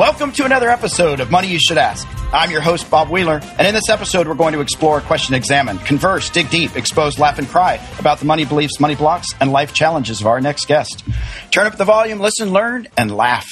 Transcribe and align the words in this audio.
Welcome 0.00 0.32
to 0.32 0.46
another 0.46 0.70
episode 0.70 1.20
of 1.20 1.30
Money 1.30 1.48
You 1.48 1.58
Should 1.58 1.76
Ask. 1.76 2.08
I'm 2.32 2.50
your 2.50 2.62
host, 2.62 2.90
Bob 2.90 3.10
Wheeler, 3.10 3.38
and 3.58 3.68
in 3.68 3.74
this 3.74 3.90
episode, 3.90 4.26
we're 4.26 4.34
going 4.34 4.54
to 4.54 4.62
explore, 4.62 5.02
question, 5.02 5.34
examine, 5.34 5.76
converse, 5.80 6.30
dig 6.30 6.48
deep, 6.48 6.74
expose, 6.74 7.18
laugh, 7.18 7.38
and 7.38 7.46
cry 7.46 7.78
about 7.98 8.18
the 8.18 8.24
money 8.24 8.46
beliefs, 8.46 8.80
money 8.80 8.94
blocks, 8.94 9.26
and 9.42 9.52
life 9.52 9.74
challenges 9.74 10.22
of 10.22 10.26
our 10.26 10.40
next 10.40 10.68
guest. 10.68 11.04
Turn 11.50 11.66
up 11.66 11.76
the 11.76 11.84
volume, 11.84 12.18
listen, 12.18 12.50
learn, 12.50 12.88
and 12.96 13.14
laugh. 13.14 13.46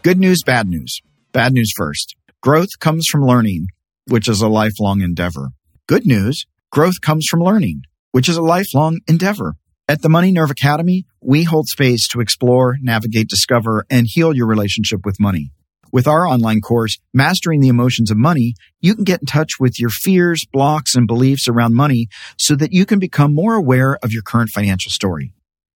Good 0.00 0.18
news, 0.18 0.38
bad 0.42 0.68
news. 0.68 1.02
Bad 1.32 1.52
news 1.52 1.70
first. 1.76 2.16
Growth 2.40 2.70
comes 2.78 3.04
from 3.12 3.20
learning, 3.20 3.66
which 4.06 4.26
is 4.26 4.40
a 4.40 4.48
lifelong 4.48 5.02
endeavor. 5.02 5.50
Good 5.86 6.06
news, 6.06 6.46
growth 6.72 7.02
comes 7.02 7.26
from 7.30 7.40
learning, 7.40 7.82
which 8.12 8.26
is 8.26 8.38
a 8.38 8.42
lifelong 8.42 9.00
endeavor. 9.06 9.56
At 9.86 10.00
the 10.00 10.08
Money 10.08 10.32
Nerve 10.32 10.50
Academy, 10.50 11.04
we 11.20 11.44
hold 11.44 11.68
space 11.68 12.08
to 12.08 12.20
explore, 12.20 12.78
navigate, 12.80 13.28
discover, 13.28 13.84
and 13.90 14.06
heal 14.08 14.34
your 14.34 14.46
relationship 14.46 15.00
with 15.04 15.20
money. 15.20 15.52
With 15.92 16.06
our 16.06 16.26
online 16.26 16.60
course, 16.60 16.98
Mastering 17.12 17.60
the 17.60 17.68
Emotions 17.68 18.10
of 18.10 18.16
Money, 18.16 18.54
you 18.80 18.94
can 18.94 19.04
get 19.04 19.20
in 19.20 19.26
touch 19.26 19.52
with 19.58 19.80
your 19.80 19.90
fears, 19.90 20.46
blocks, 20.52 20.94
and 20.94 21.06
beliefs 21.06 21.48
around 21.48 21.74
money 21.74 22.08
so 22.38 22.54
that 22.56 22.72
you 22.72 22.86
can 22.86 22.98
become 22.98 23.34
more 23.34 23.54
aware 23.54 23.98
of 24.02 24.12
your 24.12 24.22
current 24.22 24.50
financial 24.50 24.90
story. 24.90 25.32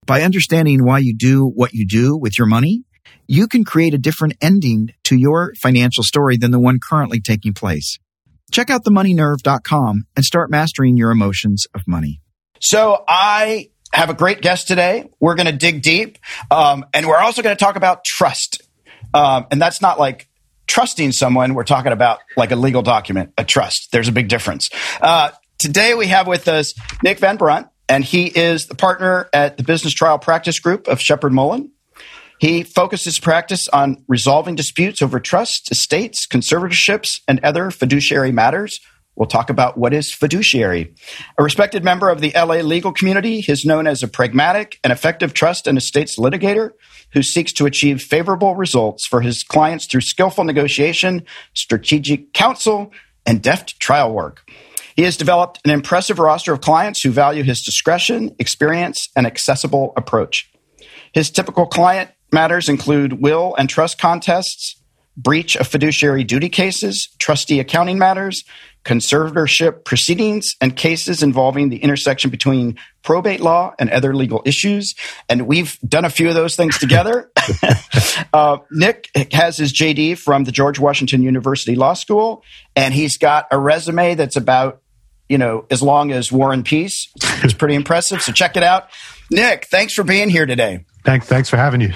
By 0.05 0.21
understanding 0.21 0.83
why 0.83 0.99
you 0.99 1.15
do 1.15 1.45
what 1.45 1.73
you 1.73 1.87
do 1.87 2.15
with 2.15 2.37
your 2.37 2.47
money, 2.47 2.83
you 3.27 3.47
can 3.47 3.63
create 3.63 3.93
a 3.93 3.97
different 3.97 4.35
ending 4.41 4.93
to 5.05 5.15
your 5.15 5.53
financial 5.61 6.03
story 6.03 6.37
than 6.37 6.51
the 6.51 6.59
one 6.59 6.79
currently 6.79 7.19
taking 7.19 7.53
place. 7.53 7.97
Check 8.51 8.69
out 8.69 8.83
themoneynerve.com 8.83 10.03
and 10.15 10.25
start 10.25 10.51
mastering 10.51 10.97
your 10.97 11.11
emotions 11.11 11.65
of 11.73 11.81
money. 11.87 12.21
So 12.59 13.03
I 13.07 13.69
have 13.93 14.09
a 14.09 14.13
great 14.13 14.41
guest 14.41 14.67
today. 14.67 15.09
We're 15.19 15.35
going 15.35 15.47
to 15.47 15.51
dig 15.51 15.81
deep, 15.81 16.17
um, 16.51 16.85
and 16.93 17.07
we're 17.07 17.17
also 17.17 17.41
going 17.41 17.55
to 17.55 17.59
talk 17.63 17.75
about 17.75 18.03
trust. 18.03 18.61
Um, 19.13 19.47
and 19.51 19.61
that's 19.61 19.81
not 19.81 19.99
like 19.99 20.27
trusting 20.67 21.11
someone. 21.11 21.53
We're 21.53 21.63
talking 21.63 21.91
about 21.91 22.19
like 22.35 22.51
a 22.51 22.55
legal 22.55 22.81
document, 22.81 23.33
a 23.37 23.43
trust. 23.43 23.89
There's 23.91 24.07
a 24.07 24.11
big 24.11 24.27
difference. 24.27 24.69
Uh, 25.01 25.31
today 25.59 25.93
we 25.93 26.07
have 26.07 26.27
with 26.27 26.47
us 26.47 26.73
Nick 27.03 27.19
Van 27.19 27.37
Brunt, 27.37 27.67
and 27.87 28.03
he 28.03 28.27
is 28.27 28.67
the 28.67 28.75
partner 28.75 29.29
at 29.33 29.57
the 29.57 29.63
Business 29.63 29.93
Trial 29.93 30.19
Practice 30.19 30.59
Group 30.59 30.87
of 30.87 30.99
Sheppard 30.99 31.33
Mullin. 31.33 31.71
He 32.39 32.63
focuses 32.63 33.19
practice 33.19 33.67
on 33.69 34.03
resolving 34.07 34.55
disputes 34.55 35.01
over 35.01 35.19
trusts, 35.19 35.71
estates, 35.71 36.27
conservatorships, 36.27 37.21
and 37.27 37.39
other 37.43 37.71
fiduciary 37.71 38.31
matters. 38.31 38.79
We'll 39.15 39.27
talk 39.27 39.49
about 39.49 39.77
what 39.77 39.93
is 39.93 40.11
fiduciary. 40.11 40.93
A 41.37 41.43
respected 41.43 41.83
member 41.83 42.09
of 42.09 42.19
the 42.19 42.31
LA 42.35 42.55
legal 42.55 42.91
community, 42.91 43.41
he's 43.41 43.65
known 43.65 43.85
as 43.85 44.01
a 44.01 44.07
pragmatic 44.07 44.79
and 44.83 44.91
effective 44.91 45.33
trust 45.33 45.67
and 45.67 45.77
estates 45.77 46.17
litigator 46.17 46.71
who 47.13 47.21
seeks 47.21 47.53
to 47.53 47.67
achieve 47.67 48.01
favorable 48.01 48.55
results 48.55 49.05
for 49.05 49.21
his 49.21 49.43
clients 49.43 49.85
through 49.85 50.01
skillful 50.01 50.43
negotiation, 50.43 51.23
strategic 51.53 52.33
counsel, 52.33 52.91
and 53.25 53.41
deft 53.41 53.79
trial 53.79 54.11
work. 54.11 54.49
He 54.95 55.03
has 55.03 55.17
developed 55.17 55.59
an 55.63 55.71
impressive 55.71 56.19
roster 56.19 56.53
of 56.53 56.61
clients 56.61 57.01
who 57.01 57.11
value 57.11 57.43
his 57.43 57.61
discretion, 57.61 58.35
experience, 58.39 59.07
and 59.15 59.25
accessible 59.25 59.93
approach. 59.95 60.51
His 61.13 61.29
typical 61.29 61.67
client 61.67 62.11
matters 62.31 62.67
include 62.67 63.21
will 63.21 63.55
and 63.57 63.69
trust 63.69 63.99
contests, 63.99 64.81
breach 65.15 65.55
of 65.55 65.67
fiduciary 65.67 66.23
duty 66.23 66.49
cases, 66.49 67.07
trustee 67.19 67.59
accounting 67.59 67.99
matters, 67.99 68.43
conservatorship 68.83 69.85
proceedings, 69.85 70.55
and 70.59 70.75
cases 70.75 71.23
involving 71.23 71.69
the 71.69 71.77
intersection 71.77 72.29
between 72.29 72.77
probate 73.01 73.39
law 73.39 73.73
and 73.79 73.89
other 73.89 74.13
legal 74.15 74.41
issues. 74.45 74.93
And 75.29 75.47
we've 75.47 75.79
done 75.81 76.05
a 76.05 76.09
few 76.09 76.29
of 76.29 76.35
those 76.35 76.55
things 76.55 76.77
together. 76.77 77.31
uh, 78.33 78.57
Nick 78.71 79.09
has 79.31 79.57
his 79.57 79.73
JD 79.73 80.17
from 80.17 80.43
the 80.43 80.51
George 80.51 80.79
Washington 80.79 81.21
University 81.21 81.75
Law 81.75 81.93
School, 81.93 82.43
and 82.75 82.93
he's 82.93 83.17
got 83.17 83.47
a 83.51 83.59
resume 83.59 84.15
that's 84.15 84.35
about 84.35 84.81
you 85.29 85.37
know, 85.37 85.65
as 85.71 85.81
long 85.81 86.11
as 86.11 86.31
War 86.31 86.53
and 86.53 86.65
Peace. 86.65 87.07
It's 87.43 87.53
pretty 87.53 87.75
impressive. 87.75 88.21
So 88.21 88.31
check 88.31 88.55
it 88.55 88.61
out. 88.61 88.89
Nick, 89.31 89.65
thanks 89.65 89.93
for 89.93 90.03
being 90.03 90.29
here 90.29 90.45
today. 90.45 90.85
Thanks, 91.03 91.27
thanks 91.27 91.49
for 91.49 91.57
having 91.57 91.81
you, 91.81 91.93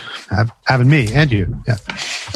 having 0.65 0.89
me 0.89 1.13
and 1.13 1.31
you. 1.31 1.63
Yeah, 1.67 1.77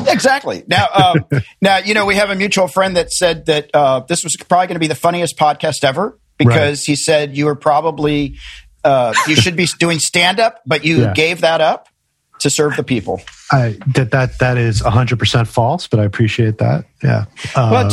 exactly. 0.07 0.63
Now, 0.67 0.87
um, 0.93 1.25
now 1.61 1.77
you 1.77 1.93
know 1.93 2.05
we 2.05 2.15
have 2.15 2.29
a 2.29 2.35
mutual 2.35 2.67
friend 2.67 2.95
that 2.95 3.11
said 3.11 3.45
that 3.47 3.69
uh, 3.73 4.01
this 4.01 4.23
was 4.23 4.35
probably 4.37 4.67
going 4.67 4.75
to 4.75 4.79
be 4.79 4.87
the 4.87 4.95
funniest 4.95 5.37
podcast 5.37 5.83
ever 5.83 6.17
because 6.37 6.79
right. 6.79 6.85
he 6.85 6.95
said 6.95 7.35
you 7.35 7.45
were 7.45 7.55
probably 7.55 8.37
uh, 8.83 9.13
you 9.27 9.35
should 9.35 9.55
be 9.55 9.67
doing 9.79 9.99
stand 9.99 10.39
up, 10.39 10.61
but 10.65 10.85
you 10.85 11.01
yeah. 11.01 11.13
gave 11.13 11.41
that 11.41 11.61
up 11.61 11.87
to 12.39 12.49
serve 12.49 12.75
the 12.75 12.83
people. 12.83 13.21
I 13.51 13.77
that 13.95 14.11
that 14.11 14.39
that 14.39 14.57
is 14.57 14.79
hundred 14.79 15.19
percent 15.19 15.47
false, 15.47 15.87
but 15.87 15.99
I 15.99 16.05
appreciate 16.05 16.57
that. 16.57 16.85
Yeah. 17.03 17.25
Uh, 17.55 17.89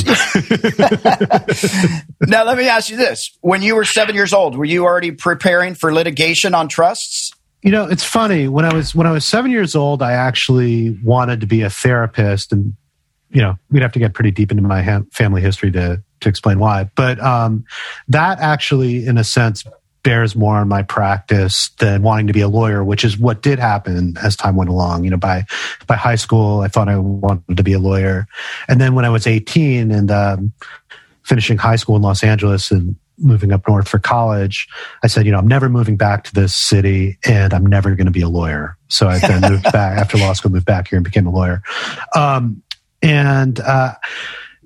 now 2.27 2.45
let 2.45 2.57
me 2.57 2.69
ask 2.69 2.91
you 2.91 2.97
this: 2.97 3.37
When 3.41 3.63
you 3.63 3.75
were 3.75 3.85
seven 3.85 4.15
years 4.15 4.33
old, 4.33 4.57
were 4.57 4.65
you 4.65 4.85
already 4.85 5.11
preparing 5.13 5.75
for 5.75 5.93
litigation 5.93 6.55
on 6.55 6.69
trusts? 6.69 7.33
You 7.69 7.73
know, 7.73 7.85
it's 7.85 8.03
funny 8.03 8.49
when 8.49 8.65
I 8.65 8.73
was 8.73 8.95
when 8.95 9.07
I 9.07 9.11
was 9.11 9.27
seven 9.27 9.51
years 9.51 9.77
old, 9.77 10.01
I 10.01 10.13
actually 10.13 10.99
wanted 11.05 11.43
to 11.43 11.47
be 11.47 11.61
a 11.61 11.69
therapist, 11.69 12.51
and 12.51 12.75
you 13.29 13.43
know, 13.43 13.57
we'd 13.71 13.83
have 13.83 13.93
to 13.93 13.99
get 13.99 14.15
pretty 14.15 14.31
deep 14.31 14.51
into 14.51 14.63
my 14.63 14.81
ha- 14.81 15.03
family 15.13 15.43
history 15.43 15.71
to 15.73 16.03
to 16.21 16.29
explain 16.31 16.61
why. 16.61 16.91
But 16.97 17.21
um, 17.21 17.67
that 18.09 18.41
actually, 18.41 19.07
in 19.07 19.19
a 19.19 19.23
sense, 19.23 19.65
bears 20.03 20.35
more 20.35 20.57
on 20.57 20.67
my 20.67 20.83
practice 20.83 21.69
than 21.79 22.01
wanting 22.01 22.27
to 22.29 22.33
be 22.33 22.41
a 22.41 22.49
lawyer, 22.49 22.83
which 22.83 23.05
is 23.05 23.19
what 23.19 23.43
did 23.43 23.59
happen 23.59 24.17
as 24.23 24.35
time 24.35 24.57
went 24.57 24.71
along. 24.71 25.05
You 25.05 25.11
know, 25.11 25.19
by 25.19 25.45
by 25.87 25.97
high 25.97 26.17
school, 26.17 26.63
I 26.63 26.69
thought 26.69 26.89
I 26.89 26.97
wanted 26.97 27.59
to 27.59 27.63
be 27.63 27.75
a 27.75 27.79
lawyer, 27.79 28.29
and 28.67 28.81
then 28.81 28.95
when 28.95 29.05
I 29.05 29.11
was 29.11 29.27
eighteen 29.27 29.91
and 29.91 30.11
um, 30.11 30.53
finishing 31.23 31.59
high 31.59 31.77
school 31.77 31.97
in 31.97 32.03
Los 32.03 32.25
Angeles 32.25 32.71
and 32.71 32.97
moving 33.19 33.53
up 33.53 33.67
north 33.69 33.89
for 33.89 33.99
college, 33.99 34.69
I 35.03 35.07
said, 35.07 35.27
you 35.27 35.33
know, 35.33 35.39
I'm 35.39 35.49
never 35.49 35.69
moving 35.69 35.97
back 35.97 36.25
to 36.25 36.35
this 36.35 36.55
city 36.55 37.19
and 37.25 37.53
I'm 37.53 37.67
never 37.67 37.95
going 37.95 38.07
to 38.07 38.13
be 38.13 38.23
a 38.23 38.29
lawyer. 38.29 38.77
So 38.89 39.09
I 39.09 39.19
then 39.19 39.51
moved 39.51 39.65
back 39.73 39.99
after 39.99 40.19
law 40.19 40.33
school, 40.33 40.53
moved 40.53 40.67
back 40.67 40.89
here 40.89 40.97
and 40.97 41.05
became 41.05 41.27
a 41.27 41.31
lawyer. 41.31 41.63
Um, 42.15 42.63
and, 43.03 43.61
uh, 43.61 43.95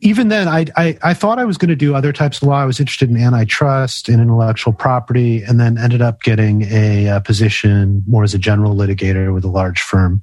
even 0.02 0.28
then, 0.28 0.48
I, 0.48 0.66
I, 0.76 0.98
I, 1.00 1.14
thought 1.14 1.38
I 1.38 1.44
was 1.44 1.56
going 1.56 1.68
to 1.68 1.76
do 1.76 1.94
other 1.94 2.12
types 2.12 2.42
of 2.42 2.48
law. 2.48 2.60
I 2.60 2.64
was 2.64 2.80
interested 2.80 3.08
in 3.08 3.16
antitrust 3.16 4.08
and 4.08 4.20
intellectual 4.20 4.72
property, 4.72 5.44
and 5.44 5.60
then 5.60 5.78
ended 5.78 6.02
up 6.02 6.22
getting 6.22 6.62
a, 6.62 7.06
a, 7.06 7.20
position 7.20 8.02
more 8.08 8.24
as 8.24 8.34
a 8.34 8.38
general 8.38 8.74
litigator 8.74 9.32
with 9.32 9.44
a 9.44 9.48
large 9.48 9.80
firm 9.80 10.20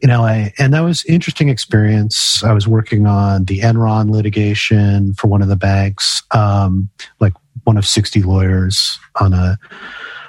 in 0.00 0.10
LA. 0.10 0.48
And 0.58 0.74
that 0.74 0.80
was 0.80 1.04
interesting 1.04 1.48
experience. 1.48 2.42
I 2.42 2.52
was 2.52 2.66
working 2.66 3.06
on 3.06 3.44
the 3.44 3.60
Enron 3.60 4.10
litigation 4.10 5.14
for 5.14 5.28
one 5.28 5.40
of 5.40 5.48
the 5.48 5.56
banks, 5.56 6.22
um, 6.32 6.90
like 7.20 7.32
one 7.66 7.76
of 7.76 7.84
60 7.84 8.22
lawyers 8.22 8.98
on 9.20 9.32
a 9.32 9.58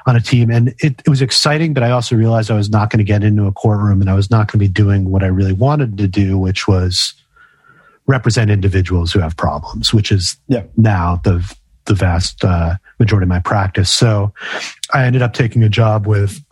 on 0.05 0.15
a 0.15 0.21
team. 0.21 0.49
And 0.49 0.69
it, 0.79 1.01
it 1.05 1.09
was 1.09 1.21
exciting 1.21 1.73
but 1.73 1.83
i 1.83 1.91
also 1.91 2.15
realized 2.15 2.49
i 2.49 2.55
was 2.55 2.69
not 2.69 2.89
going 2.89 2.99
to 2.99 3.03
get 3.03 3.23
into 3.23 3.45
a 3.45 3.51
courtroom 3.51 4.01
and 4.01 4.09
i 4.09 4.13
was 4.13 4.31
not 4.31 4.47
going 4.47 4.53
to 4.53 4.57
be 4.59 4.67
doing 4.67 5.09
what 5.11 5.23
i 5.23 5.27
really 5.27 5.53
wanted 5.53 5.97
to 5.97 6.07
do 6.07 6.37
which 6.37 6.67
was 6.67 7.13
represent 8.05 8.49
individuals 8.49 9.11
who 9.11 9.19
have 9.19 9.35
problems 9.35 9.93
which 9.93 10.11
is 10.11 10.37
yeah. 10.47 10.63
now 10.77 11.19
the 11.23 11.55
the 11.87 11.95
vast 11.95 12.43
uh, 12.43 12.75
majority 12.99 13.23
of 13.23 13.29
my 13.29 13.39
practice. 13.39 13.91
So 13.91 14.33
i 14.93 15.05
ended 15.05 15.21
up 15.21 15.33
taking 15.33 15.63
a 15.63 15.69
job 15.69 16.05
with 16.05 16.43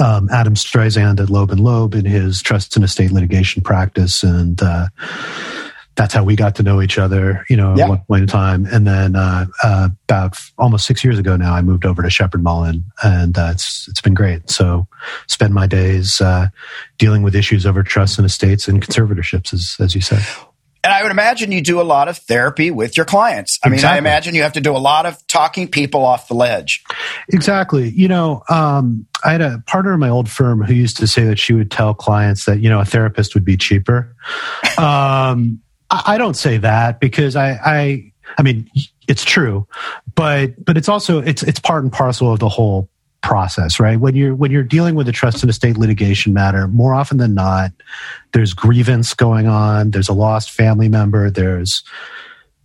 um, 0.00 0.28
Adam 0.30 0.54
Streisand 0.54 1.20
at 1.20 1.30
Loeb 1.30 1.50
and 1.50 1.60
Loeb 1.60 1.94
in 1.94 2.04
his 2.04 2.42
trust 2.42 2.76
and 2.76 2.84
estate 2.84 3.12
litigation 3.12 3.62
practice, 3.62 4.22
and 4.22 4.60
uh, 4.60 4.88
that's 5.96 6.12
how 6.12 6.22
we 6.22 6.36
got 6.36 6.54
to 6.56 6.62
know 6.62 6.82
each 6.82 6.98
other, 6.98 7.44
you 7.48 7.56
know, 7.56 7.74
yeah. 7.76 7.84
at 7.84 7.88
one 7.88 8.02
point 8.06 8.22
in 8.22 8.28
time. 8.28 8.66
And 8.66 8.86
then 8.86 9.16
uh, 9.16 9.46
uh, 9.62 9.88
about 10.04 10.36
almost 10.58 10.86
six 10.86 11.02
years 11.02 11.18
ago 11.18 11.36
now, 11.36 11.54
I 11.54 11.62
moved 11.62 11.86
over 11.86 12.02
to 12.02 12.10
Sheppard 12.10 12.42
Mullin, 12.42 12.84
and 13.02 13.36
uh, 13.36 13.48
it's 13.52 13.88
it's 13.88 14.02
been 14.02 14.14
great. 14.14 14.50
So 14.50 14.86
spend 15.26 15.54
my 15.54 15.66
days 15.66 16.20
uh, 16.20 16.48
dealing 16.98 17.22
with 17.22 17.34
issues 17.34 17.66
over 17.66 17.82
trusts 17.82 18.18
and 18.18 18.26
estates 18.26 18.68
and 18.68 18.82
conservatorships, 18.82 19.52
as 19.54 19.76
as 19.80 19.94
you 19.94 20.02
said. 20.02 20.22
And 20.84 20.92
I 20.92 21.02
would 21.02 21.10
imagine 21.10 21.50
you 21.50 21.62
do 21.62 21.80
a 21.80 21.82
lot 21.82 22.06
of 22.06 22.18
therapy 22.18 22.70
with 22.70 22.96
your 22.96 23.06
clients. 23.06 23.58
I 23.64 23.68
exactly. 23.70 23.88
mean, 23.88 23.94
I 23.94 23.98
imagine 23.98 24.34
you 24.36 24.42
have 24.42 24.52
to 24.52 24.60
do 24.60 24.76
a 24.76 24.78
lot 24.78 25.04
of 25.04 25.26
talking 25.26 25.66
people 25.66 26.04
off 26.04 26.28
the 26.28 26.34
ledge. 26.34 26.84
Exactly. 27.32 27.90
You 27.90 28.06
know, 28.06 28.44
um, 28.48 29.04
I 29.24 29.32
had 29.32 29.40
a 29.40 29.64
partner 29.66 29.94
in 29.94 29.98
my 29.98 30.10
old 30.10 30.30
firm 30.30 30.62
who 30.62 30.74
used 30.74 30.96
to 30.98 31.08
say 31.08 31.24
that 31.24 31.40
she 31.40 31.54
would 31.54 31.72
tell 31.72 31.92
clients 31.92 32.44
that, 32.44 32.60
you 32.60 32.70
know, 32.70 32.78
a 32.78 32.84
therapist 32.84 33.34
would 33.34 33.44
be 33.44 33.56
cheaper. 33.56 34.14
Um, 34.78 35.62
I 35.90 36.18
don't 36.18 36.36
say 36.36 36.58
that 36.58 37.00
because 37.00 37.36
I, 37.36 37.50
I, 37.64 38.12
I 38.38 38.42
mean, 38.42 38.70
it's 39.08 39.24
true, 39.24 39.66
but 40.14 40.64
but 40.64 40.76
it's 40.76 40.88
also 40.88 41.20
it's 41.20 41.42
it's 41.42 41.60
part 41.60 41.84
and 41.84 41.92
parcel 41.92 42.32
of 42.32 42.40
the 42.40 42.48
whole 42.48 42.88
process, 43.22 43.78
right? 43.80 43.98
When 43.98 44.14
you're 44.14 44.34
when 44.34 44.50
you're 44.50 44.62
dealing 44.62 44.94
with 44.94 45.08
a 45.08 45.12
trust 45.12 45.42
and 45.42 45.50
estate 45.50 45.76
litigation 45.76 46.32
matter, 46.32 46.68
more 46.68 46.94
often 46.94 47.18
than 47.18 47.34
not, 47.34 47.72
there's 48.32 48.52
grievance 48.52 49.14
going 49.14 49.46
on. 49.46 49.90
There's 49.90 50.08
a 50.08 50.12
lost 50.12 50.50
family 50.50 50.88
member. 50.88 51.30
There's 51.30 51.82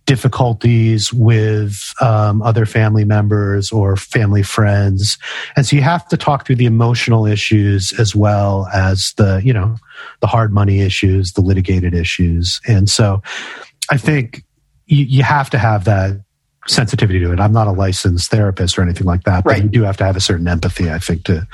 difficulties 0.06 1.12
with 1.12 1.76
um, 2.00 2.42
other 2.42 2.66
family 2.66 3.04
members 3.04 3.70
or 3.72 3.96
family 3.96 4.42
friends. 4.42 5.18
And 5.56 5.64
so 5.66 5.76
you 5.76 5.82
have 5.82 6.06
to 6.08 6.16
talk 6.16 6.46
through 6.46 6.56
the 6.56 6.66
emotional 6.66 7.26
issues 7.26 7.92
as 7.98 8.14
well 8.14 8.66
as 8.74 9.12
the 9.16 9.40
you 9.44 9.52
know 9.52 9.76
the 10.20 10.26
hard 10.26 10.52
money 10.52 10.80
issues 10.80 11.32
the 11.32 11.40
litigated 11.40 11.94
issues. 11.94 12.60
And 12.66 12.88
so 12.90 13.22
i 13.90 13.96
think 13.96 14.44
you, 14.86 15.04
you 15.04 15.22
have 15.22 15.50
to 15.50 15.58
have 15.58 15.84
that 15.84 16.20
sensitivity 16.68 17.18
to 17.20 17.32
it. 17.32 17.40
I'm 17.40 17.52
not 17.52 17.66
a 17.66 17.72
licensed 17.72 18.30
therapist 18.30 18.78
or 18.78 18.82
anything 18.82 19.06
like 19.06 19.24
that 19.24 19.44
but 19.44 19.50
Right. 19.50 19.62
you 19.64 19.68
do 19.68 19.82
have 19.82 19.96
to 19.98 20.04
have 20.04 20.16
a 20.16 20.20
certain 20.20 20.46
empathy 20.48 20.90
i 20.90 20.98
think 20.98 21.24
to 21.24 21.46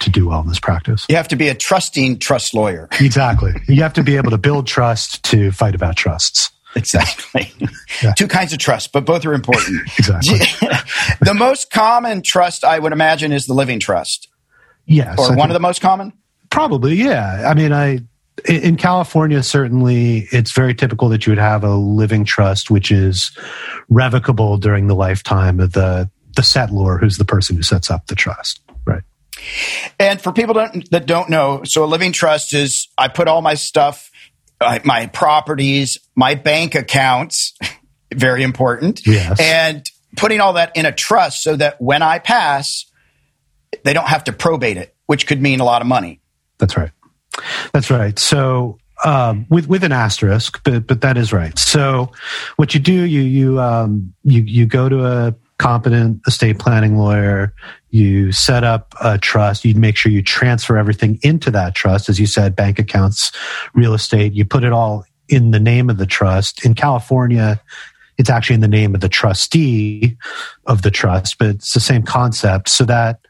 to 0.00 0.10
do 0.10 0.28
well 0.28 0.40
in 0.40 0.48
this 0.48 0.58
practice. 0.58 1.06
You 1.08 1.14
have 1.14 1.28
to 1.28 1.36
be 1.36 1.48
a 1.48 1.54
trusting 1.54 2.18
trust 2.18 2.54
lawyer. 2.54 2.88
exactly. 3.00 3.52
You 3.68 3.82
have 3.82 3.92
to 3.92 4.02
be 4.02 4.16
able 4.16 4.30
to 4.32 4.38
build 4.38 4.66
trust 4.66 5.22
to 5.24 5.52
fight 5.52 5.76
about 5.76 5.94
trusts 5.96 6.50
Exactly. 6.76 7.52
Yeah. 8.02 8.14
Two 8.14 8.26
kinds 8.26 8.54
of 8.54 8.58
trust, 8.58 8.92
but 8.92 9.04
both 9.04 9.26
are 9.26 9.34
important. 9.34 9.82
exactly 9.98 10.38
the 11.20 11.34
most 11.34 11.70
common 11.70 12.22
trust, 12.24 12.64
I 12.64 12.78
would 12.78 12.92
imagine, 12.92 13.30
is 13.30 13.44
the 13.44 13.52
living 13.52 13.78
trust, 13.78 14.28
yes 14.86 15.18
or 15.18 15.32
I 15.32 15.36
one 15.36 15.50
of 15.50 15.54
the 15.54 15.60
most 15.60 15.82
common. 15.82 16.14
Probably, 16.48 16.94
yeah. 16.94 17.46
I 17.46 17.52
mean, 17.52 17.72
I 17.72 18.00
in 18.48 18.76
California 18.76 19.42
certainly 19.42 20.26
it's 20.32 20.52
very 20.52 20.74
typical 20.74 21.10
that 21.10 21.26
you 21.26 21.32
would 21.32 21.38
have 21.38 21.62
a 21.62 21.74
living 21.74 22.24
trust 22.24 22.70
which 22.70 22.90
is 22.90 23.30
revocable 23.90 24.56
during 24.56 24.86
the 24.86 24.94
lifetime 24.94 25.60
of 25.60 25.72
the 25.72 26.10
the 26.36 26.42
settlor 26.42 26.98
who's 26.98 27.18
the 27.18 27.24
person 27.24 27.56
who 27.56 27.62
sets 27.62 27.90
up 27.90 28.06
the 28.06 28.14
trust. 28.14 28.60
Right. 28.86 29.02
And 29.98 30.20
for 30.20 30.32
people 30.32 30.54
don't, 30.54 30.88
that 30.90 31.06
don't 31.06 31.28
know, 31.28 31.62
so 31.64 31.84
a 31.84 31.86
living 31.86 32.12
trust 32.12 32.54
is 32.54 32.88
I 32.96 33.08
put 33.08 33.28
all 33.28 33.42
my 33.42 33.54
stuff, 33.54 34.10
uh, 34.62 34.78
my 34.84 35.06
properties, 35.06 35.98
my 36.14 36.34
bank 36.34 36.74
accounts, 36.74 37.54
very 38.14 38.42
important, 38.42 39.06
Yes. 39.06 39.38
and 39.40 39.84
putting 40.16 40.40
all 40.40 40.54
that 40.54 40.76
in 40.76 40.86
a 40.86 40.92
trust 40.92 41.42
so 41.42 41.56
that 41.56 41.80
when 41.80 42.02
I 42.02 42.18
pass, 42.18 42.84
they 43.84 43.92
don't 43.92 44.08
have 44.08 44.24
to 44.24 44.32
probate 44.32 44.76
it, 44.76 44.94
which 45.06 45.26
could 45.26 45.40
mean 45.40 45.60
a 45.60 45.64
lot 45.64 45.80
of 45.82 45.88
money. 45.88 46.20
That's 46.58 46.76
right. 46.76 46.90
That's 47.72 47.90
right. 47.90 48.18
So 48.18 48.78
um, 49.04 49.46
with 49.48 49.66
with 49.68 49.82
an 49.84 49.92
asterisk, 49.92 50.62
but 50.64 50.86
but 50.86 51.00
that 51.00 51.16
is 51.16 51.32
right. 51.32 51.58
So 51.58 52.12
what 52.56 52.74
you 52.74 52.80
do, 52.80 52.92
you 52.92 53.22
you 53.22 53.58
um, 53.60 54.12
you 54.22 54.42
you 54.42 54.66
go 54.66 54.88
to 54.88 55.04
a 55.06 55.34
competent 55.58 56.20
estate 56.26 56.58
planning 56.58 56.96
lawyer. 56.96 57.52
You 57.90 58.32
set 58.32 58.64
up 58.64 58.94
a 59.00 59.18
trust. 59.18 59.64
You 59.64 59.74
make 59.74 59.96
sure 59.96 60.10
you 60.10 60.22
transfer 60.22 60.76
everything 60.76 61.18
into 61.22 61.50
that 61.52 61.74
trust, 61.74 62.08
as 62.08 62.18
you 62.18 62.26
said, 62.26 62.56
bank 62.56 62.78
accounts, 62.78 63.32
real 63.74 63.94
estate. 63.94 64.32
You 64.32 64.44
put 64.44 64.64
it 64.64 64.72
all 64.72 65.04
in 65.28 65.50
the 65.50 65.60
name 65.60 65.88
of 65.88 65.98
the 65.98 66.06
trust. 66.06 66.64
In 66.64 66.74
California, 66.74 67.60
it's 68.18 68.30
actually 68.30 68.54
in 68.54 68.60
the 68.60 68.68
name 68.68 68.94
of 68.94 69.00
the 69.00 69.08
trustee 69.08 70.16
of 70.66 70.82
the 70.82 70.90
trust, 70.90 71.38
but 71.38 71.48
it's 71.48 71.72
the 71.72 71.80
same 71.80 72.02
concept. 72.02 72.68
So 72.68 72.84
that 72.84 73.20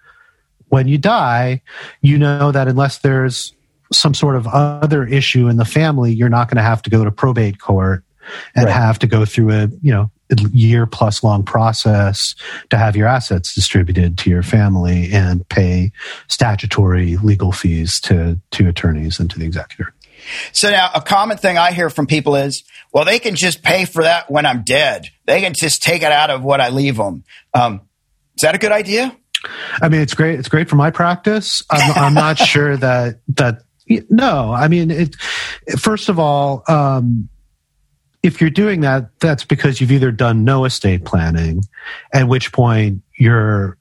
when 0.68 0.88
you 0.88 0.98
die, 0.98 1.62
you 2.00 2.18
know 2.18 2.50
that 2.50 2.68
unless 2.68 2.98
there's 2.98 3.54
some 3.92 4.14
sort 4.14 4.36
of 4.36 4.46
other 4.46 5.04
issue 5.04 5.48
in 5.48 5.56
the 5.56 5.64
family, 5.64 6.12
you're 6.12 6.28
not 6.28 6.48
going 6.48 6.56
to 6.56 6.62
have 6.62 6.82
to 6.82 6.90
go 6.90 7.04
to 7.04 7.10
probate 7.10 7.60
court 7.60 8.04
and 8.54 8.66
Right. 8.66 8.72
have 8.74 8.98
to 9.00 9.06
go 9.06 9.24
through 9.24 9.50
a 9.50 9.69
you 9.82 9.92
know 9.92 10.10
a 10.30 10.36
year 10.52 10.86
plus 10.86 11.22
long 11.22 11.42
process 11.44 12.34
to 12.70 12.78
have 12.78 12.96
your 12.96 13.06
assets 13.06 13.54
distributed 13.54 14.16
to 14.19 14.30
your 14.30 14.42
family 14.42 15.10
and 15.12 15.46
pay 15.48 15.92
statutory 16.28 17.16
legal 17.19 17.52
fees 17.52 18.00
to 18.00 18.38
to 18.52 18.69
attorneys 18.69 19.19
and 19.20 19.30
to 19.30 19.38
the 19.38 19.44
executor. 19.44 19.92
So 20.52 20.70
now 20.70 20.90
a 20.94 21.00
common 21.00 21.36
thing 21.36 21.58
I 21.58 21.72
hear 21.72 21.90
from 21.90 22.06
people 22.06 22.36
is, 22.36 22.62
well, 22.92 23.04
they 23.04 23.19
can 23.19 23.34
just 23.34 23.62
pay 23.62 23.84
for 23.84 24.04
that 24.04 24.30
when 24.30 24.46
I'm 24.46 24.62
dead. 24.62 25.08
They 25.26 25.40
can 25.40 25.52
just 25.52 25.82
take 25.82 26.02
it 26.02 26.12
out 26.12 26.30
of 26.30 26.42
what 26.44 26.60
I 26.60 26.68
leave 26.68 26.96
them. 26.96 27.25
Um, 27.54 27.80
is 28.36 28.42
that 28.42 28.54
a 28.54 28.58
good 28.58 28.70
idea? 28.72 29.16
I 29.82 29.88
mean, 29.88 30.00
it's 30.00 30.14
great. 30.14 30.38
It's 30.38 30.48
great 30.48 30.68
for 30.70 30.76
my 30.76 30.92
practice. 30.92 31.62
I'm, 31.68 31.92
I'm 31.96 32.14
not 32.14 32.38
sure 32.38 32.76
that 32.76 33.20
that. 33.34 33.62
No, 34.08 34.52
I 34.52 34.68
mean, 34.68 34.90
it. 34.92 35.16
First 35.78 36.08
of 36.08 36.18
all, 36.20 36.62
um, 36.68 37.28
if 38.22 38.40
you're 38.40 38.50
doing 38.50 38.80
that, 38.80 39.19
that's 39.20 39.44
because 39.44 39.80
you've 39.80 39.92
either 39.92 40.12
done 40.12 40.44
no 40.44 40.64
estate 40.64 41.04
planning, 41.04 41.64
at 42.12 42.28
which 42.28 42.52
point 42.52 43.02
you're 43.16 43.76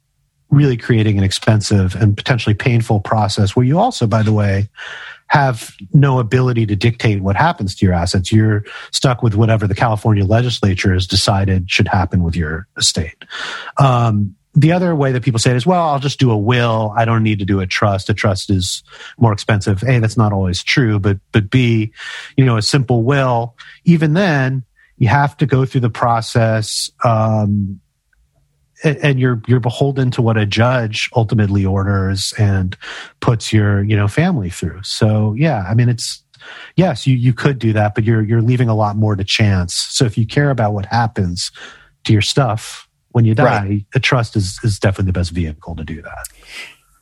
really 0.50 0.78
creating 0.78 1.18
an 1.18 1.24
expensive 1.24 1.96
and 1.96 2.18
potentially 2.18 2.54
painful 2.54 3.00
process 3.00 3.56
where 3.56 3.66
you 3.66 3.80
also, 3.80 4.06
by 4.06 4.22
the 4.22 4.34
way, 4.34 4.70
have 5.28 5.74
no 5.94 6.20
ability 6.20 6.66
to 6.66 6.76
dictate 6.76 7.22
what 7.22 7.38
happens 7.38 7.74
to 7.74 7.86
your 7.86 7.96
assets. 7.96 8.34
You're 8.34 8.66
stuck 8.92 9.24
with 9.24 9.34
whatever 9.34 9.66
the 9.66 9.76
California 9.76 10.26
legislature 10.26 10.94
has 10.94 11.08
decided 11.08 11.72
should 11.72 11.88
happen 11.88 12.22
with 12.22 12.36
your 12.36 12.68
estate. 12.78 13.24
Um, 13.78 14.36
the 14.54 14.72
other 14.74 14.94
way 14.94 15.12
that 15.14 15.24
people 15.24 15.40
say 15.40 15.52
it 15.52 15.56
is, 15.56 15.66
well, 15.66 15.90
I'll 15.90 16.00
just 16.00 16.20
do 16.20 16.30
a 16.32 16.38
will. 16.38 16.94
I 16.98 17.06
don't 17.06 17.24
need 17.24 17.40
to 17.40 17.46
do 17.46 17.62
a 17.62 17.68
trust. 17.68 18.10
A 18.10 18.14
trust 18.14 18.50
is 18.50 18.84
more 19.18 19.32
expensive. 19.32 19.84
A, 19.84 20.00
that's 20.00 20.18
not 20.18 20.34
always 20.34 20.62
true, 20.62 21.00
but 21.00 21.20
but 21.32 21.50
B, 21.50 21.94
you 22.36 22.46
know, 22.46 22.58
a 22.58 22.62
simple 22.62 23.04
will. 23.04 23.56
Even 23.86 24.14
then, 24.14 24.64
you 24.98 25.08
have 25.08 25.38
to 25.38 25.46
go 25.46 25.66
through 25.66 25.82
the 25.82 25.90
process, 25.90 26.90
um, 27.06 27.80
and, 28.84 28.98
and 28.98 29.20
you're 29.22 29.42
you're 29.48 29.62
beholden 29.62 30.12
to 30.12 30.22
what 30.22 30.38
a 30.38 30.46
judge 30.46 31.10
ultimately 31.16 31.66
orders 31.66 32.34
and 32.38 32.78
puts 33.22 33.54
your 33.54 33.84
you 33.84 33.96
know 33.96 34.10
family 34.10 34.50
through. 34.50 34.82
So 34.84 35.34
yeah, 35.38 35.66
I 35.70 35.76
mean, 35.76 35.88
it's 35.88 36.26
yes, 36.76 37.08
you 37.08 37.16
you 37.16 37.32
could 37.32 37.58
do 37.58 37.72
that, 37.72 37.96
but 37.96 38.04
you're 38.04 38.22
you're 38.22 38.42
leaving 38.42 38.68
a 38.68 38.76
lot 38.76 38.98
more 38.98 39.16
to 39.16 39.24
chance. 39.24 39.76
So 39.76 40.04
if 40.04 40.18
you 40.18 40.28
care 40.28 40.50
about 40.50 40.74
what 40.74 40.88
happens 40.88 41.52
to 42.04 42.12
your 42.12 42.22
stuff 42.22 42.90
when 43.12 43.26
you 43.26 43.36
die, 43.36 43.44
Right. 43.44 43.86
a 43.94 44.00
trust 44.00 44.36
is 44.36 44.60
is 44.64 44.80
definitely 44.80 45.08
the 45.12 45.20
best 45.20 45.32
vehicle 45.32 45.76
to 45.76 45.84
do 45.84 46.02
that. 46.02 46.28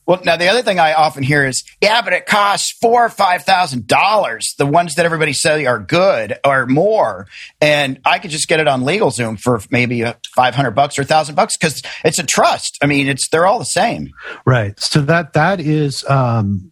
Well, 0.06 0.20
now 0.24 0.38
the 0.38 0.48
other 0.48 0.64
thing 0.64 0.80
I 0.80 0.94
often 0.94 1.22
hear 1.22 1.46
is, 1.46 1.64
yeah, 1.82 2.02
but 2.02 2.14
it 2.14 2.26
costs 2.26 2.76
four 2.82 3.06
or 3.06 3.10
five 3.10 3.44
thousand 3.44 3.86
dollars. 3.86 4.56
The 4.58 4.66
ones 4.66 4.96
that 4.96 5.06
everybody 5.06 5.34
say 5.34 5.68
are 5.68 5.78
good 5.78 6.36
or 6.44 6.66
more, 6.66 7.28
and 7.62 8.00
I 8.06 8.18
could 8.18 8.32
just 8.32 8.48
get 8.48 8.60
it 8.60 8.68
on 8.68 8.82
LegalZoom 8.82 9.40
for 9.40 9.62
maybe 9.70 10.04
five 10.36 10.56
hundred 10.56 10.72
bucks 10.72 10.98
or 10.98 11.04
thousand 11.04 11.36
bucks 11.36 11.56
because 11.58 11.84
it's 12.04 12.18
a 12.18 12.24
trust. 12.26 12.80
I 12.82 12.88
mean, 12.88 13.08
it's 13.08 13.28
they're 13.30 13.46
all 13.46 13.60
the 13.60 13.66
same. 13.66 14.10
Right. 14.46 14.80
So 14.80 15.02
that 15.02 15.34
that 15.34 15.60
is 15.60 16.04
um, 16.10 16.72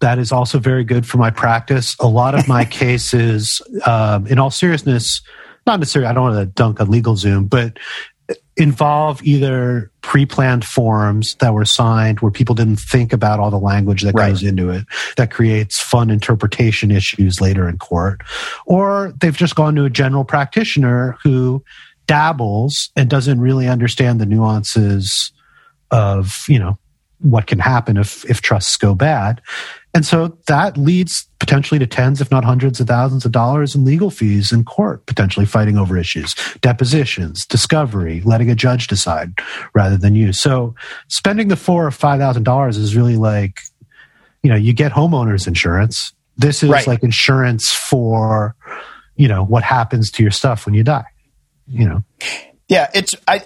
that 0.00 0.18
is 0.18 0.32
also 0.32 0.58
very 0.58 0.84
good 0.84 1.06
for 1.06 1.18
my 1.18 1.30
practice. 1.30 1.94
A 2.00 2.06
lot 2.06 2.34
of 2.34 2.48
my 2.48 2.64
cases, 2.82 3.60
um, 3.84 4.26
in 4.28 4.38
all 4.38 4.50
seriousness, 4.50 5.20
not 5.66 5.78
necessarily. 5.78 6.08
I 6.08 6.14
don't 6.14 6.22
want 6.32 6.38
to 6.38 6.46
dunk 6.46 6.80
on 6.80 6.86
LegalZoom, 6.86 7.50
but 7.50 7.76
involve 8.58 9.22
either 9.22 9.90
pre-planned 10.02 10.64
forms 10.64 11.36
that 11.40 11.54
were 11.54 11.64
signed 11.64 12.18
where 12.20 12.32
people 12.32 12.54
didn't 12.54 12.80
think 12.80 13.12
about 13.12 13.38
all 13.38 13.50
the 13.50 13.58
language 13.58 14.02
that 14.02 14.14
Right. 14.14 14.30
goes 14.30 14.42
into 14.42 14.68
it 14.70 14.84
that 15.16 15.30
creates 15.30 15.80
fun 15.80 16.10
interpretation 16.10 16.90
issues 16.90 17.40
later 17.40 17.68
in 17.68 17.78
court 17.78 18.20
or 18.66 19.14
they've 19.20 19.36
just 19.36 19.54
gone 19.54 19.76
to 19.76 19.84
a 19.84 19.90
general 19.90 20.24
practitioner 20.24 21.16
who 21.22 21.62
dabbles 22.06 22.90
and 22.96 23.08
doesn't 23.08 23.40
really 23.40 23.68
understand 23.68 24.20
the 24.20 24.26
nuances 24.26 25.30
of 25.90 26.44
you 26.48 26.58
know 26.58 26.78
what 27.20 27.46
can 27.46 27.58
happen 27.58 27.96
if 27.96 28.24
if 28.30 28.40
trusts 28.40 28.76
go 28.76 28.94
bad 28.94 29.40
and 29.94 30.06
so 30.06 30.38
that 30.46 30.76
leads 30.76 31.26
potentially 31.40 31.78
to 31.78 31.86
tens 31.86 32.20
if 32.20 32.30
not 32.30 32.44
hundreds 32.44 32.78
of 32.78 32.86
thousands 32.86 33.24
of 33.24 33.32
dollars 33.32 33.74
in 33.74 33.84
legal 33.84 34.10
fees 34.10 34.52
in 34.52 34.64
court 34.64 35.04
potentially 35.06 35.44
fighting 35.46 35.76
over 35.76 35.96
issues 35.96 36.34
depositions 36.60 37.44
discovery 37.46 38.20
letting 38.24 38.50
a 38.50 38.54
judge 38.54 38.86
decide 38.86 39.32
rather 39.74 39.96
than 39.96 40.14
you 40.14 40.32
so 40.32 40.74
spending 41.08 41.48
the 41.48 41.56
four 41.56 41.84
or 41.86 41.90
five 41.90 42.20
thousand 42.20 42.44
dollars 42.44 42.76
is 42.76 42.94
really 42.96 43.16
like 43.16 43.60
you 44.44 44.50
know 44.50 44.56
you 44.56 44.72
get 44.72 44.92
homeowners 44.92 45.46
insurance 45.48 46.12
this 46.36 46.62
is 46.62 46.70
Right. 46.70 46.86
like 46.86 47.02
insurance 47.02 47.72
for 47.72 48.54
you 49.16 49.26
know 49.26 49.44
what 49.44 49.64
happens 49.64 50.10
to 50.12 50.22
your 50.22 50.30
stuff 50.30 50.66
when 50.66 50.74
you 50.74 50.84
die 50.84 51.06
you 51.66 51.84
know 51.88 52.04
Yeah, 52.68 52.88
it's 52.94 53.14
I 53.26 53.42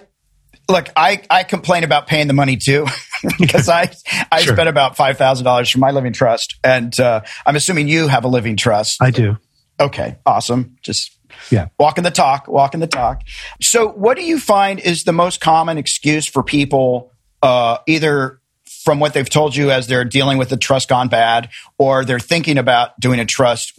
look. 0.69 0.89
I 0.97 1.23
I 1.31 1.43
complain 1.45 1.85
about 1.85 2.07
paying 2.07 2.27
the 2.29 2.35
money 2.35 2.57
too 2.57 2.87
because 3.39 3.69
I 3.69 3.91
I 4.31 4.43
Sure. 4.43 4.55
spent 4.55 4.69
about 4.69 4.97
five 4.97 5.19
thousand 5.19 5.45
dollars 5.45 5.71
for 5.71 5.79
my 5.79 5.91
living 5.91 6.13
trust, 6.13 6.57
and 6.65 6.99
uh, 7.01 7.21
I'm 7.47 7.57
assuming 7.57 7.89
you 7.89 8.09
have 8.09 8.25
a 8.25 8.29
living 8.29 8.57
trust. 8.57 8.97
i 9.01 9.11
do 9.11 9.37
Okay, 9.81 10.17
awesome. 10.27 10.77
Just 10.83 11.11
Yeah. 11.51 11.67
walking 11.79 12.05
the 12.05 12.11
talk, 12.11 12.47
walking 12.47 12.81
the 12.81 12.87
talk. 12.87 13.23
So, 13.61 13.89
what 13.89 14.17
do 14.17 14.23
you 14.25 14.39
find 14.39 14.79
is 14.79 15.03
the 15.05 15.13
most 15.13 15.41
common 15.41 15.79
excuse 15.79 16.29
for 16.29 16.43
people, 16.43 17.11
uh, 17.43 17.79
either 17.87 18.39
from 18.85 19.01
what 19.01 19.15
they've 19.15 19.29
told 19.31 19.55
you 19.57 19.71
as 19.71 19.87
they're 19.87 20.05
dealing 20.05 20.39
with 20.39 20.49
the 20.51 20.57
trust 20.57 20.89
gone 20.89 21.09
bad, 21.09 21.49
or 21.79 22.05
they're 22.05 22.19
thinking 22.21 22.59
about 22.59 22.99
doing 23.01 23.19
a 23.21 23.25
trust? 23.25 23.73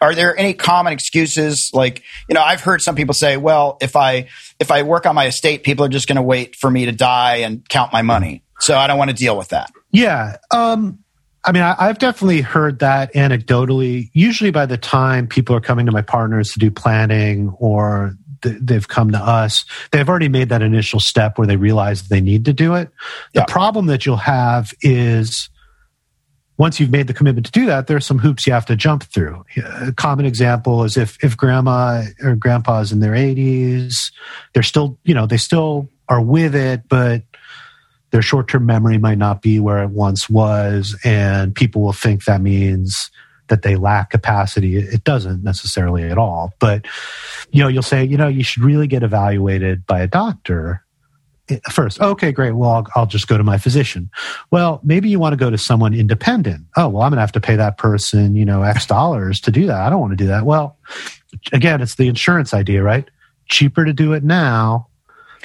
Are 0.00 0.14
there 0.14 0.36
any 0.38 0.52
common 0.52 0.92
excuses? 0.92 1.70
Like, 1.72 2.02
you 2.28 2.34
know, 2.34 2.42
I've 2.42 2.60
heard 2.60 2.82
some 2.82 2.94
people 2.94 3.14
say, 3.14 3.36
"Well, 3.38 3.78
if 3.80 3.96
I 3.96 4.26
if 4.60 4.70
I 4.70 4.82
work 4.82 5.06
on 5.06 5.14
my 5.14 5.26
estate, 5.26 5.62
people 5.64 5.84
are 5.86 5.88
just 5.88 6.06
going 6.06 6.16
to 6.16 6.22
wait 6.22 6.54
for 6.56 6.70
me 6.70 6.84
to 6.84 6.92
die 6.92 7.36
and 7.36 7.66
count 7.68 7.92
my 7.92 8.02
money, 8.02 8.42
so 8.60 8.76
I 8.76 8.86
don't 8.86 8.98
want 8.98 9.10
to 9.10 9.16
deal 9.16 9.36
with 9.36 9.48
that." 9.48 9.70
Yeah. 9.92 10.36
Um, 10.50 10.98
I 11.44 11.52
mean, 11.52 11.62
I, 11.62 11.76
I've 11.78 11.98
definitely 11.98 12.40
heard 12.40 12.80
that 12.80 13.14
anecdotally. 13.14 14.10
Usually, 14.12 14.50
by 14.50 14.66
the 14.66 14.76
time 14.76 15.26
people 15.28 15.54
are 15.54 15.60
coming 15.60 15.86
to 15.86 15.92
my 15.92 16.02
partners 16.02 16.50
to 16.52 16.58
do 16.58 16.70
planning 16.70 17.50
or 17.58 18.14
they've 18.42 18.86
come 18.86 19.10
to 19.10 19.18
us. 19.18 19.64
They've 19.90 20.08
already 20.08 20.28
made 20.28 20.50
that 20.50 20.62
initial 20.62 21.00
step 21.00 21.38
where 21.38 21.46
they 21.46 21.56
realize 21.56 22.02
they 22.08 22.20
need 22.20 22.44
to 22.44 22.52
do 22.52 22.74
it. 22.74 22.90
The 23.32 23.40
Yeah. 23.40 23.44
problem 23.48 23.86
that 23.86 24.04
you'll 24.06 24.18
have 24.18 24.72
is 24.82 25.48
once 26.58 26.78
you've 26.78 26.90
made 26.90 27.06
the 27.06 27.14
commitment 27.14 27.46
to 27.46 27.52
do 27.52 27.66
that, 27.66 27.86
there 27.86 27.96
are 27.96 28.00
some 28.00 28.18
hoops 28.18 28.46
you 28.46 28.52
have 28.52 28.66
to 28.66 28.76
jump 28.76 29.04
through. 29.04 29.44
A 29.80 29.92
common 29.92 30.26
example 30.26 30.84
is 30.84 30.96
if 30.96 31.16
if 31.24 31.36
grandma 31.36 32.04
or 32.22 32.36
grandpa's 32.36 32.92
in 32.92 33.00
their 33.00 33.14
80s, 33.14 34.12
they're 34.52 34.62
still, 34.62 34.98
you 35.04 35.14
know, 35.14 35.26
they 35.26 35.38
still 35.38 35.88
are 36.08 36.20
with 36.20 36.54
it, 36.54 36.82
but 36.88 37.22
their 38.10 38.22
short-term 38.22 38.66
memory 38.66 38.98
might 38.98 39.18
not 39.18 39.42
be 39.42 39.58
where 39.58 39.82
it 39.82 39.90
once 39.90 40.30
was 40.30 40.98
and 41.04 41.54
people 41.54 41.82
will 41.82 41.92
think 41.92 42.24
that 42.24 42.40
means 42.40 43.10
that 43.48 43.62
they 43.62 43.76
lack 43.76 44.10
capacity. 44.10 44.76
It 44.76 45.04
doesn't 45.04 45.42
necessarily 45.42 46.04
at 46.04 46.18
all. 46.18 46.52
But 46.58 46.86
you 47.50 47.62
know, 47.62 47.68
you'll 47.68 47.82
say, 47.82 48.04
you 48.04 48.16
know, 48.16 48.28
you 48.28 48.42
should 48.42 48.62
really 48.62 48.86
get 48.86 49.02
evaluated 49.02 49.86
by 49.86 50.00
a 50.00 50.06
doctor 50.06 50.84
eh, 51.48 51.58
first. 51.70 52.00
Okay, 52.00 52.32
great. 52.32 52.52
Well, 52.52 52.70
I'll, 52.70 52.86
I'll 52.94 53.06
just 53.06 53.28
go 53.28 53.38
to 53.38 53.44
my 53.44 53.58
physician. 53.58 54.10
Well, 54.50 54.80
maybe 54.82 55.08
you 55.08 55.18
want 55.18 55.32
to 55.32 55.36
go 55.36 55.50
to 55.50 55.58
someone 55.58 55.94
independent. 55.94 56.64
Oh, 56.76 56.88
well, 56.88 57.02
I'm 57.02 57.10
going 57.10 57.18
to 57.18 57.22
have 57.22 57.32
to 57.32 57.40
pay 57.40 57.56
that 57.56 57.78
person, 57.78 58.34
you 58.34 58.44
know, 58.44 58.62
X 58.62 58.86
dollars 58.86 59.40
to 59.42 59.50
do 59.50 59.66
that. 59.66 59.80
I 59.80 59.90
don't 59.90 60.00
want 60.00 60.12
to 60.12 60.16
do 60.16 60.26
that. 60.26 60.44
Well, 60.44 60.76
again, 61.52 61.80
it's 61.80 61.94
the 61.96 62.08
insurance 62.08 62.52
idea, 62.52 62.82
right? 62.82 63.08
Cheaper 63.48 63.84
to 63.84 63.92
do 63.92 64.12
it 64.12 64.24
now 64.24 64.88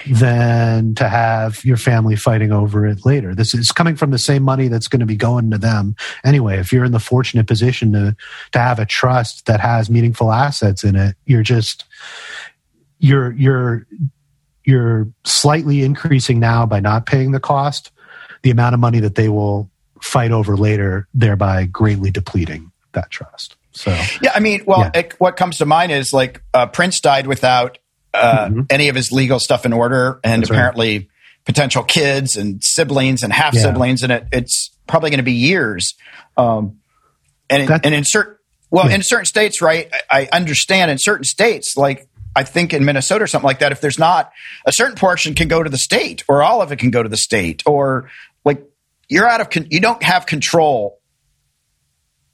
than 0.08 0.96
to 0.96 1.08
have 1.10 1.64
your 1.66 1.78
family 1.78 2.16
fighting 2.16 2.52
over 2.52 2.86
it 2.86 3.06
later. 3.06 3.34
This 3.36 3.54
is 3.54 3.72
coming 3.72 3.96
from 3.96 4.12
the 4.12 4.20
same 4.20 4.44
money 4.44 4.68
that's 4.68 4.88
going 4.88 5.00
to 5.00 5.06
be 5.06 5.16
going 5.16 5.52
to 5.52 5.58
them 5.58 5.96
anyway. 6.24 6.58
If 6.60 6.72
you're 6.72 6.86
in 6.86 6.92
the 6.92 7.00
fortunate 7.00 7.48
position 7.48 7.92
to 7.94 8.16
to 8.52 8.60
have 8.60 8.80
a 8.80 8.86
trust 8.86 9.46
that 9.46 9.60
has 9.60 9.90
meaningful 9.90 10.32
assets 10.32 10.84
in 10.84 10.96
it, 10.96 11.16
you're 11.26 11.44
just 11.44 11.86
you're 13.00 13.32
you're 13.34 13.88
you're 14.64 15.08
slightly 15.24 15.84
increasing 15.84 16.40
now 16.40 16.66
by 16.66 16.80
not 16.80 17.06
paying 17.06 17.32
the 17.32 17.40
cost, 17.40 17.92
the 18.44 18.52
amount 18.52 18.74
of 18.74 18.80
money 18.80 19.00
that 19.00 19.16
they 19.16 19.28
will 19.30 19.70
fight 20.02 20.32
over 20.32 20.56
later, 20.56 21.08
thereby 21.14 21.66
greatly 21.66 22.12
depleting 22.12 22.72
that 22.94 23.10
trust. 23.10 23.56
So 23.72 23.92
Yeah, 24.22 24.32
I 24.36 24.40
mean, 24.40 24.64
well, 24.66 24.82
Yeah. 24.82 25.00
it, 25.00 25.14
what 25.20 25.38
comes 25.38 25.58
to 25.60 25.66
mind 25.66 25.92
is 25.92 26.12
like 26.14 26.42
uh, 26.54 26.66
Prince 26.68 27.00
died 27.00 27.26
without 27.28 27.78
uh, 28.14 28.48
Mhm. 28.48 28.66
any 28.72 28.90
of 28.90 28.96
his 28.96 29.12
legal 29.12 29.40
stuff 29.40 29.66
in 29.66 29.74
order, 29.74 30.20
and 30.24 30.42
That's 30.44 30.50
right. 30.52 30.58
apparently 30.58 31.10
potential 31.46 31.84
kids 31.84 32.36
and 32.38 32.62
siblings 32.64 33.24
and 33.24 33.32
half 33.34 33.54
Yeah. 33.54 33.62
siblings, 33.62 34.04
and 34.04 34.12
it, 34.12 34.26
it's 34.32 34.70
probably 34.88 35.10
going 35.10 35.18
to 35.20 35.24
be 35.24 35.32
years. 35.34 35.94
Um, 36.38 36.78
and 37.50 37.64
in, 37.64 37.72
and 37.72 37.94
in 37.96 38.04
certain 38.06 38.36
well, 38.70 38.88
Yeah. 38.90 38.96
in 38.96 39.04
certain 39.04 39.26
states, 39.26 39.62
right? 39.62 39.90
I, 40.10 40.22
I 40.22 40.30
understand 40.32 40.92
in 40.92 40.98
certain 40.98 41.26
states, 41.26 41.74
like 41.76 42.08
I 42.36 42.44
think 42.44 42.74
in 42.74 42.86
Minnesota 42.86 43.26
or 43.26 43.28
something 43.28 43.46
like 43.48 43.60
that, 43.60 43.74
if 43.74 43.82
there's 43.82 44.00
not 44.00 44.32
a 44.66 44.72
certain 44.72 44.96
portion 44.96 45.34
can 45.36 45.50
go 45.50 45.62
to 45.62 45.70
the 45.70 45.78
state, 45.78 46.24
or 46.30 46.42
all 46.42 46.62
of 46.62 46.72
it 46.72 46.78
can 46.80 46.90
go 46.90 47.04
to 47.04 47.10
the 47.10 47.18
state, 47.18 47.62
or 47.66 48.10
like 48.46 48.64
you're 49.10 49.28
out 49.28 49.42
of 49.42 49.50
con- 49.50 49.68
you 49.70 49.82
don't 49.82 50.02
have 50.04 50.26
control. 50.26 51.00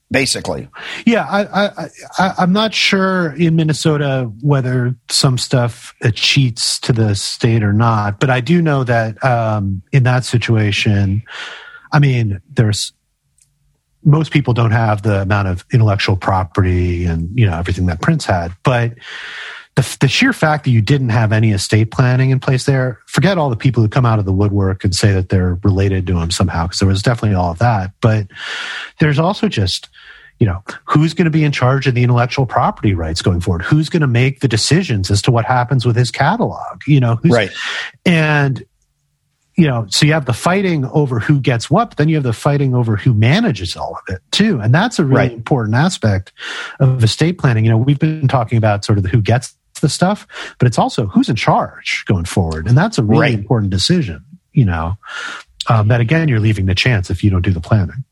Basically, 0.09 0.69
Yeah, 1.05 1.27
I, 1.29 1.89
I, 2.17 2.33
I'm 2.37 2.53
not 2.53 2.73
sure 2.73 3.33
in 3.33 3.57
Minnesota 3.57 4.31
whether 4.41 4.95
some 5.09 5.37
stuff 5.37 5.93
uh, 6.01 6.07
escheats 6.07 6.79
to 6.81 6.93
the 6.93 7.13
state 7.13 7.61
or 7.61 7.73
not, 7.73 8.21
but 8.21 8.29
I 8.29 8.39
do 8.39 8.61
know 8.61 8.85
that 8.85 9.21
um, 9.21 9.81
in 9.91 10.03
that 10.03 10.23
situation, 10.23 11.23
I 11.91 11.99
mean, 11.99 12.39
there's 12.49 12.93
most 14.03 14.31
people 14.31 14.53
don't 14.53 14.71
have 14.71 15.01
the 15.01 15.23
amount 15.23 15.49
of 15.49 15.65
intellectual 15.73 16.15
property 16.15 17.03
and 17.03 17.29
you 17.37 17.45
know 17.45 17.57
everything 17.57 17.87
that 17.87 18.01
Prince 18.01 18.25
had, 18.25 18.53
but 18.63 18.93
the, 19.77 19.97
the 20.01 20.07
sheer 20.07 20.33
fact 20.33 20.63
that 20.65 20.71
you 20.71 20.81
didn't 20.81 21.09
have 21.09 21.31
any 21.31 21.51
estate 21.51 21.91
planning 21.91 22.31
in 22.31 22.39
place 22.39 22.65
there, 22.65 22.99
forget 23.05 23.37
all 23.37 23.49
the 23.51 23.55
people 23.55 23.83
who 23.83 23.87
come 23.87 24.07
out 24.07 24.17
of 24.17 24.25
the 24.25 24.33
woodwork 24.33 24.83
and 24.83 24.93
say 24.93 25.11
that 25.13 25.29
they're 25.29 25.59
related 25.63 26.07
to 26.07 26.17
him 26.17 26.31
somehow, 26.31 26.63
because 26.65 26.79
there 26.79 26.87
was 26.87 27.03
definitely 27.03 27.35
all 27.35 27.51
of 27.51 27.59
that. 27.59 27.91
But 28.01 28.25
there's 28.99 29.19
also 29.19 29.47
just, 29.47 29.87
you 30.39 30.47
know, 30.47 30.63
who's 30.85 31.13
going 31.13 31.25
to 31.25 31.31
be 31.31 31.43
in 31.43 31.51
charge 31.51 31.85
of 31.85 31.93
the 31.93 32.01
intellectual 32.01 32.47
property 32.47 32.95
rights 32.95 33.21
going 33.21 33.39
forward? 33.39 33.61
Who's 33.61 33.87
going 33.87 34.01
to 34.01 34.07
make 34.07 34.39
the 34.39 34.47
decisions 34.47 35.11
as 35.11 35.21
to 35.21 35.31
what 35.31 35.45
happens 35.45 35.85
with 35.85 35.95
his 35.95 36.09
catalog? 36.09 36.81
You 36.87 36.99
know, 36.99 37.17
who's, 37.21 37.31
right? 37.31 37.51
and 38.03 38.65
you 39.55 39.67
know 39.67 39.87
so 39.89 40.05
you 40.05 40.13
have 40.13 40.25
the 40.25 40.33
fighting 40.33 40.85
over 40.85 41.19
who 41.19 41.39
gets 41.39 41.67
what 41.67 41.89
but 41.89 41.97
then 41.97 42.09
you 42.09 42.15
have 42.15 42.23
the 42.23 42.31
fighting 42.31 42.75
over 42.75 42.95
who 42.95 43.11
manages 43.11 43.75
all 43.75 43.95
of 43.97 44.13
it 44.15 44.21
too 44.29 44.59
and 44.59 44.71
that's 44.71 44.99
a 44.99 45.03
really 45.03 45.15
Right. 45.17 45.31
important 45.31 45.73
aspect 45.75 46.31
of 46.79 47.03
estate 47.03 47.39
planning 47.39 47.65
you 47.65 47.71
know 47.71 47.77
we've 47.77 47.97
been 47.97 48.27
talking 48.27 48.59
about 48.59 48.85
sort 48.85 48.99
of 48.99 49.05
who 49.07 49.19
gets 49.19 49.56
the 49.79 49.89
stuff 49.89 50.27
but 50.59 50.67
it's 50.67 50.77
also 50.79 51.07
who's 51.07 51.29
in 51.29 51.35
charge 51.35 52.03
going 52.05 52.25
forward 52.25 52.67
and 52.67 52.77
that's 52.77 52.97
a 52.97 53.03
really 53.03 53.21
Right. 53.21 53.33
important 53.33 53.69
decision 53.71 54.23
you 54.53 54.65
know 54.65 54.97
um, 55.69 55.87
that 55.89 56.01
again 56.01 56.27
you're 56.27 56.39
leaving 56.39 56.65
the 56.65 56.75
chance 56.75 57.09
if 57.09 57.23
you 57.23 57.29
don't 57.29 57.43
do 57.43 57.51
the 57.51 57.61
planning 57.61 58.03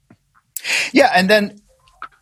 Yeah, 0.93 1.11
and 1.13 1.29
then 1.29 1.61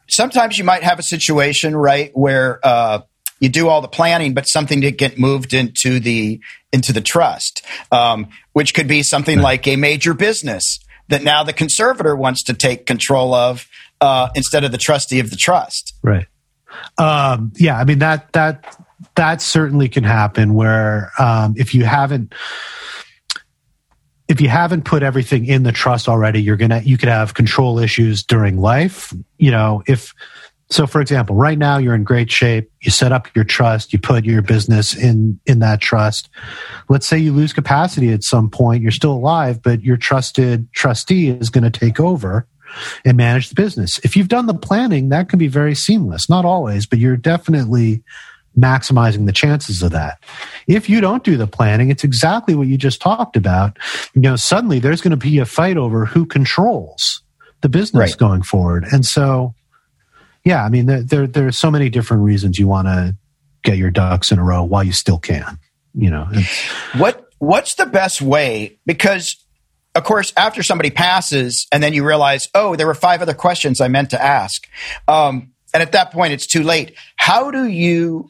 sometimes 0.09 0.57
you 0.57 0.63
might 0.65 0.83
have 0.83 0.99
a 0.99 1.03
situation, 1.03 1.75
right, 1.75 2.11
where 2.13 2.59
uh, 2.63 2.99
you 3.39 3.47
do 3.49 3.69
all 3.69 3.81
the 3.81 3.87
planning, 3.87 4.33
but 4.33 4.43
something 4.49 4.81
to 4.81 4.91
get 4.91 5.17
moved 5.17 5.53
into 5.53 5.99
the 5.99 6.39
into 6.73 6.91
the 6.91 7.01
trust, 7.01 7.61
um, 7.91 8.27
which 8.53 8.73
could 8.73 8.87
be 8.87 9.01
something 9.03 9.39
like 9.39 9.67
a 9.67 9.75
major 9.77 10.13
business 10.13 10.79
that 11.07 11.23
now 11.23 11.43
the 11.43 11.53
conservator 11.53 12.15
wants 12.15 12.43
to 12.43 12.53
take 12.53 12.85
control 12.85 13.33
of 13.33 13.67
uh, 14.01 14.29
instead 14.35 14.63
of 14.63 14.71
the 14.71 14.77
trustee 14.77 15.19
of 15.19 15.29
the 15.29 15.35
trust. 15.37 15.93
Right. 16.03 16.25
Um, 16.97 17.51
yeah, 17.55 17.77
I 17.77 17.83
mean 17.83 17.99
that 17.99 18.31
that 18.33 18.77
that 19.15 19.41
certainly 19.41 19.89
can 19.89 20.03
happen 20.03 20.53
where 20.53 21.11
um, 21.19 21.53
if 21.57 21.73
you 21.73 21.83
haven't 21.85 22.33
if 24.27 24.39
you 24.41 24.49
haven't 24.49 24.85
put 24.85 25.03
everything 25.03 25.45
in 25.45 25.63
the 25.63 25.71
trust 25.71 26.07
already, 26.07 26.41
you're 26.41 26.57
gonna 26.57 26.81
you 26.83 26.97
could 26.97 27.09
have 27.09 27.33
control 27.33 27.79
issues 27.79 28.23
during 28.23 28.57
life. 28.57 29.13
You 29.37 29.51
know, 29.51 29.83
if 29.87 30.13
so 30.69 30.87
for 30.87 31.01
example, 31.01 31.35
right 31.35 31.57
now 31.57 31.77
you're 31.77 31.93
in 31.93 32.03
great 32.03 32.31
shape, 32.31 32.71
you 32.81 32.89
set 32.89 33.11
up 33.11 33.27
your 33.35 33.43
trust, 33.43 33.93
you 33.93 33.99
put 33.99 34.25
your 34.25 34.41
business 34.41 34.95
in 34.95 35.39
in 35.45 35.59
that 35.59 35.81
trust. 35.81 36.29
Let's 36.89 37.07
say 37.07 37.17
you 37.17 37.33
lose 37.33 37.53
capacity 37.53 38.11
at 38.11 38.23
some 38.23 38.49
point, 38.49 38.81
you're 38.81 38.91
still 38.91 39.13
alive, 39.13 39.61
but 39.61 39.83
your 39.83 39.97
trusted 39.97 40.71
trustee 40.73 41.29
is 41.29 41.49
going 41.49 41.69
to 41.69 41.79
take 41.79 41.99
over 41.99 42.47
and 43.05 43.17
manage 43.17 43.49
the 43.49 43.55
business. 43.55 43.99
If 44.03 44.15
you've 44.15 44.27
done 44.27 44.45
the 44.47 44.53
planning, 44.53 45.09
that 45.09 45.29
can 45.29 45.39
be 45.39 45.47
very 45.47 45.75
seamless. 45.75 46.29
Not 46.29 46.45
always, 46.45 46.85
but 46.85 46.99
you're 46.99 47.17
definitely 47.17 48.03
maximizing 48.57 49.25
the 49.25 49.31
chances 49.31 49.81
of 49.81 49.91
that. 49.91 50.19
If 50.67 50.87
you 50.89 51.01
don't 51.01 51.23
do 51.23 51.37
the 51.37 51.47
planning, 51.47 51.89
it's 51.89 52.03
exactly 52.03 52.53
what 52.55 52.67
you 52.67 52.77
just 52.77 53.01
talked 53.01 53.35
about. 53.35 53.77
You 54.13 54.21
know, 54.21 54.35
suddenly 54.35 54.79
there's 54.79 55.01
going 55.01 55.11
to 55.11 55.17
be 55.17 55.39
a 55.39 55.45
fight 55.45 55.75
over 55.77 56.05
who 56.05 56.25
controls 56.25 57.23
the 57.61 57.69
business 57.69 58.11
Right. 58.11 58.17
going 58.17 58.43
forward. 58.43 58.85
And 58.91 59.05
so, 59.05 59.55
yeah, 60.43 60.63
I 60.63 60.69
mean, 60.69 60.85
there, 60.85 61.01
there, 61.01 61.27
there 61.27 61.47
are 61.47 61.51
so 61.51 61.71
many 61.71 61.89
different 61.89 62.23
reasons 62.23 62.59
you 62.59 62.67
want 62.67 62.87
to 62.87 63.15
get 63.63 63.77
your 63.77 63.89
ducks 63.89 64.31
in 64.31 64.37
a 64.37 64.43
row 64.43 64.63
while 64.63 64.83
you 64.83 64.91
still 64.91 65.17
can, 65.17 65.57
you 65.95 66.09
know. 66.11 66.27
What 66.97 67.25
what's 67.39 67.75
the 67.75 67.85
best 67.85 68.21
way? 68.21 68.77
Because 68.85 69.42
of 69.95 70.03
course, 70.03 70.33
after 70.35 70.63
somebody 70.63 70.89
passes, 70.89 71.67
and 71.71 71.83
then 71.83 71.93
you 71.93 72.03
realize, 72.05 72.47
oh, 72.55 72.75
there 72.75 72.87
were 72.87 72.95
five 72.95 73.21
other 73.21 73.33
questions 73.33 73.79
I 73.79 73.87
meant 73.87 74.09
to 74.11 74.21
ask, 74.21 74.67
um, 75.07 75.51
and 75.73 75.81
at 75.81 75.91
that 75.93 76.11
point, 76.11 76.33
it's 76.33 76.47
too 76.47 76.63
late. 76.63 76.95
How 77.15 77.51
do 77.51 77.65
you? 77.67 78.29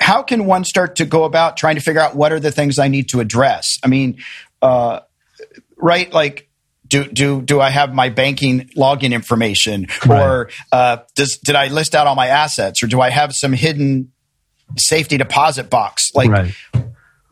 How 0.00 0.22
can 0.22 0.44
one 0.46 0.64
start 0.64 0.96
to 0.96 1.04
go 1.04 1.24
about 1.24 1.56
trying 1.56 1.74
to 1.74 1.80
figure 1.80 2.00
out 2.00 2.14
what 2.14 2.32
are 2.32 2.38
the 2.38 2.52
things 2.52 2.78
I 2.78 2.86
need 2.86 3.08
to 3.10 3.20
address? 3.20 3.78
I 3.84 3.88
mean, 3.88 4.18
uh, 4.62 5.00
right? 5.76 6.12
Like, 6.12 6.48
do 6.86 7.04
do 7.04 7.42
do 7.42 7.60
I 7.60 7.70
have 7.70 7.92
my 7.92 8.08
banking 8.08 8.68
login 8.76 9.12
information, 9.12 9.88
Right. 10.06 10.22
or 10.22 10.50
uh, 10.70 10.98
does 11.16 11.38
did 11.44 11.56
I 11.56 11.68
list 11.68 11.94
out 11.96 12.06
all 12.06 12.14
my 12.14 12.28
assets, 12.28 12.82
or 12.82 12.86
do 12.86 13.00
I 13.00 13.10
have 13.10 13.32
some 13.34 13.52
hidden 13.52 14.12
safety 14.76 15.16
deposit 15.16 15.68
box? 15.70 16.10
Like, 16.14 16.30
right. 16.30 16.54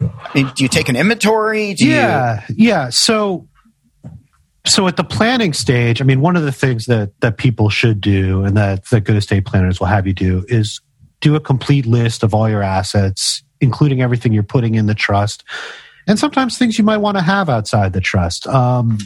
Do 0.00 0.53
you 0.59 0.69
take 0.69 0.88
an 0.88 0.97
inventory? 0.97 1.75
Do 1.75 1.87
yeah 1.87 2.45
yeah 2.49 2.91
so 2.91 3.49
so 4.67 4.87
at 4.88 4.97
the 4.97 5.05
planning 5.05 5.53
stage 5.53 6.00
i 6.00 6.05
mean 6.05 6.21
one 6.21 6.37
of 6.37 6.43
the 6.43 6.53
things 6.53 6.87
that 6.87 7.19
that 7.21 7.38
people 7.38 7.71
should 7.71 8.00
do 8.00 8.45
and 8.45 8.57
that 8.57 8.85
that 8.87 9.03
good 9.03 9.17
estate 9.17 9.47
planners 9.47 9.81
will 9.81 9.87
have 9.87 10.07
you 10.07 10.12
do 10.12 10.45
is 10.49 10.81
do 11.21 11.35
a 11.35 11.41
complete 11.41 11.87
list 11.87 12.23
of 12.23 12.35
all 12.35 12.49
your 12.49 12.62
assets 12.62 13.43
including 13.61 14.03
everything 14.03 14.33
you're 14.33 14.43
putting 14.43 14.75
in 14.75 14.87
the 14.87 14.95
trust 14.95 15.45
and 16.07 16.19
sometimes 16.19 16.59
things 16.59 16.79
you 16.79 16.85
might 16.85 16.99
want 16.99 17.17
to 17.17 17.23
have 17.23 17.49
outside 17.49 17.93
the 17.93 18.00
trust 18.00 18.47
um, 18.49 18.99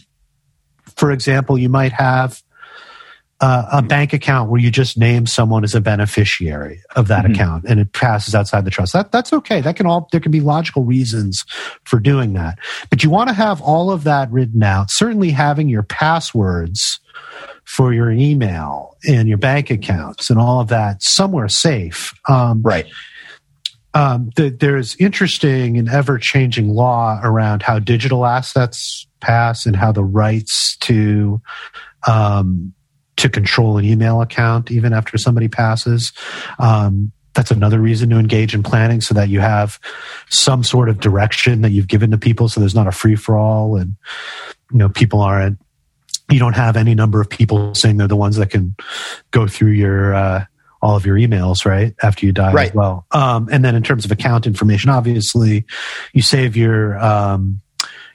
for 0.96 1.10
example 1.12 1.58
you 1.58 1.68
might 1.68 1.92
have 1.92 2.42
uh, 3.42 3.64
a 3.72 3.80
bank 3.82 4.12
account 4.12 4.50
where 4.50 4.60
you 4.60 4.70
just 4.70 4.98
name 4.98 5.24
someone 5.26 5.64
as 5.64 5.74
a 5.74 5.80
beneficiary 5.80 6.82
of 6.96 7.08
that 7.08 7.24
Mhm. 7.24 7.34
account 7.34 7.64
and 7.66 7.80
it 7.80 7.92
passes 7.92 8.34
outside 8.34 8.64
the 8.66 8.70
trust 8.70 8.92
that 8.92 9.10
that's 9.12 9.32
okay 9.32 9.60
that 9.62 9.76
can 9.76 9.86
all 9.86 10.08
there 10.12 10.20
can 10.20 10.30
be 10.32 10.40
logical 10.40 10.84
reasons 10.84 11.44
for 11.84 11.98
doing 11.98 12.34
that 12.34 12.58
but 12.90 13.02
you 13.02 13.08
want 13.08 13.28
to 13.28 13.34
have 13.34 13.60
all 13.62 13.90
of 13.90 14.04
that 14.04 14.30
written 14.30 14.62
out 14.62 14.90
certainly 14.90 15.30
having 15.30 15.68
your 15.70 15.82
passwords 15.82 17.00
for 17.64 17.94
your 17.94 18.10
email 18.10 18.96
and 19.08 19.26
your 19.28 19.38
bank 19.38 19.70
accounts 19.70 20.28
and 20.28 20.38
all 20.38 20.60
of 20.60 20.68
that 20.68 21.02
somewhere 21.02 21.48
safe 21.48 22.12
um, 22.28 22.60
Right. 22.62 22.86
um, 23.94 24.30
the, 24.36 24.50
there's 24.50 24.96
interesting 24.96 25.78
and 25.78 25.88
ever 25.88 26.18
changing 26.18 26.68
law 26.68 27.20
around 27.22 27.62
how 27.62 27.78
digital 27.78 28.26
assets 28.26 29.06
pass 29.20 29.64
and 29.66 29.76
how 29.76 29.92
the 29.92 30.04
rights 30.04 30.76
to 30.78 31.40
um, 32.06 32.72
to 33.20 33.28
control 33.28 33.78
an 33.78 33.84
email 33.84 34.20
account 34.20 34.70
even 34.70 34.92
after 34.92 35.16
somebody 35.18 35.48
passes. 35.48 36.12
Um, 36.58 37.12
that's 37.34 37.50
another 37.52 37.78
reason 37.78 38.10
to 38.10 38.18
engage 38.18 38.54
in 38.54 38.62
planning 38.62 39.00
so 39.00 39.14
that 39.14 39.28
you 39.28 39.40
have 39.40 39.78
some 40.28 40.64
sort 40.64 40.88
of 40.88 40.98
direction 41.00 41.62
that 41.62 41.70
you've 41.70 41.86
given 41.86 42.10
to 42.10 42.18
people 42.18 42.48
so 42.48 42.58
there's 42.60 42.74
not 42.74 42.88
a 42.88 42.92
free 42.92 43.14
for 43.14 43.36
all 43.38 43.76
and 43.76 43.94
you 44.72 44.78
know 44.78 44.88
people 44.88 45.20
aren't 45.20 45.56
you 46.28 46.38
don't 46.40 46.56
have 46.56 46.76
any 46.76 46.94
number 46.94 47.20
of 47.20 47.30
people 47.30 47.72
saying 47.74 47.96
they're 47.98 48.08
the 48.08 48.16
ones 48.16 48.36
that 48.36 48.50
can 48.50 48.74
go 49.30 49.46
through 49.46 49.70
your 49.70 50.12
uh, 50.12 50.44
all 50.82 50.96
of 50.96 51.06
your 51.06 51.16
emails 51.16 51.64
right 51.64 51.94
after 52.02 52.26
you 52.26 52.32
die 52.32 52.52
Right. 52.52 52.70
as 52.70 52.74
well 52.74 53.06
um, 53.12 53.48
and 53.52 53.64
then 53.64 53.76
in 53.76 53.84
terms 53.84 54.04
of 54.04 54.10
account 54.10 54.44
information 54.46 54.90
obviously 54.90 55.64
you 56.12 56.22
save 56.22 56.56
your 56.56 56.98
um, 56.98 57.60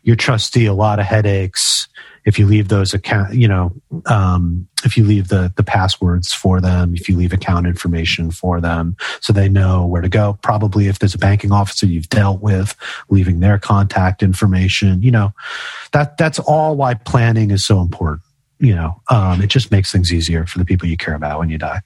your 0.03 0.17
trustee 0.17 0.65
a 0.65 0.74
lot 0.74 1.00
of 1.00 1.05
headaches 1.05 1.88
if 2.25 2.39
you 2.39 2.46
leave 2.46 2.67
those 2.67 2.94
account 2.94 3.34
you 3.34 3.48
know 3.48 3.74
um, 4.08 4.67
if 4.84 4.98
you 4.98 5.05
leave 5.05 5.29
the 5.29 5.51
the 5.55 5.63
passwords 5.63 6.34
for 6.34 6.60
them 6.60 6.94
if 6.96 7.08
you 7.08 7.15
leave 7.15 7.34
account 7.34 7.67
information 7.67 8.32
for 8.32 8.60
them 8.60 8.96
so 9.22 9.32
they 9.32 9.48
know 9.48 9.86
where 9.86 10.01
to 10.01 10.10
go 10.10 10.38
probably 10.41 10.88
if 10.88 11.00
there's 11.00 11.15
a 11.15 11.20
banking 11.20 11.51
officer 11.51 11.86
you've 11.86 12.10
dealt 12.10 12.41
with 12.41 12.75
leaving 13.10 13.39
their 13.39 13.58
contact 13.58 14.22
information 14.24 15.01
you 15.01 15.12
know 15.12 15.32
that 15.91 16.17
that's 16.17 16.39
all 16.39 16.75
why 16.75 16.94
planning 16.94 17.51
is 17.51 17.65
so 17.65 17.82
important 17.82 18.22
you 18.60 18.74
know 18.74 19.01
um, 19.10 19.41
it 19.41 19.48
just 19.48 19.72
makes 19.72 19.91
things 19.91 20.13
easier 20.13 20.46
for 20.46 20.60
the 20.60 20.65
people 20.65 20.88
you 20.88 20.98
care 20.98 21.15
about 21.15 21.39
when 21.39 21.50
you 21.50 21.58
die 21.58 21.82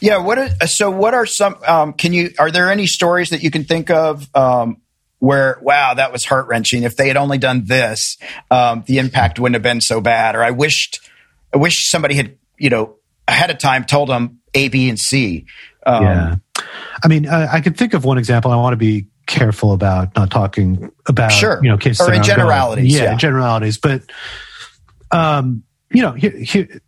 Yeah. 0.00 0.18
What? 0.18 0.68
So, 0.68 0.90
what 0.90 1.14
are 1.14 1.26
some? 1.26 1.56
Um, 1.66 1.92
can 1.92 2.12
you? 2.12 2.32
Are 2.38 2.50
there 2.50 2.70
any 2.70 2.86
stories 2.86 3.30
that 3.30 3.42
you 3.42 3.50
can 3.50 3.64
think 3.64 3.90
of 3.90 4.28
um, 4.34 4.78
where? 5.18 5.58
Wow, 5.62 5.94
that 5.94 6.12
was 6.12 6.24
heart 6.24 6.48
wrenching. 6.48 6.82
If 6.82 6.96
they 6.96 7.08
had 7.08 7.16
only 7.16 7.38
done 7.38 7.64
this, 7.66 8.16
um, 8.50 8.84
the 8.86 8.98
impact 8.98 9.38
wouldn't 9.38 9.54
have 9.54 9.62
been 9.62 9.80
so 9.80 10.00
bad. 10.00 10.36
Or 10.36 10.42
I 10.42 10.50
wished, 10.50 11.00
I 11.54 11.58
wish 11.58 11.90
somebody 11.90 12.14
had, 12.14 12.36
you 12.58 12.70
know, 12.70 12.96
ahead 13.26 13.50
of 13.50 13.58
time 13.58 13.84
told 13.84 14.08
them 14.08 14.40
A, 14.54 14.68
B, 14.68 14.88
and 14.88 14.98
C. 14.98 15.46
Um, 15.86 16.02
yeah 16.02 16.36
i 17.04 17.08
mean 17.08 17.28
I, 17.28 17.54
I 17.54 17.60
could 17.60 17.76
think 17.76 17.94
of 17.94 18.04
one 18.04 18.18
example 18.18 18.50
i 18.50 18.56
want 18.56 18.72
to 18.72 18.76
be 18.76 19.06
careful 19.26 19.72
about 19.72 20.14
not 20.16 20.28
talking 20.30 20.90
about 21.06 21.30
Sure. 21.30 21.60
you 21.62 21.70
know 21.70 21.78
cases 21.78 22.06
Or 22.06 22.12
in 22.12 22.22
generalities, 22.24 22.92
yeah, 22.94 23.04
yeah. 23.04 23.14
generalities 23.16 23.78
but 23.78 24.02
um 25.12 25.62
you 25.92 26.02
know 26.02 26.12
here, 26.12 26.32
here 26.36 26.80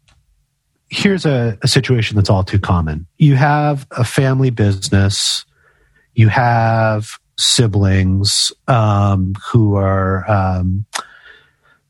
here's 0.88 1.24
a, 1.24 1.56
a 1.62 1.68
situation 1.68 2.16
that's 2.16 2.28
all 2.28 2.42
too 2.42 2.58
common 2.58 3.06
you 3.16 3.36
have 3.36 3.86
a 3.92 4.04
family 4.04 4.50
business 4.50 5.44
you 6.14 6.28
have 6.28 7.18
siblings 7.40 8.52
um, 8.68 9.34
who 9.52 9.74
are 9.76 10.28
um, 10.30 10.84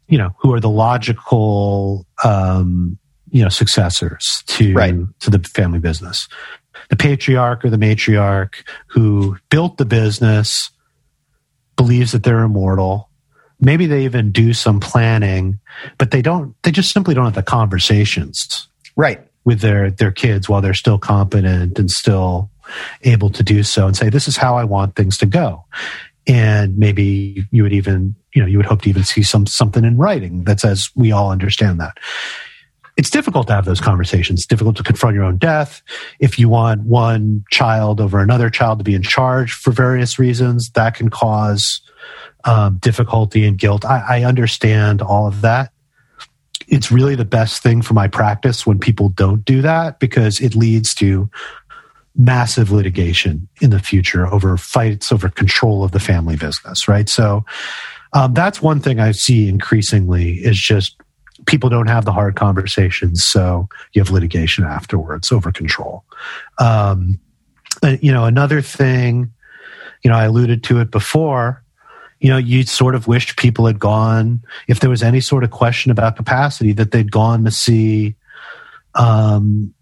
you 0.09 0.19
know 0.19 0.31
who 0.39 0.53
are 0.55 0.61
the 0.61 0.71
logical 0.71 2.07
um, 2.25 2.99
you 3.31 3.43
know 3.43 3.49
successors 3.49 4.43
to 4.47 4.73
Right. 4.75 4.95
to 5.21 5.31
the 5.31 5.39
family 5.41 5.79
business 5.79 6.29
the 6.89 6.97
patriarch 6.97 7.65
or 7.65 7.71
the 7.71 7.77
matriarch 7.77 8.55
who 8.87 9.37
built 9.51 9.77
the 9.77 9.85
business 9.85 10.71
believes 11.77 12.13
that 12.13 12.23
they're 12.23 12.41
immortal 12.43 13.09
maybe 13.61 13.87
they 13.87 14.05
even 14.05 14.33
do 14.33 14.53
some 14.53 14.81
planning 14.81 15.59
but 15.99 16.11
they 16.11 16.23
don't 16.23 16.55
they 16.63 16.71
just 16.71 16.93
simply 16.93 17.15
don't 17.15 17.25
have 17.27 17.35
the 17.35 17.43
conversations 17.43 18.69
Right. 18.97 19.21
with 19.45 19.61
their 19.61 19.91
their 19.91 20.11
kids 20.13 20.49
while 20.49 20.61
they're 20.61 20.75
still 20.75 20.99
competent 20.99 21.79
and 21.79 21.91
still 21.91 22.51
able 23.03 23.31
to 23.31 23.43
do 23.43 23.63
so 23.63 23.87
and 23.87 23.97
say 23.97 24.09
this 24.09 24.29
is 24.29 24.37
how 24.37 24.57
I 24.57 24.65
want 24.65 24.97
things 24.97 25.17
to 25.19 25.27
go. 25.27 25.65
And 26.27 26.77
maybe 26.79 27.47
you 27.51 27.63
would 27.63 27.73
even 27.73 28.15
you 28.35 28.43
know 28.43 28.49
you 28.49 28.59
would 28.59 28.67
hope 28.67 28.83
to 28.83 28.89
even 28.89 29.05
see 29.05 29.23
some 29.23 29.47
something 29.47 29.85
in 29.85 29.97
writing 29.97 30.45
that 30.45 30.61
says 30.61 30.91
we 30.95 31.13
all 31.13 31.31
understand 31.31 31.81
that. 31.81 31.99
It's 32.97 33.11
difficult 33.11 33.47
to 33.47 33.55
have 33.55 33.65
those 33.65 33.81
conversations. 33.81 34.45
Difficult 34.45 34.77
to 34.77 34.83
confront 34.83 35.15
your 35.15 35.25
own 35.25 35.39
death. 35.39 35.81
If 36.19 36.39
you 36.39 36.49
want 36.51 36.83
one 36.83 37.45
child 37.51 38.01
over 38.01 38.21
another 38.21 38.51
child 38.51 38.79
to 38.79 38.85
be 38.85 38.95
in 38.95 39.03
charge 39.03 39.53
for 39.53 39.71
various 39.71 40.19
reasons 40.19 40.71
that 40.73 40.95
can 40.97 41.09
cause 41.09 41.81
um, 42.45 42.79
difficulty 42.79 43.47
and 43.47 43.59
guilt. 43.59 43.85
I, 43.85 44.05
I 44.09 44.25
understand 44.25 45.03
all 45.03 45.27
of 45.27 45.41
that. 45.43 45.73
It's 46.69 46.93
really 46.93 47.15
the 47.15 47.25
best 47.25 47.63
thing 47.63 47.83
for 47.83 47.95
my 47.95 48.07
practice 48.07 48.67
when 48.67 48.79
people 48.79 49.09
don't 49.09 49.45
do 49.45 49.63
that 49.63 49.99
because 49.99 50.41
it 50.41 50.55
leads 50.55 50.95
to 50.97 51.29
massive 52.17 52.71
litigation 52.71 53.49
in 53.61 53.71
the 53.71 53.79
future 53.79 54.27
over 54.27 54.57
fights 54.57 55.13
over 55.13 55.29
control 55.29 55.85
of 55.85 55.93
the 55.93 56.01
family 56.01 56.37
business 56.37 56.89
right? 56.89 57.09
So 57.09 57.45
um, 58.13 58.35
that's 58.35 58.61
one 58.61 58.81
thing 58.81 58.99
i 58.99 59.13
see 59.13 59.49
increasingly 59.49 60.33
is 60.35 60.59
just 60.59 60.97
people 61.47 61.71
don't 61.71 61.87
have 61.87 62.05
the 62.05 62.13
hard 62.13 62.37
conversations 62.37 63.25
so 63.25 63.69
you 63.93 64.03
have 64.03 64.11
litigation 64.11 64.65
afterwards 64.65 65.33
over 65.33 65.51
control. 65.53 66.05
Um, 66.59 67.19
you 68.01 68.13
know 68.13 68.25
another 68.25 68.61
thing 68.61 69.33
you 70.03 70.11
know 70.11 70.17
i 70.17 70.25
alluded 70.25 70.65
to 70.65 70.81
it 70.81 70.91
before 70.91 71.63
you 72.21 72.29
know, 72.29 72.37
you 72.37 72.63
sort 72.65 72.95
of 72.95 73.09
wished 73.09 73.39
people 73.39 73.67
had 73.67 73.79
gone, 73.79 74.43
if 74.69 74.81
there 74.81 74.91
was 74.91 75.03
any 75.03 75.21
sort 75.21 75.43
of 75.43 75.51
question 75.51 75.91
about 75.91 76.17
capacity, 76.17 76.73
that 76.73 76.91
they'd 76.93 77.11
gone 77.11 77.45
to 77.45 77.51
see, 77.51 78.15
um, 78.95 79.75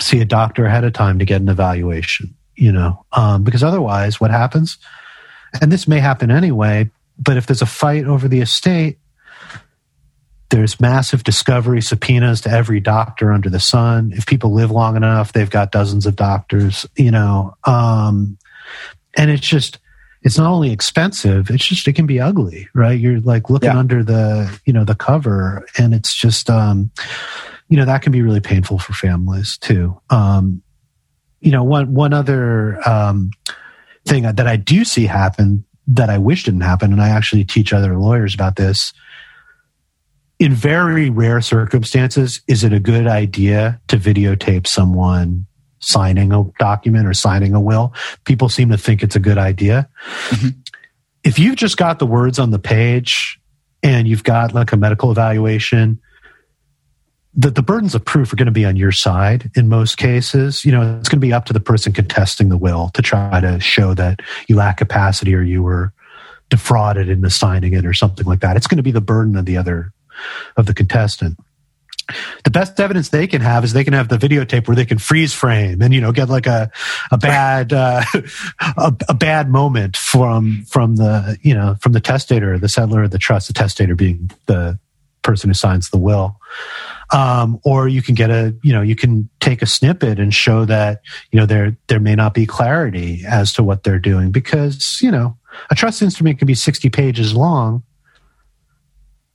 see 0.00 0.20
a 0.20 0.24
doctor 0.24 0.66
ahead 0.66 0.84
of 0.84 0.92
time 0.92 1.18
to 1.18 1.24
get 1.24 1.40
an 1.40 1.48
evaluation, 1.48 2.34
you 2.54 2.72
know, 2.72 3.04
um, 3.12 3.42
because 3.44 3.62
otherwise 3.62 4.20
what 4.20 4.30
happens, 4.30 4.78
and 5.60 5.70
this 5.72 5.88
may 5.88 6.00
happen 6.00 6.30
anyway, 6.30 6.90
but 7.18 7.36
if 7.36 7.46
there's 7.46 7.62
a 7.62 7.66
fight 7.66 8.04
over 8.04 8.28
the 8.28 8.40
estate, 8.40 8.98
there's 10.50 10.80
massive 10.80 11.24
discovery 11.24 11.80
subpoenas 11.82 12.40
to 12.42 12.50
every 12.50 12.78
doctor 12.78 13.32
under 13.32 13.50
the 13.50 13.58
sun. 13.60 14.12
If 14.14 14.26
people 14.26 14.52
live 14.52 14.70
long 14.70 14.96
enough, 14.96 15.32
they've 15.32 15.50
got 15.50 15.72
dozens 15.72 16.06
of 16.06 16.14
doctors, 16.14 16.86
you 16.96 17.10
know, 17.10 17.56
um, 17.64 18.38
and 19.16 19.30
it's 19.30 19.46
just, 19.46 19.78
it's 20.22 20.38
not 20.38 20.50
only 20.50 20.72
expensive 20.72 21.50
it's 21.50 21.64
just 21.64 21.86
it 21.86 21.92
can 21.92 22.06
be 22.06 22.18
ugly 22.18 22.68
right 22.74 22.98
you're 22.98 23.20
like 23.20 23.48
looking 23.48 23.68
Yeah. 23.70 23.78
under 23.78 24.02
the 24.02 24.58
you 24.64 24.72
know 24.72 24.82
the 24.82 24.96
cover 24.96 25.64
and 25.78 25.94
it's 25.94 26.12
just 26.18 26.50
um 26.50 26.90
you 27.68 27.76
know 27.76 27.84
that 27.84 28.02
can 28.02 28.12
be 28.12 28.22
really 28.22 28.40
painful 28.40 28.78
for 28.78 28.92
families 28.92 29.58
too. 29.58 30.00
Um 30.10 30.62
you 31.40 31.50
know 31.50 31.62
one 31.64 31.92
one 31.92 32.12
other 32.12 32.80
um 32.88 33.30
thing 34.06 34.22
that 34.22 34.46
i 34.46 34.56
do 34.56 34.84
see 34.84 35.04
happen 35.04 35.64
that 35.86 36.08
i 36.08 36.16
wish 36.16 36.44
didn't 36.44 36.62
happen 36.62 36.92
and 36.92 37.02
i 37.02 37.08
actually 37.08 37.44
teach 37.44 37.72
other 37.72 37.98
lawyers 37.98 38.34
about 38.34 38.56
this 38.56 38.92
in 40.38 40.52
very 40.52 41.10
rare 41.10 41.40
circumstances 41.40 42.40
is 42.48 42.64
it 42.64 42.72
a 42.72 42.80
good 42.80 43.06
idea 43.06 43.80
to 43.88 43.96
videotape 43.96 44.66
someone 44.66 45.46
signing 45.80 46.32
a 46.32 46.44
document 46.58 47.06
or 47.06 47.14
signing 47.14 47.54
a 47.54 47.60
will? 47.60 47.92
People 48.24 48.48
seem 48.48 48.70
to 48.70 48.78
think 48.78 49.02
it's 49.02 49.16
a 49.16 49.20
good 49.20 49.38
idea. 49.38 49.88
Mhm. 50.30 50.54
if 51.24 51.38
you've 51.38 51.56
just 51.56 51.76
got 51.76 51.98
the 51.98 52.06
words 52.06 52.38
on 52.38 52.50
the 52.50 52.58
page 52.58 53.38
and 53.82 54.06
you've 54.06 54.24
got 54.24 54.54
like 54.54 54.72
a 54.72 54.76
medical 54.76 55.10
evaluation 55.10 55.98
the, 57.36 57.50
the 57.50 57.62
burdens 57.62 57.94
of 57.94 58.04
proof 58.04 58.32
are 58.32 58.36
going 58.36 58.46
to 58.46 58.52
be 58.52 58.64
on 58.64 58.76
your 58.76 58.92
side 58.92 59.50
in 59.54 59.68
most 59.68 59.98
cases. 59.98 60.64
You 60.64 60.72
know 60.72 60.98
it's 60.98 61.08
going 61.08 61.20
to 61.20 61.26
be 61.26 61.32
up 61.32 61.44
to 61.46 61.52
the 61.52 61.60
person 61.60 61.92
contesting 61.92 62.48
the 62.48 62.56
will 62.56 62.90
to 62.94 63.02
try 63.02 63.40
to 63.40 63.60
show 63.60 63.94
that 63.94 64.20
you 64.48 64.56
lack 64.56 64.78
capacity 64.78 65.34
or 65.34 65.42
you 65.42 65.62
were 65.62 65.92
defrauded 66.48 67.08
into 67.08 67.28
signing 67.28 67.74
it 67.74 67.84
or 67.84 67.92
something 67.92 68.26
like 68.26 68.40
that. 68.40 68.56
It's 68.56 68.66
going 68.66 68.78
to 68.78 68.82
be 68.82 68.92
the 68.92 69.00
burden 69.00 69.36
of 69.36 69.44
the 69.44 69.56
other 69.56 69.92
of 70.56 70.66
the 70.66 70.74
contestant. 70.74 71.38
The 72.44 72.50
best 72.50 72.78
evidence 72.78 73.08
they 73.08 73.26
can 73.26 73.40
have 73.40 73.64
is 73.64 73.72
they 73.72 73.82
can 73.82 73.92
have 73.92 74.08
the 74.08 74.16
videotape 74.16 74.68
where 74.68 74.76
they 74.76 74.84
can 74.84 74.98
freeze 74.98 75.34
frame 75.34 75.82
and 75.82 75.92
you 75.92 76.00
know 76.00 76.12
get 76.12 76.30
like 76.30 76.46
a 76.46 76.70
a 77.10 77.18
bad 77.18 77.72
uh, 77.72 78.02
a, 78.78 78.94
a 79.08 79.14
bad 79.14 79.50
moment 79.50 79.96
from 79.96 80.64
from 80.68 80.96
the 80.96 81.36
you 81.42 81.52
know 81.52 81.76
from 81.80 81.92
the 81.92 82.00
testator 82.00 82.58
the 82.58 82.68
settlor 82.68 83.10
the 83.10 83.18
trust 83.18 83.48
the 83.48 83.52
testator 83.52 83.96
being 83.96 84.30
the 84.46 84.78
person 85.26 85.50
who 85.50 85.54
signs 85.54 85.90
the 85.90 85.98
will 85.98 86.36
um, 87.12 87.58
or 87.64 87.88
you 87.88 88.02
can 88.02 88.14
get 88.14 88.30
a 88.30 88.54
you 88.62 88.72
know 88.72 88.82
you 88.82 88.96
can 88.96 89.28
take 89.40 89.62
a 89.62 89.66
snippet 89.66 90.18
and 90.18 90.32
show 90.34 90.64
that 90.64 91.00
you 91.30 91.38
know 91.38 91.46
there 91.46 91.76
there 91.88 92.00
may 92.00 92.14
not 92.14 92.32
be 92.34 92.46
clarity 92.46 93.22
as 93.28 93.52
to 93.52 93.62
what 93.62 93.82
they're 93.82 93.98
doing 93.98 94.30
because 94.30 94.98
you 95.02 95.10
know 95.10 95.36
a 95.70 95.74
trust 95.74 96.02
instrument 96.02 96.38
can 96.38 96.46
be 96.46 96.54
60 96.54 96.88
pages 96.90 97.34
long 97.34 97.82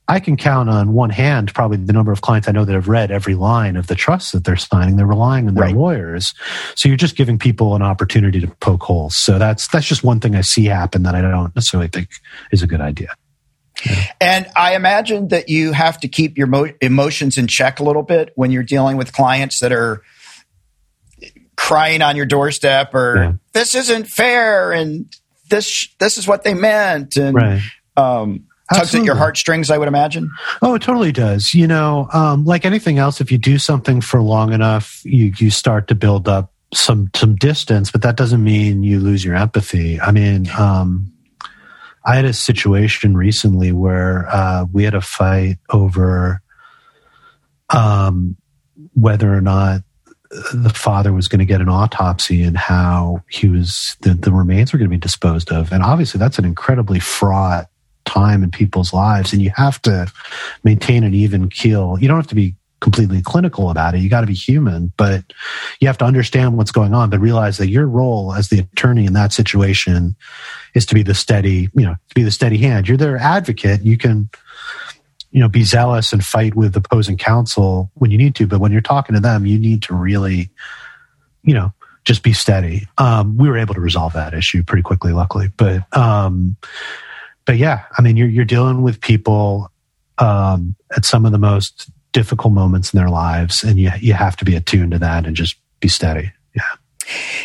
I 0.07 0.19
can 0.19 0.35
count 0.35 0.69
on 0.69 0.91
one 0.91 1.09
hand 1.09 1.53
probably 1.53 1.77
the 1.77 1.93
number 1.93 2.11
of 2.11 2.19
clients 2.21 2.47
I 2.49 2.51
know 2.51 2.65
that 2.65 2.73
have 2.73 2.89
read 2.89 3.11
every 3.11 3.33
line 3.35 3.77
of 3.77 3.87
the 3.87 3.95
trust 3.95 4.33
that 4.33 4.43
they're 4.43 4.57
signing. 4.57 4.97
They're 4.97 5.05
relying 5.05 5.47
on 5.47 5.53
their 5.55 5.65
Right. 5.65 5.75
lawyers. 5.75 6.33
So 6.75 6.89
you're 6.89 6.97
just 6.97 7.15
giving 7.15 7.39
people 7.39 7.75
an 7.75 7.81
opportunity 7.81 8.41
to 8.41 8.47
poke 8.59 8.83
holes. 8.83 9.15
So 9.15 9.39
that's 9.39 9.69
that's 9.69 9.87
just 9.87 10.03
one 10.03 10.19
thing 10.19 10.35
I 10.35 10.41
see 10.41 10.65
happen 10.65 11.03
that 11.03 11.15
I 11.15 11.21
don't 11.21 11.55
necessarily 11.55 11.87
think 11.87 12.09
is 12.51 12.61
a 12.61 12.67
good 12.67 12.81
idea. 12.81 13.15
And 14.19 14.47
I 14.55 14.75
imagine 14.75 15.29
that 15.29 15.49
you 15.49 15.71
have 15.73 15.99
to 16.01 16.07
keep 16.07 16.37
your 16.37 16.47
mo- 16.47 16.73
emotions 16.81 17.37
in 17.37 17.47
check 17.47 17.79
a 17.79 17.83
little 17.83 18.03
bit 18.03 18.31
when 18.35 18.51
you're 18.51 18.63
dealing 18.63 18.97
with 18.97 19.13
clients 19.13 19.59
that 19.61 19.71
are 19.71 20.01
crying 21.55 22.01
on 22.01 22.15
your 22.15 22.25
doorstep 22.25 22.93
or 22.93 23.15
Yeah. 23.15 23.31
this 23.53 23.75
isn't 23.75 24.07
fair 24.07 24.71
and 24.71 25.05
this 25.49 25.87
this 25.99 26.17
is 26.17 26.27
what 26.27 26.43
they 26.43 26.53
meant 26.53 27.17
and 27.17 27.35
Right. 27.35 27.61
um, 27.97 28.43
tugs 28.73 28.95
at 28.95 29.03
your 29.03 29.15
heartstrings. 29.15 29.69
I 29.69 29.77
would 29.77 29.87
imagine. 29.89 30.31
Oh, 30.61 30.75
it 30.75 30.81
totally 30.81 31.11
does. 31.11 31.53
You 31.53 31.67
know, 31.67 32.07
um, 32.13 32.45
like 32.45 32.65
anything 32.65 32.97
else, 32.99 33.19
if 33.19 33.31
you 33.31 33.37
do 33.37 33.57
something 33.57 33.99
for 34.01 34.21
long 34.21 34.53
enough, 34.53 35.01
you 35.03 35.33
you 35.37 35.49
start 35.51 35.87
to 35.89 35.95
build 35.95 36.27
up 36.29 36.53
some 36.73 37.09
some 37.15 37.35
distance, 37.35 37.91
but 37.91 38.01
that 38.01 38.15
doesn't 38.15 38.41
mean 38.43 38.81
you 38.81 38.99
lose 38.99 39.25
your 39.25 39.35
empathy. 39.35 39.99
I 39.99 40.11
mean, 40.11 40.49
um, 40.57 41.10
I 42.05 42.15
had 42.15 42.25
a 42.25 42.33
situation 42.33 43.15
recently 43.15 43.71
where 43.71 44.27
uh, 44.29 44.65
we 44.71 44.83
had 44.83 44.95
a 44.95 45.01
fight 45.01 45.57
over 45.69 46.41
um, 47.69 48.35
whether 48.93 49.33
or 49.33 49.41
not 49.41 49.81
the 50.53 50.71
father 50.73 51.11
was 51.13 51.27
going 51.27 51.39
to 51.39 51.45
get 51.45 51.61
an 51.61 51.69
autopsy 51.69 52.41
and 52.41 52.57
how 52.57 53.21
he 53.29 53.49
was 53.49 53.97
the, 54.01 54.13
the 54.13 54.31
remains 54.31 54.71
were 54.71 54.79
going 54.79 54.89
to 54.89 54.95
be 54.95 54.99
disposed 54.99 55.51
of, 55.51 55.71
and 55.71 55.83
obviously 55.83 56.17
that's 56.17 56.39
an 56.39 56.45
incredibly 56.45 56.99
fraught 56.99 57.67
time 58.05 58.43
in 58.43 58.49
people's 58.49 58.93
lives, 58.93 59.33
and 59.33 59.41
you 59.41 59.51
have 59.55 59.81
to 59.81 60.11
maintain 60.63 61.03
an 61.03 61.13
even 61.13 61.49
keel. 61.49 61.97
You 61.99 62.07
don't 62.07 62.17
have 62.17 62.27
to 62.27 62.35
be 62.35 62.55
completely 62.81 63.21
clinical 63.21 63.69
about 63.69 63.95
it. 63.95 64.01
You 64.01 64.09
got 64.09 64.21
to 64.21 64.27
be 64.27 64.33
human, 64.33 64.91
but 64.97 65.23
you 65.79 65.87
have 65.87 65.99
to 65.99 66.05
understand 66.05 66.57
what's 66.57 66.71
going 66.71 66.93
on, 66.93 67.09
but 67.09 67.19
realize 67.19 67.57
that 67.57 67.69
your 67.69 67.87
role 67.87 68.33
as 68.33 68.49
the 68.49 68.59
attorney 68.59 69.05
in 69.05 69.13
that 69.13 69.31
situation 69.31 70.15
is 70.73 70.85
to 70.87 70.95
be 70.95 71.03
the 71.03 71.13
steady, 71.13 71.69
you 71.73 71.85
know, 71.85 71.95
to 72.09 72.15
be 72.15 72.23
the 72.23 72.31
steady 72.31 72.57
hand. 72.57 72.87
You're 72.87 72.97
their 72.97 73.17
advocate. 73.17 73.83
You 73.83 73.97
can, 73.97 74.29
you 75.31 75.39
know, 75.39 75.47
be 75.47 75.63
zealous 75.63 76.11
and 76.11 76.23
fight 76.23 76.55
with 76.55 76.75
opposing 76.75 77.17
counsel 77.17 77.91
when 77.93 78.11
you 78.11 78.17
need 78.17 78.35
to, 78.35 78.47
but 78.47 78.59
when 78.59 78.71
you're 78.71 78.81
talking 78.81 79.15
to 79.15 79.21
them, 79.21 79.45
you 79.45 79.57
need 79.57 79.83
to 79.83 79.95
really, 79.95 80.49
you 81.43 81.53
know, 81.53 81.71
just 82.03 82.23
be 82.23 82.33
steady. 82.33 82.87
Um, 82.97 83.37
we 83.37 83.47
were 83.47 83.59
able 83.59 83.75
to 83.75 83.79
resolve 83.79 84.13
that 84.13 84.33
issue 84.33 84.63
pretty 84.63 84.81
quickly, 84.81 85.13
luckily. 85.13 85.49
But, 85.55 85.85
um, 85.95 86.57
but 87.45 87.57
yeah, 87.57 87.83
I 87.97 88.01
mean, 88.01 88.17
you're 88.17 88.27
you're 88.27 88.45
dealing 88.45 88.81
with 88.81 89.01
people 89.01 89.71
um, 90.17 90.75
at 90.95 91.05
some 91.05 91.25
of 91.25 91.31
the 91.31 91.37
most 91.37 91.89
difficult 92.11 92.53
moments 92.53 92.93
in 92.93 92.97
their 92.97 93.09
lives, 93.09 93.63
and 93.63 93.79
you 93.79 93.91
you 93.99 94.13
have 94.13 94.35
to 94.37 94.45
be 94.45 94.55
attuned 94.55 94.91
to 94.91 94.99
that 94.99 95.25
and 95.25 95.35
just 95.35 95.55
be 95.79 95.87
steady. 95.87 96.31
Yeah, 96.55 96.61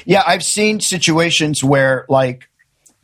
Yeah, 0.05 0.23
I've 0.27 0.43
seen 0.45 0.81
situations 0.81 1.63
where 1.63 2.07
like 2.09 2.49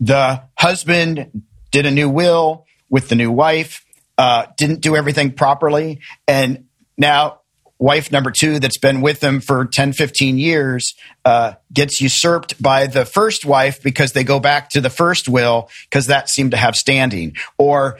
the 0.01 0.42
husband 0.59 1.42
did 1.70 1.87
a 1.87 1.90
new 1.90 2.09
will 2.09 2.66
with 2.90 3.09
the 3.09 3.14
new 3.14 3.31
wife, 3.31 3.85
uh, 4.18 4.46
didn't 4.59 4.81
do 4.81 4.96
everything 4.96 5.33
properly, 5.33 6.01
and 6.29 6.66
now 6.98 7.40
wife 7.83 8.12
number 8.12 8.31
two 8.31 8.61
that's 8.61 8.79
been 8.79 9.01
with 9.01 9.18
them 9.18 9.40
for 9.40 9.64
10 9.64 9.92
15 9.92 10.38
years 10.38 10.94
uh, 11.25 11.55
gets 11.72 12.01
usurped 12.01 12.62
by 12.62 12.87
the 12.87 13.05
first 13.05 13.44
wife 13.44 13.83
because 13.83 14.12
they 14.12 14.22
go 14.22 14.38
back 14.38 14.70
to 14.70 14.81
the 14.81 14.88
first 14.88 15.29
will 15.29 15.68
because 15.90 16.07
that 16.07 16.29
seemed 16.29 16.53
to 16.53 16.57
have 16.57 16.77
standing 16.77 17.35
or 17.59 17.98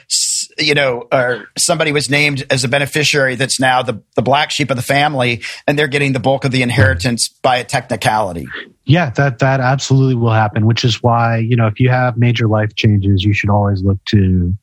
you 0.59 0.75
know 0.75 1.09
or 1.11 1.49
somebody 1.57 1.93
was 1.93 2.11
named 2.11 2.45
as 2.51 2.65
a 2.65 2.69
beneficiary 2.69 3.35
that's 3.35 3.59
now 3.59 3.83
the, 3.83 4.03
the 4.17 4.23
black 4.23 4.51
sheep 4.51 4.71
of 4.71 4.77
the 4.77 4.83
family 4.83 5.43
and 5.67 5.79
they're 5.79 5.89
getting 5.89 6.13
the 6.13 6.21
bulk 6.21 6.45
of 6.45 6.51
the 6.51 6.63
inheritance 6.63 7.29
by 7.43 7.57
a 7.57 7.65
technicality 7.65 8.47
yeah, 8.85 9.11
that 9.11 9.39
that 9.39 9.61
absolutely 9.61 10.17
will 10.17 10.33
happen. 10.33 10.67
Which 10.67 10.85
is 10.85 11.03
why 11.03 11.39
you 11.39 11.57
know 11.57 11.67
if 11.67 11.79
you 11.79 11.89
have 11.91 12.17
major 12.17 12.49
life 12.49 12.75
changes, 12.75 13.23
you 13.23 13.33
should 13.33 13.51
always 13.51 13.83
look 13.83 14.05
to 14.07 14.55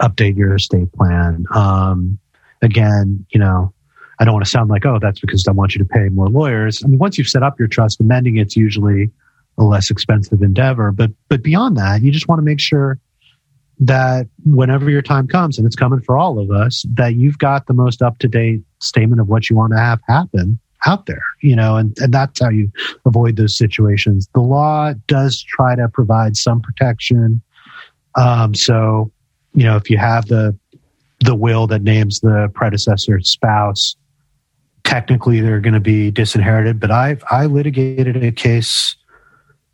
update 0.00 0.36
your 0.36 0.54
estate 0.54 0.92
plan. 0.92 1.46
Um, 1.54 2.18
again, 2.62 3.24
you 3.30 3.40
know, 3.40 3.72
I 4.18 4.24
don't 4.24 4.34
want 4.34 4.44
to 4.44 4.50
sound 4.50 4.68
like, 4.68 4.84
oh, 4.84 4.98
that's 5.00 5.20
because 5.20 5.46
I 5.48 5.52
want 5.52 5.74
you 5.74 5.78
to 5.80 5.84
pay 5.84 6.08
more 6.10 6.28
lawyers. 6.28 6.84
I 6.84 6.88
mean, 6.88 6.98
once 6.98 7.16
you've 7.16 7.28
set 7.28 7.42
up 7.42 7.58
your 7.58 7.68
trust, 7.68 8.00
amending 8.00 8.36
it's 8.36 8.56
usually 8.56 9.10
a 9.58 9.64
less 9.64 9.90
expensive 9.90 10.42
endeavor. 10.42 10.92
But 10.92 11.10
but 11.28 11.42
beyond 11.42 11.78
that, 11.78 12.02
you 12.02 12.12
just 12.12 12.28
want 12.28 12.40
to 12.40 12.44
make 12.44 12.60
sure 12.60 12.98
that 13.80 14.28
whenever 14.44 14.90
your 14.90 15.02
time 15.02 15.26
comes, 15.26 15.56
and 15.56 15.66
it's 15.66 15.74
coming 15.74 16.00
for 16.00 16.16
all 16.16 16.38
of 16.38 16.50
us, 16.50 16.84
that 16.94 17.14
you've 17.16 17.38
got 17.38 17.66
the 17.66 17.72
most 17.72 18.02
up 18.02 18.18
to 18.18 18.28
date 18.28 18.62
statement 18.80 19.20
of 19.20 19.28
what 19.28 19.48
you 19.48 19.56
want 19.56 19.72
to 19.72 19.78
have 19.78 19.98
happen 20.06 20.60
out 20.86 21.06
there, 21.06 21.22
you 21.40 21.56
know, 21.56 21.76
and, 21.76 21.96
and 21.98 22.12
that's 22.12 22.40
how 22.40 22.48
you 22.48 22.70
avoid 23.04 23.36
those 23.36 23.56
situations. 23.56 24.28
The 24.34 24.40
law 24.40 24.92
does 25.06 25.42
try 25.42 25.74
to 25.76 25.88
provide 25.88 26.36
some 26.36 26.60
protection. 26.60 27.42
Um, 28.16 28.54
so, 28.54 29.10
you 29.54 29.64
know, 29.64 29.76
if 29.76 29.90
you 29.90 29.98
have 29.98 30.26
the 30.26 30.56
the 31.22 31.34
will 31.34 31.66
that 31.66 31.82
names 31.82 32.20
the 32.20 32.50
predecessor 32.54 33.20
spouse, 33.20 33.94
technically 34.84 35.40
they're 35.40 35.60
going 35.60 35.74
to 35.74 35.80
be 35.80 36.10
disinherited. 36.10 36.80
But 36.80 36.90
I've 36.90 37.22
I 37.30 37.46
litigated 37.46 38.22
a 38.22 38.32
case 38.32 38.96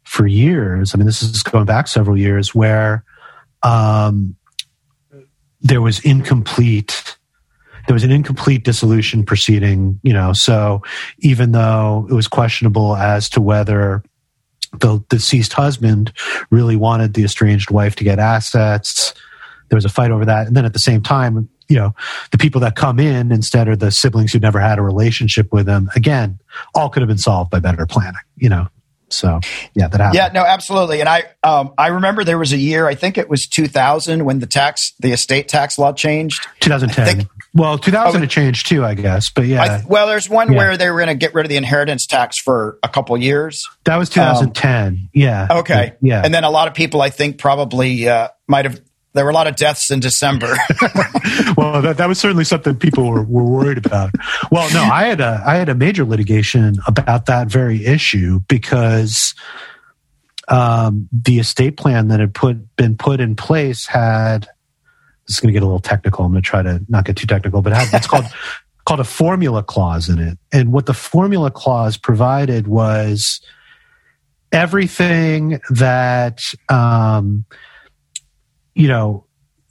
for 0.02 0.26
years. 0.26 0.92
I 0.92 0.98
mean, 0.98 1.06
this 1.06 1.22
is 1.22 1.42
going 1.42 1.66
back 1.66 1.86
several 1.86 2.18
years 2.18 2.54
where 2.54 3.04
um, 3.62 4.36
there 5.60 5.82
was 5.82 6.00
incomplete. 6.00 7.16
There 7.86 7.94
was 7.94 8.04
an 8.04 8.10
incomplete 8.10 8.64
dissolution 8.64 9.24
proceeding, 9.24 10.00
you 10.02 10.12
know. 10.12 10.32
So 10.32 10.82
even 11.20 11.52
though 11.52 12.06
it 12.10 12.14
was 12.14 12.28
questionable 12.28 12.96
as 12.96 13.28
to 13.30 13.40
whether 13.40 14.02
the 14.72 15.04
deceased 15.08 15.52
husband 15.52 16.12
really 16.50 16.76
wanted 16.76 17.14
the 17.14 17.24
estranged 17.24 17.70
wife 17.70 17.96
to 17.96 18.04
get 18.04 18.18
assets, 18.18 19.14
there 19.68 19.76
was 19.76 19.84
a 19.84 19.88
fight 19.90 20.10
over 20.10 20.24
that. 20.24 20.46
And 20.46 20.56
then 20.56 20.64
at 20.64 20.72
the 20.72 20.78
same 20.78 21.02
time, 21.02 21.48
you 21.68 21.76
know, 21.76 21.94
the 22.30 22.38
people 22.38 22.60
that 22.60 22.76
come 22.76 23.00
in 23.00 23.32
instead 23.32 23.68
are 23.68 23.76
the 23.76 23.90
siblings 23.90 24.32
who 24.32 24.38
never 24.38 24.60
had 24.60 24.78
a 24.78 24.82
relationship 24.82 25.52
with 25.52 25.66
them. 25.66 25.88
Again, 25.96 26.38
all 26.74 26.88
could 26.88 27.00
have 27.00 27.08
been 27.08 27.18
solved 27.18 27.50
by 27.50 27.58
better 27.58 27.86
planning, 27.86 28.20
you 28.36 28.48
know. 28.48 28.68
So 29.08 29.40
yeah, 29.74 29.88
that 29.88 30.00
happened. 30.00 30.14
Yeah, 30.16 30.30
no, 30.34 30.44
absolutely. 30.44 31.00
And 31.00 31.08
I, 31.08 31.24
um, 31.44 31.72
I 31.78 31.88
remember 31.88 32.24
there 32.24 32.38
was 32.38 32.52
a 32.52 32.56
year, 32.58 32.86
I 32.88 32.94
think 32.96 33.18
it 33.18 33.28
was 33.28 33.46
2000, 33.46 34.24
when 34.24 34.40
the 34.40 34.46
tax, 34.46 34.92
the 34.98 35.12
estate 35.12 35.48
tax 35.48 35.78
law 35.78 35.92
changed. 35.92 36.46
2010. 36.60 37.06
Think- 37.18 37.28
well, 37.54 37.78
2000 37.78 38.20
Oh, 38.20 38.24
it 38.24 38.28
changed 38.30 38.66
too, 38.68 38.84
I 38.84 38.94
guess. 38.94 39.30
But 39.30 39.46
yeah, 39.46 39.62
I, 39.62 39.84
well, 39.88 40.06
there's 40.08 40.28
one 40.28 40.52
Yeah. 40.52 40.58
where 40.58 40.76
they 40.76 40.90
were 40.90 40.96
going 40.98 41.08
to 41.08 41.14
get 41.14 41.32
rid 41.34 41.46
of 41.46 41.50
the 41.50 41.56
inheritance 41.56 42.06
tax 42.06 42.36
for 42.38 42.78
a 42.82 42.88
couple 42.88 43.16
years. 43.16 43.64
that 43.84 43.96
was 43.96 44.10
2010. 44.10 45.08
yeah. 45.14 45.46
Okay. 45.50 45.94
Yeah. 46.02 46.20
And 46.24 46.34
then 46.34 46.44
a 46.44 46.50
lot 46.50 46.68
of 46.68 46.74
people, 46.74 47.00
I 47.00 47.10
think, 47.10 47.38
probably 47.38 48.08
uh, 48.08 48.28
might 48.46 48.64
have. 48.66 48.80
There 49.16 49.24
were 49.24 49.30
a 49.30 49.34
lot 49.34 49.46
of 49.46 49.56
deaths 49.56 49.90
in 49.90 49.98
December. 49.98 50.46
well, 51.56 51.80
that, 51.80 51.94
that 51.96 52.06
was 52.06 52.18
certainly 52.18 52.44
something 52.44 52.76
people 52.76 53.08
were, 53.08 53.24
were 53.24 53.44
worried 53.44 53.78
about. 53.78 54.10
Well, 54.50 54.70
no, 54.74 54.82
I 54.82 55.04
had 55.04 55.22
a 55.22 55.42
I 55.44 55.54
had 55.56 55.70
a 55.70 55.74
major 55.74 56.04
litigation 56.04 56.76
about 56.86 57.24
that 57.26 57.48
very 57.48 57.86
issue 57.86 58.40
because 58.46 59.34
um, 60.48 61.08
the 61.10 61.38
estate 61.38 61.78
plan 61.78 62.08
that 62.08 62.20
had 62.20 62.34
put 62.34 62.76
been 62.76 62.96
put 62.96 63.20
in 63.20 63.36
place 63.36 63.86
had. 63.86 64.48
This 65.26 65.36
is 65.36 65.40
going 65.40 65.48
to 65.48 65.52
get 65.54 65.62
a 65.62 65.66
little 65.66 65.80
technical. 65.80 66.24
I'm 66.24 66.30
going 66.30 66.42
to 66.42 66.48
try 66.48 66.62
to 66.62 66.80
not 66.88 67.04
get 67.04 67.16
too 67.16 67.26
technical, 67.26 67.60
but 67.60 67.72
it 67.72 67.76
had, 67.76 67.94
it's 67.94 68.06
called 68.06 68.26
called 68.84 69.00
a 69.00 69.04
formula 69.04 69.62
clause 69.62 70.10
in 70.10 70.18
it. 70.18 70.38
And 70.52 70.72
what 70.72 70.86
the 70.86 70.94
formula 70.94 71.50
clause 71.50 71.96
provided 71.96 72.68
was 72.68 73.40
everything 74.52 75.60
that 75.70 76.42
um, 76.68 77.46
you 78.76 78.88
know 78.88 79.24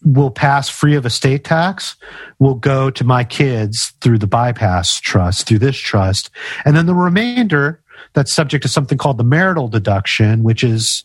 will 0.03 0.31
pass 0.31 0.69
free 0.69 0.95
of 0.95 1.05
estate 1.05 1.43
tax 1.43 1.95
will 2.37 2.55
go 2.55 2.89
to 2.91 3.03
my 3.03 3.23
kids 3.23 3.93
through 4.01 4.19
the 4.19 4.27
bypass 4.27 4.99
trust 4.99 5.47
through 5.47 5.59
this 5.59 5.77
trust. 5.77 6.29
And 6.63 6.75
then 6.75 6.85
the 6.85 6.93
remainder 6.93 7.81
that's 8.13 8.33
subject 8.33 8.61
to 8.63 8.69
something 8.69 8.97
called 8.97 9.17
the 9.17 9.23
marital 9.23 9.67
deduction 9.67 10.43
which 10.43 10.63
is 10.63 11.03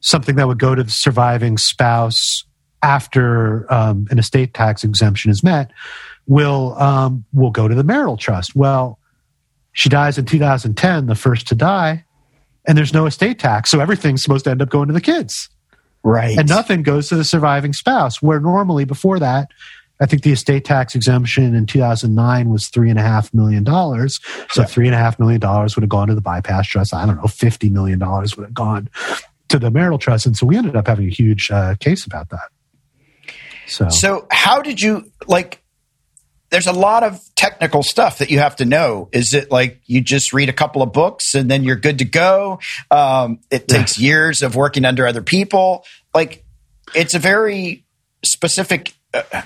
something 0.00 0.36
that 0.36 0.46
would 0.46 0.58
go 0.58 0.74
to 0.74 0.82
the 0.82 0.90
surviving 0.90 1.56
spouse 1.56 2.44
after 2.82 3.72
um, 3.72 4.06
an 4.10 4.18
estate 4.18 4.54
tax 4.54 4.82
exemption 4.82 5.30
is 5.30 5.42
met 5.42 5.70
will 6.26 6.76
um, 6.80 7.24
will 7.32 7.50
go 7.50 7.68
to 7.68 7.74
the 7.74 7.84
marital 7.84 8.16
trust. 8.16 8.56
Well 8.56 8.98
she 9.72 9.88
dies 9.88 10.16
in 10.16 10.24
2010 10.24 11.06
the 11.06 11.14
first 11.14 11.46
to 11.48 11.54
die 11.54 12.04
and 12.66 12.76
there's 12.76 12.94
no 12.94 13.06
estate 13.06 13.38
tax 13.38 13.70
so 13.70 13.78
everything's 13.78 14.22
supposed 14.22 14.44
to 14.44 14.50
end 14.50 14.62
up 14.62 14.68
going 14.68 14.88
to 14.88 14.94
the 14.94 15.00
kids 15.00 15.48
right. 16.06 16.38
and 16.38 16.48
nothing 16.48 16.82
goes 16.82 17.08
to 17.08 17.16
the 17.16 17.24
surviving 17.24 17.72
spouse. 17.72 18.22
Where 18.22 18.40
normally 18.40 18.84
before 18.84 19.18
that, 19.18 19.48
I 20.00 20.06
think 20.06 20.22
the 20.22 20.32
estate 20.32 20.64
tax 20.64 20.94
exemption 20.94 21.54
in 21.54 21.66
2009 21.66 22.50
was 22.50 22.68
three 22.68 22.90
and 22.90 22.98
a 22.98 23.02
half 23.02 23.32
million 23.32 23.64
dollars. 23.64 24.20
So 24.50 24.64
three 24.64 24.86
and 24.86 24.94
a 24.94 24.98
half 24.98 25.18
million 25.18 25.40
dollars 25.40 25.74
would 25.74 25.82
have 25.82 25.90
gone 25.90 26.08
to 26.08 26.14
the 26.14 26.20
bypass 26.20 26.68
trust. 26.68 26.92
I 26.92 27.06
don't 27.06 27.16
know, 27.16 27.26
50 27.26 27.70
million 27.70 27.98
dollars 27.98 28.36
would 28.36 28.44
have 28.44 28.54
gone 28.54 28.90
to 29.48 29.58
the 29.58 29.70
marital 29.70 29.98
trust. 29.98 30.26
And 30.26 30.36
so 30.36 30.46
we 30.46 30.56
ended 30.56 30.76
up 30.76 30.86
having 30.86 31.06
a 31.06 31.10
huge 31.10 31.50
uh, 31.50 31.76
case 31.76 32.04
about 32.04 32.28
that. 32.30 32.50
So, 33.66 33.88
So, 33.88 34.26
how 34.30 34.62
did 34.62 34.80
you 34.80 35.10
like? 35.26 35.62
There's 36.50 36.66
a 36.66 36.72
lot 36.72 37.02
of 37.02 37.20
technical 37.34 37.82
stuff 37.82 38.18
that 38.18 38.30
you 38.30 38.38
have 38.38 38.56
to 38.56 38.64
know. 38.64 39.08
Is 39.12 39.34
it 39.34 39.50
like 39.50 39.80
you 39.86 40.00
just 40.00 40.32
read 40.32 40.48
a 40.48 40.52
couple 40.52 40.80
of 40.82 40.92
books 40.92 41.34
and 41.34 41.50
then 41.50 41.64
you're 41.64 41.76
good 41.76 41.98
to 41.98 42.04
go? 42.04 42.60
Um, 42.90 43.40
it 43.50 43.64
Yeah. 43.68 43.78
takes 43.78 43.98
years 43.98 44.42
of 44.42 44.54
working 44.54 44.84
under 44.84 45.06
other 45.06 45.22
people. 45.22 45.84
Like, 46.14 46.44
it's 46.94 47.14
a 47.14 47.18
very 47.18 47.84
specific. 48.24 48.94
Uh, 49.12 49.42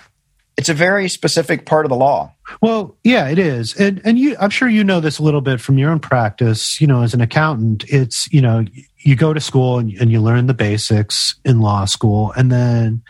it's 0.57 0.69
a 0.69 0.75
very 0.75 1.09
specific 1.09 1.65
part 1.65 1.87
of 1.87 1.89
the 1.91 1.97
law. 1.97 2.35
Well, 2.61 2.97
yeah, 3.03 3.29
it 3.29 3.39
is, 3.39 3.75
and 3.77 4.03
and 4.05 4.19
you, 4.19 4.37
I'm 4.39 4.51
sure 4.51 4.69
you 4.69 4.85
know 4.85 5.01
this 5.01 5.19
a 5.19 5.23
little 5.23 5.41
bit 5.41 5.59
from 5.61 5.79
your 5.79 5.91
own 5.91 6.01
practice. 6.01 6.79
You 6.83 6.87
know, 6.87 7.03
as 7.03 7.15
an 7.15 7.23
accountant, 7.23 7.85
it's 7.89 8.29
you 8.31 8.43
know 8.43 8.65
you 8.99 9.17
go 9.17 9.33
to 9.33 9.41
school 9.41 9.79
and, 9.79 9.91
and 9.95 10.13
you 10.13 10.21
learn 10.21 10.47
the 10.49 10.55
basics 10.55 11.37
in 11.47 11.61
law 11.61 11.87
school, 11.87 12.33
and 12.33 12.53
then 12.53 13.03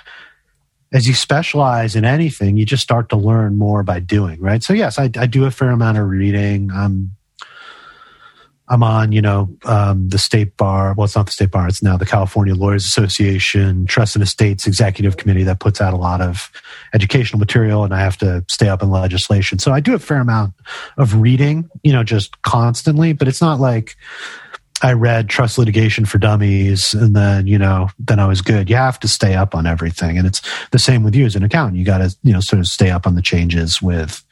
as 0.92 1.06
you 1.06 1.14
specialize 1.14 1.94
in 1.94 2.04
anything, 2.04 2.56
you 2.56 2.66
just 2.66 2.82
start 2.82 3.08
to 3.10 3.16
learn 3.16 3.56
more 3.56 3.82
by 3.82 4.00
doing, 4.00 4.40
right? 4.40 4.62
So 4.62 4.72
yes, 4.72 4.98
I, 4.98 5.04
I 5.16 5.26
do 5.26 5.44
a 5.44 5.50
fair 5.50 5.70
amount 5.70 5.98
of 5.98 6.08
reading. 6.08 6.70
I'm 6.72 7.12
I'm 8.70 8.84
on, 8.84 9.10
you 9.10 9.20
know, 9.20 9.48
um, 9.64 10.08
the 10.10 10.18
state 10.18 10.56
bar. 10.56 10.94
Well, 10.94 11.04
it's 11.04 11.16
not 11.16 11.26
the 11.26 11.32
state 11.32 11.50
bar. 11.50 11.66
It's 11.66 11.82
now 11.82 11.96
the 11.96 12.06
California 12.06 12.54
Lawyers 12.54 12.84
Association 12.84 13.84
Trust 13.86 14.14
and 14.14 14.22
Estates 14.22 14.64
Executive 14.64 15.16
Committee 15.16 15.42
that 15.42 15.58
puts 15.58 15.80
out 15.80 15.92
a 15.92 15.96
lot 15.96 16.20
of 16.20 16.52
educational 16.94 17.40
material, 17.40 17.82
and 17.82 17.92
I 17.92 17.98
have 17.98 18.16
to 18.18 18.44
stay 18.48 18.68
up 18.68 18.80
in 18.80 18.90
legislation. 18.90 19.58
So 19.58 19.72
I 19.72 19.80
do 19.80 19.96
a 19.96 19.98
fair 19.98 20.20
amount 20.20 20.54
of 20.98 21.16
reading, 21.16 21.68
you 21.82 21.92
know, 21.92 22.04
just 22.04 22.40
constantly. 22.42 23.12
But 23.12 23.26
it's 23.26 23.40
not 23.40 23.58
like 23.58 23.96
I 24.82 24.92
read 24.94 25.28
Trust 25.28 25.58
Litigation 25.58 26.04
for 26.04 26.18
Dummies, 26.18 26.94
and 26.94 27.14
then 27.14 27.46
you 27.46 27.58
know, 27.58 27.90
then 27.98 28.18
I 28.18 28.26
was 28.26 28.42
good. 28.42 28.70
You 28.70 28.76
have 28.76 28.98
to 29.00 29.08
stay 29.08 29.34
up 29.34 29.54
on 29.54 29.66
everything, 29.66 30.16
and 30.18 30.26
it's 30.26 30.40
the 30.70 30.78
same 30.78 31.02
with 31.02 31.14
you 31.14 31.26
as 31.26 31.36
an 31.36 31.42
accountant. 31.42 31.76
You 31.76 31.84
got 31.84 31.98
to, 31.98 32.16
you 32.22 32.32
know, 32.32 32.40
sort 32.40 32.60
of 32.60 32.66
stay 32.66 32.90
up 32.90 33.06
on 33.06 33.14
the 33.14 33.22
changes 33.22 33.82
with 33.82 34.24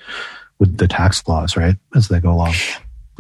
with 0.59 0.79
the 0.79 0.89
tax 0.89 1.27
laws, 1.29 1.57
right, 1.57 1.77
as 1.95 2.09
they 2.09 2.21
go 2.21 2.33
along. 2.33 2.55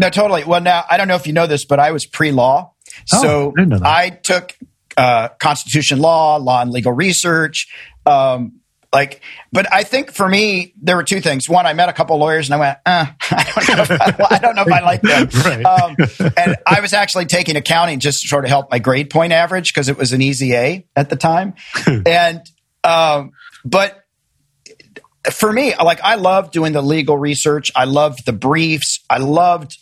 No, 0.00 0.10
totally. 0.10 0.44
Well, 0.44 0.60
now 0.60 0.84
I 0.90 0.96
don't 0.96 1.08
know 1.08 1.16
if 1.16 1.26
you 1.26 1.32
know 1.32 1.46
this, 1.46 1.64
but 1.64 1.78
I 1.80 1.90
was 1.90 2.06
pre-law, 2.06 2.72
Oh, 3.12 3.22
so 3.22 3.48
I 3.48 3.60
didn't 3.60 3.68
know 3.68 3.78
that. 3.78 3.86
I 3.86 4.10
took 4.10 4.56
uh, 4.96 5.28
constitution 5.40 6.00
law, 6.00 6.36
law 6.36 6.62
and 6.62 6.70
legal 6.70 6.92
research. 6.92 7.68
Um, 8.06 8.57
like, 8.92 9.20
but 9.52 9.70
I 9.72 9.84
think 9.84 10.12
for 10.12 10.26
me, 10.26 10.72
there 10.80 10.96
were 10.96 11.04
two 11.04 11.20
things. 11.20 11.46
One, 11.48 11.66
I 11.66 11.74
met 11.74 11.90
a 11.90 11.92
couple 11.92 12.16
of 12.16 12.20
lawyers 12.20 12.48
and 12.50 12.54
I 12.54 12.58
went, 12.58 12.78
uh, 12.86 13.06
I 13.30 13.62
don't 13.66 13.76
know 13.76 13.94
if 13.94 14.00
I, 14.00 14.26
I 14.30 14.38
don't 14.38 14.56
know 14.56 14.62
if 14.62 14.72
I 14.72 14.80
like 14.80 15.02
them. 15.02 15.28
Right. 15.48 15.64
Um, 15.64 15.96
and 16.36 16.56
I 16.66 16.80
was 16.80 16.92
actually 16.92 17.26
taking 17.26 17.56
accounting 17.56 18.00
just 18.00 18.22
to 18.22 18.28
sort 18.28 18.44
of 18.44 18.50
help 18.50 18.70
my 18.70 18.78
grade 18.78 19.10
point 19.10 19.32
average 19.32 19.72
because 19.72 19.88
it 19.88 19.98
was 19.98 20.12
an 20.12 20.22
easy 20.22 20.54
A 20.54 20.86
at 20.96 21.10
the 21.10 21.16
time. 21.16 21.54
and, 22.06 22.40
um, 22.82 23.32
but 23.64 24.04
for 25.30 25.52
me, 25.52 25.74
like 25.76 26.00
I 26.02 26.14
loved 26.14 26.52
doing 26.52 26.72
the 26.72 26.82
legal 26.82 27.16
research. 27.16 27.70
I 27.76 27.84
loved 27.84 28.24
the 28.24 28.32
briefs. 28.32 29.00
I 29.10 29.18
loved 29.18 29.78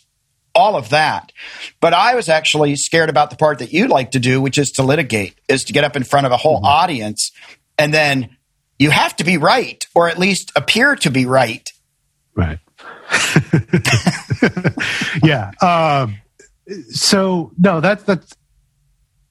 all 0.53 0.75
of 0.75 0.89
that. 0.89 1.31
But 1.79 1.93
I 1.93 2.15
was 2.15 2.27
actually 2.27 2.75
scared 2.75 3.09
about 3.09 3.29
the 3.29 3.37
part 3.37 3.59
that 3.59 3.71
you 3.71 3.87
like 3.87 4.11
to 4.11 4.19
do, 4.19 4.41
which 4.41 4.57
is 4.57 4.71
to 4.71 4.83
litigate, 4.83 5.39
is 5.47 5.63
to 5.65 5.73
get 5.73 5.85
up 5.85 5.95
in 5.95 6.03
front 6.03 6.25
of 6.25 6.31
a 6.33 6.37
whole 6.37 6.65
audience 6.65 7.31
and 7.77 7.93
then 7.93 8.36
you 8.79 8.89
have 8.89 9.15
to 9.17 9.23
be 9.23 9.37
right 9.37 9.85
or 9.95 10.07
at 10.07 10.17
least 10.17 10.51
appear 10.55 10.95
to 10.97 11.09
be 11.09 11.25
right. 11.25 11.71
Right. 12.35 12.59
yeah. 15.23 15.51
Um, 15.61 16.17
so 16.89 17.51
no, 17.57 17.79
that 17.79 18.05
that's 18.05 18.33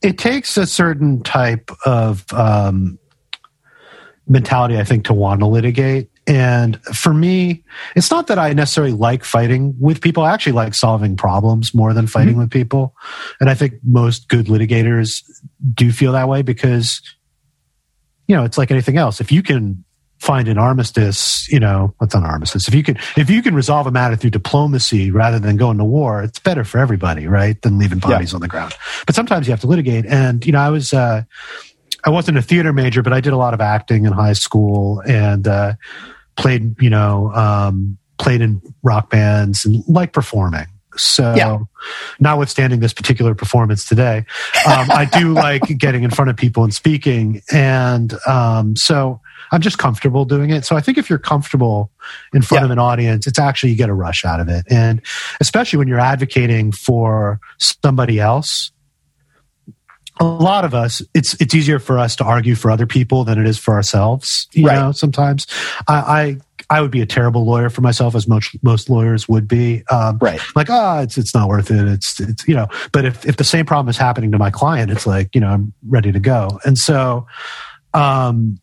it 0.02 0.18
takes 0.18 0.56
a 0.56 0.66
certain 0.66 1.22
type 1.22 1.70
of 1.84 2.24
um, 2.32 2.98
mentality, 4.28 4.78
I 4.78 4.84
think, 4.84 5.06
to 5.06 5.14
want 5.14 5.40
to 5.40 5.46
litigate. 5.46 6.10
And 6.26 6.82
for 6.84 7.14
me, 7.14 7.64
it's 7.94 8.10
not 8.10 8.26
that 8.26 8.38
I 8.38 8.52
necessarily 8.52 8.92
like 8.92 9.24
fighting 9.24 9.76
with 9.78 10.00
people. 10.00 10.24
I 10.24 10.34
actually 10.34 10.52
like 10.52 10.74
solving 10.74 11.16
problems 11.16 11.72
more 11.72 11.94
than 11.94 12.08
fighting 12.08 12.36
with 12.36 12.50
people. 12.50 12.94
And 13.40 13.48
I 13.48 13.54
think 13.54 13.74
most 13.84 14.28
good 14.28 14.46
litigators 14.46 15.22
do 15.72 15.92
feel 15.92 16.12
that 16.12 16.28
way 16.28 16.42
because, 16.42 17.00
you 18.26 18.36
know, 18.36 18.44
it's 18.44 18.58
like 18.58 18.70
anything 18.70 18.96
else. 18.96 19.20
If 19.20 19.30
you 19.30 19.42
can 19.42 19.84
find 20.18 20.48
an 20.48 20.58
armistice, 20.58 21.46
you 21.50 21.60
know, 21.60 21.94
what's 21.98 22.14
an 22.14 22.24
armistice? 22.24 22.68
If 22.68 22.74
you 22.74 22.82
can, 22.82 22.96
if 23.16 23.28
you 23.28 23.42
can 23.42 23.54
resolve 23.54 23.86
a 23.86 23.90
matter 23.90 24.16
through 24.16 24.30
diplomacy 24.30 25.10
rather 25.10 25.38
than 25.38 25.56
going 25.56 25.78
to 25.78 25.84
war, 25.84 26.22
it's 26.22 26.38
better 26.38 26.64
for 26.64 26.78
everybody, 26.78 27.26
right? 27.26 27.60
Than 27.62 27.78
leaving 27.78 27.98
bodies 27.98 28.32
on 28.34 28.40
the 28.40 28.48
ground. 28.48 28.74
But 29.04 29.14
sometimes 29.14 29.46
you 29.46 29.52
have 29.52 29.60
to 29.60 29.66
litigate. 29.66 30.06
And, 30.06 30.44
you 30.44 30.52
know, 30.52 30.60
I 30.60 30.70
was, 30.70 30.92
uh, 30.92 31.22
I 32.04 32.10
wasn't 32.10 32.38
a 32.38 32.42
theater 32.42 32.72
major, 32.72 33.02
but 33.02 33.12
I 33.12 33.20
did 33.20 33.32
a 33.32 33.36
lot 33.36 33.52
of 33.52 33.60
acting 33.60 34.06
in 34.06 34.12
high 34.12 34.32
school 34.32 35.02
and, 35.06 35.46
uh, 35.46 35.74
played, 36.36 36.80
you 36.80 36.90
know, 36.90 37.32
um, 37.34 37.98
played 38.18 38.40
in 38.40 38.62
rock 38.82 39.10
bands 39.10 39.64
and 39.64 39.84
like 39.86 40.12
performing. 40.12 40.66
So, 40.98 41.34
Yeah. 41.36 41.58
notwithstanding 42.20 42.80
this 42.80 42.92
particular 42.92 43.34
performance 43.34 43.84
today, 43.84 44.24
um, 44.66 44.90
I 44.90 45.04
do 45.04 45.34
like 45.46 45.66
getting 45.78 46.02
in 46.02 46.10
front 46.10 46.30
of 46.30 46.36
people 46.36 46.64
and 46.64 46.74
speaking. 46.74 47.42
And 47.52 48.14
um, 48.26 48.74
so 48.76 49.20
I'm 49.52 49.60
just 49.60 49.78
comfortable 49.78 50.24
doing 50.24 50.50
it. 50.50 50.64
So 50.64 50.76
I 50.76 50.80
think 50.80 50.98
if 50.98 51.08
you're 51.08 51.18
comfortable 51.18 51.90
in 52.34 52.42
front 52.42 52.62
Yeah. 52.62 52.64
of 52.66 52.70
an 52.72 52.78
audience, 52.78 53.26
it's 53.26 53.38
actually, 53.38 53.70
you 53.70 53.76
get 53.76 53.88
a 53.88 53.94
rush 53.94 54.24
out 54.24 54.40
of 54.40 54.48
it. 54.48 54.64
And 54.70 55.00
especially 55.40 55.78
when 55.78 55.88
you're 55.88 56.00
advocating 56.00 56.72
for 56.72 57.38
somebody 57.58 58.18
else, 58.18 58.72
a 60.18 60.24
lot 60.24 60.64
of 60.64 60.74
us, 60.74 61.02
it's 61.12 61.34
it's 61.42 61.54
easier 61.54 61.78
for 61.78 61.98
us 61.98 62.16
to 62.16 62.24
argue 62.24 62.54
for 62.54 62.70
other 62.70 62.86
people 62.86 63.22
than 63.24 63.38
it 63.38 63.46
is 63.46 63.58
for 63.58 63.74
ourselves. 63.74 64.48
You 64.54 64.66
Right. 64.66 64.74
know, 64.76 64.92
sometimes 64.92 65.46
I, 65.88 65.94
I 65.94 66.36
I 66.68 66.80
would 66.80 66.90
be 66.90 67.00
a 67.00 67.06
terrible 67.06 67.44
lawyer 67.44 67.70
for 67.70 67.80
myself, 67.80 68.14
as 68.14 68.26
most 68.26 68.56
most 68.62 68.90
lawyers 68.90 69.28
would 69.28 69.46
be. 69.46 69.84
Um, 69.90 70.18
Right. 70.20 70.40
Like, 70.56 70.68
ah, 70.70 71.00
it's 71.00 71.16
it's 71.16 71.34
not 71.34 71.48
worth 71.48 71.70
it. 71.70 71.86
It's 71.86 72.18
it's 72.20 72.46
you 72.48 72.54
know. 72.54 72.66
But 72.92 73.04
if 73.04 73.24
if 73.24 73.36
the 73.36 73.44
same 73.44 73.64
problem 73.66 73.88
is 73.88 73.96
happening 73.96 74.32
to 74.32 74.38
my 74.38 74.50
client, 74.50 74.90
it's 74.90 75.06
like 75.06 75.34
you 75.34 75.40
know 75.40 75.48
I'm 75.48 75.72
ready 75.88 76.10
to 76.12 76.18
go. 76.20 76.58
And 76.64 76.76
so, 76.76 77.26
um, 77.94 78.58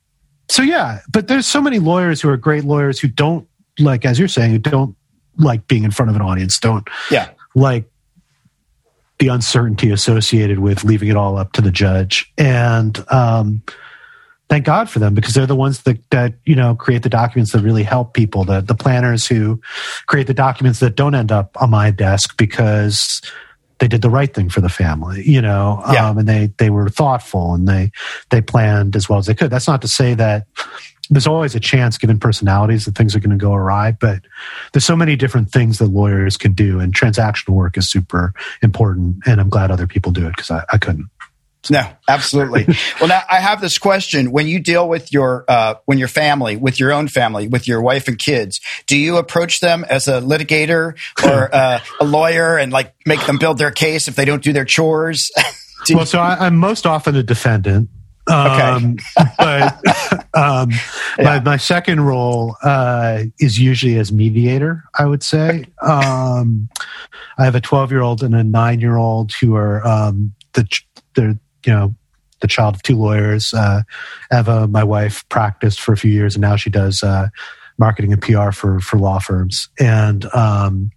so 0.49 0.61
yeah. 0.61 0.99
But 1.11 1.27
there's 1.29 1.47
so 1.47 1.61
many 1.61 1.79
lawyers 1.79 2.21
who 2.21 2.29
are 2.29 2.37
great 2.37 2.65
lawyers 2.65 2.99
who 2.99 3.07
don't 3.07 3.47
like, 3.79 4.05
as 4.05 4.19
you're 4.19 4.27
saying, 4.27 4.51
who 4.51 4.59
don't 4.59 4.95
like 5.37 5.67
being 5.67 5.83
in 5.83 5.91
front 5.91 6.09
of 6.09 6.15
an 6.15 6.21
audience. 6.21 6.59
Don't 6.59 6.87
Yeah. 7.09 7.29
like 7.55 7.89
the 9.19 9.29
uncertainty 9.29 9.91
associated 9.91 10.59
with 10.59 10.83
leaving 10.83 11.07
it 11.07 11.15
all 11.15 11.37
up 11.37 11.53
to 11.53 11.61
the 11.61 11.71
judge. 11.71 12.31
And 12.37 13.03
um, 13.09 13.63
thank 14.53 14.65
God 14.65 14.87
for 14.87 14.99
them 14.99 15.15
because 15.15 15.33
they're 15.33 15.47
the 15.47 15.55
ones 15.55 15.81
that, 15.81 15.97
that 16.11 16.35
you 16.45 16.53
know 16.55 16.75
create 16.75 17.01
the 17.01 17.09
documents 17.09 17.53
that 17.53 17.61
really 17.63 17.81
help 17.81 18.13
people. 18.13 18.43
The 18.43 18.61
the 18.61 18.75
planners 18.75 19.25
who 19.25 19.59
create 20.05 20.27
the 20.27 20.33
documents 20.35 20.79
that 20.79 20.95
don't 20.95 21.15
end 21.15 21.31
up 21.31 21.59
on 21.59 21.71
my 21.71 21.89
desk 21.89 22.37
because 22.37 23.19
they 23.79 23.87
did 23.87 24.03
the 24.03 24.11
right 24.11 24.31
thing 24.31 24.49
for 24.49 24.61
the 24.61 24.69
family, 24.69 25.27
you 25.27 25.41
know, 25.41 25.81
Yeah. 25.91 26.07
um, 26.07 26.19
and 26.19 26.27
they 26.29 26.51
they 26.59 26.69
were 26.69 26.87
thoughtful 26.87 27.55
and 27.55 27.67
they 27.67 27.91
they 28.29 28.41
planned 28.41 28.95
as 28.95 29.09
well 29.09 29.17
as 29.17 29.25
they 29.25 29.33
could. 29.33 29.49
That's 29.49 29.67
not 29.67 29.81
to 29.81 29.87
say 29.87 30.13
that 30.13 30.45
there's 31.09 31.27
always 31.27 31.55
a 31.55 31.59
chance, 31.59 31.97
given 31.97 32.17
personalities, 32.19 32.85
that 32.85 32.95
things 32.95 33.15
are 33.15 33.19
going 33.19 33.37
to 33.37 33.43
go 33.43 33.53
awry. 33.53 33.91
But 33.91 34.21
there's 34.71 34.85
so 34.85 34.95
many 34.95 35.15
different 35.15 35.51
things 35.51 35.79
that 35.79 35.87
lawyers 35.87 36.37
can 36.37 36.53
do, 36.53 36.79
and 36.79 36.93
transactional 36.93 37.53
work 37.55 37.77
is 37.77 37.89
super 37.89 38.33
important. 38.61 39.17
And 39.25 39.41
I'm 39.41 39.49
glad 39.49 39.71
other 39.71 39.87
people 39.87 40.11
do 40.11 40.25
it 40.27 40.35
because 40.35 40.51
I, 40.51 40.63
I 40.71 40.77
couldn't. 40.77 41.09
No, 41.69 41.81
absolutely. 42.07 42.65
well, 42.99 43.07
now 43.07 43.21
I 43.29 43.39
have 43.39 43.61
this 43.61 43.77
question: 43.77 44.31
When 44.31 44.47
you 44.47 44.59
deal 44.59 44.87
with 44.87 45.13
your 45.13 45.45
uh, 45.47 45.75
when 45.85 45.97
your 45.97 46.07
family, 46.07 46.57
with 46.57 46.79
your 46.79 46.91
own 46.91 47.07
family, 47.07 47.47
with 47.47 47.67
your 47.67 47.81
wife 47.81 48.07
and 48.07 48.19
kids, 48.19 48.59
do 48.87 48.97
you 48.97 49.17
approach 49.17 49.59
them 49.59 49.85
as 49.85 50.07
a 50.07 50.21
litigator 50.21 50.97
or 51.23 51.49
uh, 51.55 51.79
a 51.99 52.05
lawyer 52.05 52.57
and 52.57 52.71
like 52.71 52.93
make 53.05 53.25
them 53.25 53.37
build 53.37 53.57
their 53.57 53.71
case 53.71 54.07
if 54.07 54.15
they 54.15 54.25
don't 54.25 54.43
do 54.43 54.53
their 54.53 54.65
chores? 54.65 55.31
Do 55.85 55.97
Well, 55.97 56.05
so 56.05 56.19
I, 56.19 56.45
I'm 56.45 56.55
most 56.55 56.85
often 56.85 57.17
a 57.17 57.23
defendant. 57.23 57.89
Um, 58.25 58.97
but 59.37 59.83
um, 60.33 60.69
my, 61.17 61.41
my 61.41 61.57
second 61.57 61.99
role 61.99 62.55
uh, 62.63 63.23
is 63.37 63.59
usually 63.59 63.97
as 63.97 64.09
mediator. 64.09 64.85
I 64.97 65.05
would 65.05 65.23
say 65.23 65.65
um, 65.81 66.69
I 67.37 67.43
have 67.43 67.55
a 67.55 67.59
12 67.59 67.91
year 67.91 68.01
old 68.01 68.23
and 68.23 68.33
a 68.33 68.45
nine 68.45 68.79
year 68.79 68.95
old 68.95 69.33
who 69.41 69.55
are 69.55 69.85
um, 69.85 70.33
the 70.53 70.63
ch- 70.63 70.87
they're 71.15 71.37
you 71.65 71.73
know 71.73 71.95
the 72.41 72.47
child 72.47 72.75
of 72.75 72.83
two 72.83 72.97
lawyers. 72.97 73.53
Uh, 73.53 73.81
Eva, 74.31 74.67
my 74.67 74.83
wife, 74.83 75.27
practiced 75.29 75.81
for 75.81 75.93
a 75.93 75.97
few 75.97 76.11
years, 76.11 76.35
and 76.35 76.41
now 76.41 76.55
she 76.55 76.69
does 76.69 77.01
uh, 77.01 77.29
marketing 77.77 78.13
and 78.13 78.21
PR 78.21 78.51
for 78.51 78.79
for 78.79 78.97
law 78.97 79.19
firms. 79.19 79.69
And 79.79 80.25
um, 80.33 80.91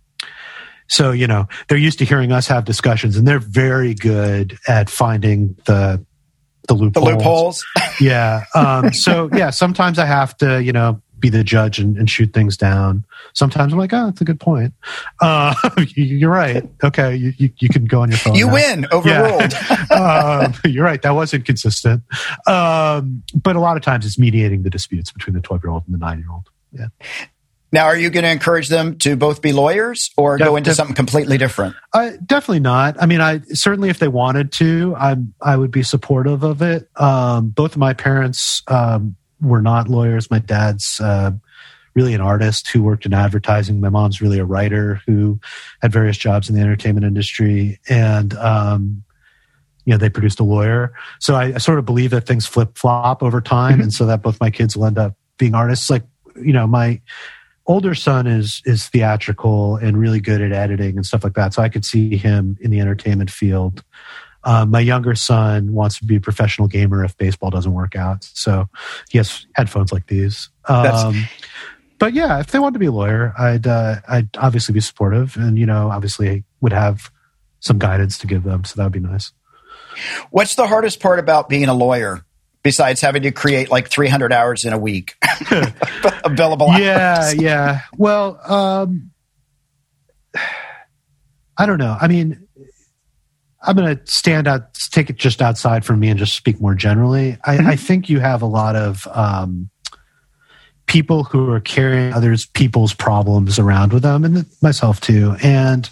so 0.88 1.12
you 1.12 1.26
know 1.26 1.46
they're 1.68 1.78
used 1.78 1.98
to 2.00 2.04
hearing 2.04 2.32
us 2.32 2.46
have 2.48 2.64
discussions, 2.64 3.16
and 3.16 3.26
they're 3.26 3.38
very 3.38 3.94
good 3.94 4.58
at 4.68 4.90
finding 4.90 5.56
the 5.66 6.04
the 6.68 6.74
loopholes. 6.74 7.06
the 7.06 7.12
loopholes. 7.12 7.66
Yeah. 8.00 8.44
Um, 8.54 8.92
so 8.92 9.30
yeah, 9.32 9.50
sometimes 9.50 9.98
I 9.98 10.04
have 10.04 10.36
to 10.38 10.62
you 10.62 10.72
know 10.72 11.00
be 11.18 11.28
the 11.28 11.42
judge 11.44 11.78
and, 11.78 11.96
and 11.96 12.10
shoot 12.10 12.32
things 12.32 12.56
down. 12.56 13.04
Sometimes 13.32 13.72
I'm 13.72 13.78
like, 13.78 13.92
oh, 13.92 14.06
that's 14.06 14.20
a 14.20 14.24
good 14.24 14.40
point. 14.40 14.74
Uh, 15.20 15.54
you're 15.94 16.30
right. 16.30 16.68
Okay, 16.84 17.16
you, 17.16 17.32
you, 17.38 17.50
you 17.58 17.68
can 17.68 17.86
go 17.86 18.02
on 18.02 18.10
your 18.10 18.18
phone. 18.18 18.34
You 18.34 18.46
now. 18.46 18.52
win, 18.52 18.86
overruled. 18.92 19.54
um, 19.90 20.54
you're 20.64 20.84
right. 20.84 21.00
That 21.02 21.12
was 21.12 21.32
inconsistent. 21.32 22.02
Um, 22.46 23.22
but 23.34 23.56
a 23.56 23.60
lot 23.60 23.76
of 23.76 23.82
times 23.82 24.04
it's 24.06 24.18
mediating 24.18 24.62
the 24.62 24.70
disputes 24.70 25.10
between 25.12 25.34
the 25.34 25.40
12 25.40 25.64
year 25.64 25.70
old 25.70 25.84
and 25.86 25.94
the 25.94 25.98
nine 25.98 26.18
year 26.18 26.30
old. 26.30 26.50
Yeah. 26.72 26.88
now, 27.72 27.84
are 27.86 27.96
you 27.96 28.10
going 28.10 28.24
to 28.24 28.30
encourage 28.30 28.68
them 28.68 28.98
to 28.98 29.16
both 29.16 29.40
be 29.40 29.52
lawyers 29.52 30.10
or 30.16 30.36
Def- 30.36 30.46
go 30.46 30.56
into 30.56 30.70
def- 30.70 30.76
something 30.76 30.96
completely 30.96 31.38
different? 31.38 31.74
Uh, 31.92 32.10
definitely 32.26 32.60
not. 32.60 32.96
I 33.00 33.06
mean, 33.06 33.20
I 33.20 33.40
certainly 33.52 33.88
if 33.88 33.98
they 33.98 34.08
wanted 34.08 34.52
to, 34.58 34.94
I 34.98 35.16
I 35.40 35.56
would 35.56 35.70
be 35.70 35.82
supportive 35.82 36.42
of 36.42 36.60
it. 36.60 36.88
Um, 36.96 37.48
both 37.48 37.72
of 37.72 37.78
my 37.78 37.94
parents 37.94 38.62
um, 38.68 39.16
were 39.40 39.62
not 39.62 39.88
lawyers. 39.88 40.30
My 40.30 40.38
dad's 40.38 41.00
uh, 41.00 41.32
really 41.94 42.14
an 42.14 42.20
artist 42.20 42.68
who 42.68 42.82
worked 42.82 43.06
in 43.06 43.14
advertising. 43.14 43.80
My 43.80 43.88
mom's 43.88 44.20
really 44.20 44.38
a 44.38 44.44
writer 44.44 45.00
who 45.06 45.40
had 45.80 45.92
various 45.92 46.16
jobs 46.16 46.48
in 46.48 46.54
the 46.54 46.60
entertainment 46.60 47.06
industry, 47.06 47.80
and 47.88 48.34
um, 48.34 49.02
you 49.84 49.92
know 49.92 49.98
they 49.98 50.10
produced 50.10 50.40
a 50.40 50.44
lawyer. 50.44 50.94
So 51.20 51.34
I, 51.34 51.54
I 51.54 51.58
sort 51.58 51.78
of 51.78 51.84
believe 51.84 52.10
that 52.10 52.26
things 52.26 52.46
flip 52.46 52.78
flop 52.78 53.22
over 53.22 53.40
time, 53.40 53.74
mm-hmm. 53.74 53.82
and 53.82 53.92
so 53.92 54.06
that 54.06 54.22
both 54.22 54.40
my 54.40 54.50
kids 54.50 54.76
will 54.76 54.84
end 54.84 54.98
up 54.98 55.14
being 55.38 55.54
artists. 55.54 55.90
Like 55.90 56.04
you 56.40 56.52
know, 56.52 56.66
my 56.66 57.00
older 57.66 57.94
son 57.94 58.26
is 58.26 58.62
is 58.64 58.88
theatrical 58.88 59.76
and 59.76 59.98
really 59.98 60.20
good 60.20 60.40
at 60.40 60.52
editing 60.52 60.96
and 60.96 61.06
stuff 61.06 61.24
like 61.24 61.34
that. 61.34 61.54
So 61.54 61.62
I 61.62 61.68
could 61.68 61.84
see 61.84 62.16
him 62.16 62.56
in 62.60 62.70
the 62.70 62.80
entertainment 62.80 63.30
field. 63.30 63.82
Um, 64.46 64.70
my 64.70 64.78
younger 64.78 65.16
son 65.16 65.72
wants 65.72 65.98
to 65.98 66.04
be 66.04 66.16
a 66.16 66.20
professional 66.20 66.68
gamer 66.68 67.04
if 67.04 67.16
baseball 67.18 67.50
doesn't 67.50 67.72
work 67.72 67.96
out. 67.96 68.22
So 68.22 68.68
he 69.10 69.18
has 69.18 69.44
headphones 69.56 69.92
like 69.92 70.06
these. 70.06 70.50
Um, 70.68 71.26
but 71.98 72.14
yeah, 72.14 72.38
if 72.38 72.52
they 72.52 72.60
wanted 72.60 72.74
to 72.74 72.78
be 72.78 72.86
a 72.86 72.92
lawyer, 72.92 73.34
I'd 73.36 73.66
uh, 73.66 73.96
I'd 74.08 74.28
obviously 74.38 74.72
be 74.72 74.80
supportive, 74.80 75.36
and 75.36 75.58
you 75.58 75.66
know, 75.66 75.90
obviously 75.90 76.44
would 76.60 76.72
have 76.72 77.10
some 77.58 77.78
guidance 77.78 78.18
to 78.18 78.28
give 78.28 78.44
them. 78.44 78.64
So 78.64 78.74
that 78.76 78.84
would 78.84 78.92
be 78.92 79.00
nice. 79.00 79.32
What's 80.30 80.54
the 80.54 80.68
hardest 80.68 81.00
part 81.00 81.18
about 81.18 81.48
being 81.48 81.68
a 81.68 81.74
lawyer? 81.74 82.24
Besides 82.62 83.00
having 83.00 83.22
to 83.22 83.30
create 83.30 83.70
like 83.70 83.88
300 83.88 84.32
hours 84.32 84.64
in 84.64 84.72
a 84.72 84.78
week, 84.78 85.14
billable 85.22 86.68
hours. 86.68 86.80
Yeah, 86.80 87.30
yeah. 87.30 87.80
Well, 87.96 88.40
um, 88.44 89.10
I 91.58 91.66
don't 91.66 91.78
know. 91.78 91.96
I 91.98 92.08
mean, 92.08 92.45
I'm 93.66 93.76
going 93.76 93.96
to 93.96 94.06
stand 94.06 94.46
out, 94.46 94.74
take 94.74 95.10
it 95.10 95.16
just 95.16 95.42
outside 95.42 95.84
from 95.84 96.00
me, 96.00 96.08
and 96.08 96.18
just 96.18 96.34
speak 96.34 96.60
more 96.60 96.74
generally. 96.74 97.36
I, 97.44 97.56
mm-hmm. 97.56 97.66
I 97.66 97.76
think 97.76 98.08
you 98.08 98.20
have 98.20 98.42
a 98.42 98.46
lot 98.46 98.76
of 98.76 99.06
um, 99.12 99.70
people 100.86 101.24
who 101.24 101.50
are 101.50 101.60
carrying 101.60 102.12
others 102.12 102.46
people's 102.46 102.94
problems 102.94 103.58
around 103.58 103.92
with 103.92 104.02
them 104.02 104.24
and 104.24 104.46
myself 104.62 105.00
too 105.00 105.36
and 105.42 105.90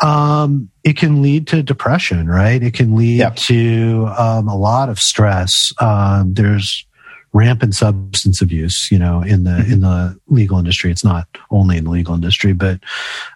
um, 0.00 0.68
it 0.82 0.96
can 0.96 1.22
lead 1.22 1.46
to 1.46 1.62
depression 1.62 2.26
right 2.26 2.62
it 2.62 2.74
can 2.74 2.96
lead 2.96 3.18
yep. 3.18 3.36
to 3.36 4.08
um, 4.18 4.48
a 4.48 4.56
lot 4.56 4.88
of 4.88 4.98
stress 4.98 5.72
um, 5.80 6.34
there's 6.34 6.86
rampant 7.34 7.74
substance 7.74 8.42
abuse 8.42 8.88
you 8.90 8.98
know 8.98 9.22
in 9.22 9.44
the 9.44 9.50
mm-hmm. 9.50 9.72
in 9.72 9.80
the 9.80 10.18
legal 10.28 10.58
industry 10.58 10.90
it's 10.90 11.04
not 11.04 11.26
only 11.50 11.76
in 11.76 11.84
the 11.84 11.90
legal 11.90 12.14
industry 12.14 12.52
but 12.52 12.80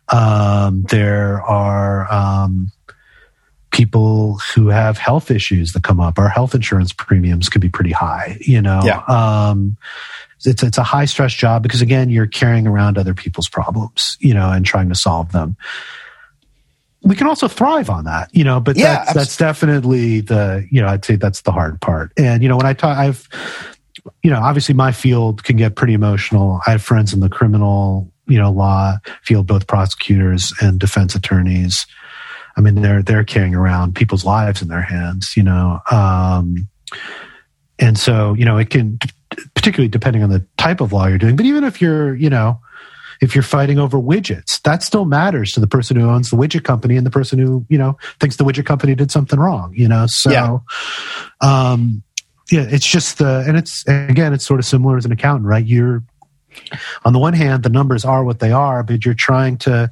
um, 0.08 0.82
there 0.90 1.42
are 1.42 2.10
um, 2.12 2.70
people 3.72 4.38
who 4.54 4.68
have 4.68 4.96
health 4.96 5.30
issues 5.30 5.72
that 5.72 5.82
come 5.82 6.00
up 6.00 6.18
our 6.18 6.28
health 6.28 6.54
insurance 6.54 6.92
premiums 6.92 7.48
can 7.48 7.60
be 7.60 7.68
pretty 7.68 7.92
high 7.92 8.38
you 8.40 8.60
know? 8.62 8.80
Yeah. 8.84 9.02
um, 9.08 9.76
it's 10.44 10.62
it's 10.62 10.78
a 10.78 10.82
high 10.82 11.06
stress 11.06 11.32
job 11.32 11.62
because 11.62 11.82
again 11.82 12.10
you're 12.10 12.26
carrying 12.26 12.66
around 12.66 12.98
other 12.98 13.14
people's 13.14 13.48
problems 13.48 14.16
you 14.20 14.34
know 14.34 14.50
and 14.50 14.64
trying 14.64 14.88
to 14.88 14.94
solve 14.94 15.32
them. 15.32 15.56
We 17.02 17.14
can 17.14 17.26
also 17.26 17.48
thrive 17.48 17.88
on 17.88 18.04
that 18.04 18.28
you 18.32 18.44
know 18.44 18.60
but 18.60 18.76
yeah, 18.76 19.04
that's, 19.04 19.14
that's 19.14 19.36
definitely 19.36 20.20
the 20.20 20.66
you 20.70 20.80
know 20.80 20.88
i'd 20.88 21.04
say 21.04 21.16
that's 21.16 21.42
the 21.42 21.52
hard 21.52 21.80
part. 21.80 22.12
And 22.16 22.42
you 22.42 22.48
know 22.48 22.56
when 22.56 22.66
i 22.66 22.72
talk 22.72 22.96
i've 22.96 23.28
you 24.22 24.30
know 24.30 24.40
obviously 24.40 24.74
my 24.74 24.92
field 24.92 25.42
can 25.42 25.56
get 25.56 25.74
pretty 25.74 25.94
emotional. 25.94 26.60
I 26.66 26.72
have 26.72 26.82
friends 26.82 27.12
in 27.12 27.20
the 27.20 27.28
criminal 27.28 28.12
you 28.26 28.38
know 28.38 28.50
law 28.50 28.96
field 29.22 29.46
both 29.46 29.66
prosecutors 29.66 30.52
and 30.60 30.78
defense 30.78 31.14
attorneys 31.14 31.86
i 32.56 32.60
mean 32.60 32.74
they're 32.76 33.02
they're 33.02 33.24
carrying 33.24 33.54
around 33.54 33.94
people's 33.94 34.24
lives 34.24 34.62
in 34.62 34.68
their 34.68 34.82
hands 34.82 35.34
you 35.36 35.42
know 35.42 35.80
um 35.90 36.68
and 37.78 37.98
so 37.98 38.34
you 38.34 38.44
know 38.44 38.58
it 38.58 38.70
can 38.70 38.98
particularly 39.54 39.88
depending 39.88 40.22
on 40.22 40.30
the 40.30 40.44
type 40.56 40.80
of 40.80 40.92
law 40.92 41.06
you're 41.06 41.18
doing. 41.18 41.36
But 41.36 41.46
even 41.46 41.64
if 41.64 41.80
you're, 41.80 42.14
you 42.14 42.30
know, 42.30 42.60
if 43.20 43.34
you're 43.34 43.42
fighting 43.42 43.78
over 43.78 43.98
widgets, 43.98 44.60
that 44.62 44.82
still 44.82 45.04
matters 45.04 45.52
to 45.52 45.60
the 45.60 45.66
person 45.66 45.96
who 45.96 46.08
owns 46.08 46.30
the 46.30 46.36
widget 46.36 46.64
company 46.64 46.96
and 46.96 47.06
the 47.06 47.10
person 47.10 47.38
who, 47.38 47.64
you 47.68 47.78
know, 47.78 47.96
thinks 48.20 48.36
the 48.36 48.44
widget 48.44 48.66
company 48.66 48.94
did 48.94 49.10
something 49.10 49.38
wrong, 49.38 49.72
you 49.74 49.88
know? 49.88 50.06
So, 50.06 50.30
yeah. 50.30 50.58
um, 51.40 52.02
yeah, 52.50 52.66
it's 52.68 52.86
just 52.86 53.18
the, 53.18 53.44
and 53.46 53.56
it's, 53.56 53.84
again, 53.88 54.32
it's 54.32 54.46
sort 54.46 54.60
of 54.60 54.66
similar 54.66 54.96
as 54.96 55.04
an 55.04 55.12
accountant, 55.12 55.46
right? 55.46 55.64
You're, 55.64 56.04
on 57.04 57.12
the 57.12 57.18
one 57.18 57.32
hand, 57.32 57.62
the 57.62 57.68
numbers 57.70 58.04
are 58.04 58.22
what 58.22 58.38
they 58.38 58.52
are, 58.52 58.82
but 58.82 59.04
you're 59.04 59.14
trying 59.14 59.58
to 59.58 59.90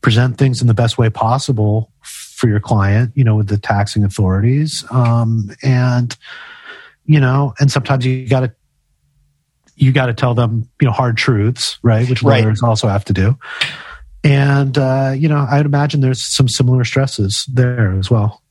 present 0.00 0.38
things 0.38 0.60
in 0.60 0.66
the 0.66 0.74
best 0.74 0.96
way 0.96 1.10
possible 1.10 1.92
for 2.40 2.48
your 2.48 2.60
client, 2.60 3.12
you 3.14 3.22
know, 3.22 3.36
with 3.36 3.48
the 3.48 3.58
taxing 3.58 4.02
authorities. 4.02 4.84
Um, 4.90 5.50
and, 5.62 6.16
you 7.04 7.20
know, 7.20 7.52
and 7.60 7.70
sometimes 7.70 8.06
you 8.06 8.26
got 8.26 8.40
to 8.40 8.52
you 9.76 9.92
got 9.92 10.06
to 10.06 10.14
tell 10.14 10.34
them, 10.34 10.68
you 10.80 10.86
know, 10.86 10.92
hard 10.92 11.16
truths, 11.16 11.78
right? 11.82 12.08
Which 12.08 12.22
lawyers 12.22 12.60
right. 12.62 12.68
also 12.68 12.88
have 12.88 13.04
to 13.06 13.12
do. 13.14 13.38
And, 14.22 14.76
uh, 14.76 15.14
you 15.16 15.28
know, 15.28 15.46
I'd 15.50 15.64
imagine 15.64 16.02
there's 16.02 16.22
some 16.22 16.48
similar 16.48 16.84
stresses 16.84 17.46
there 17.50 17.98
as 17.98 18.10
well. 18.10 18.42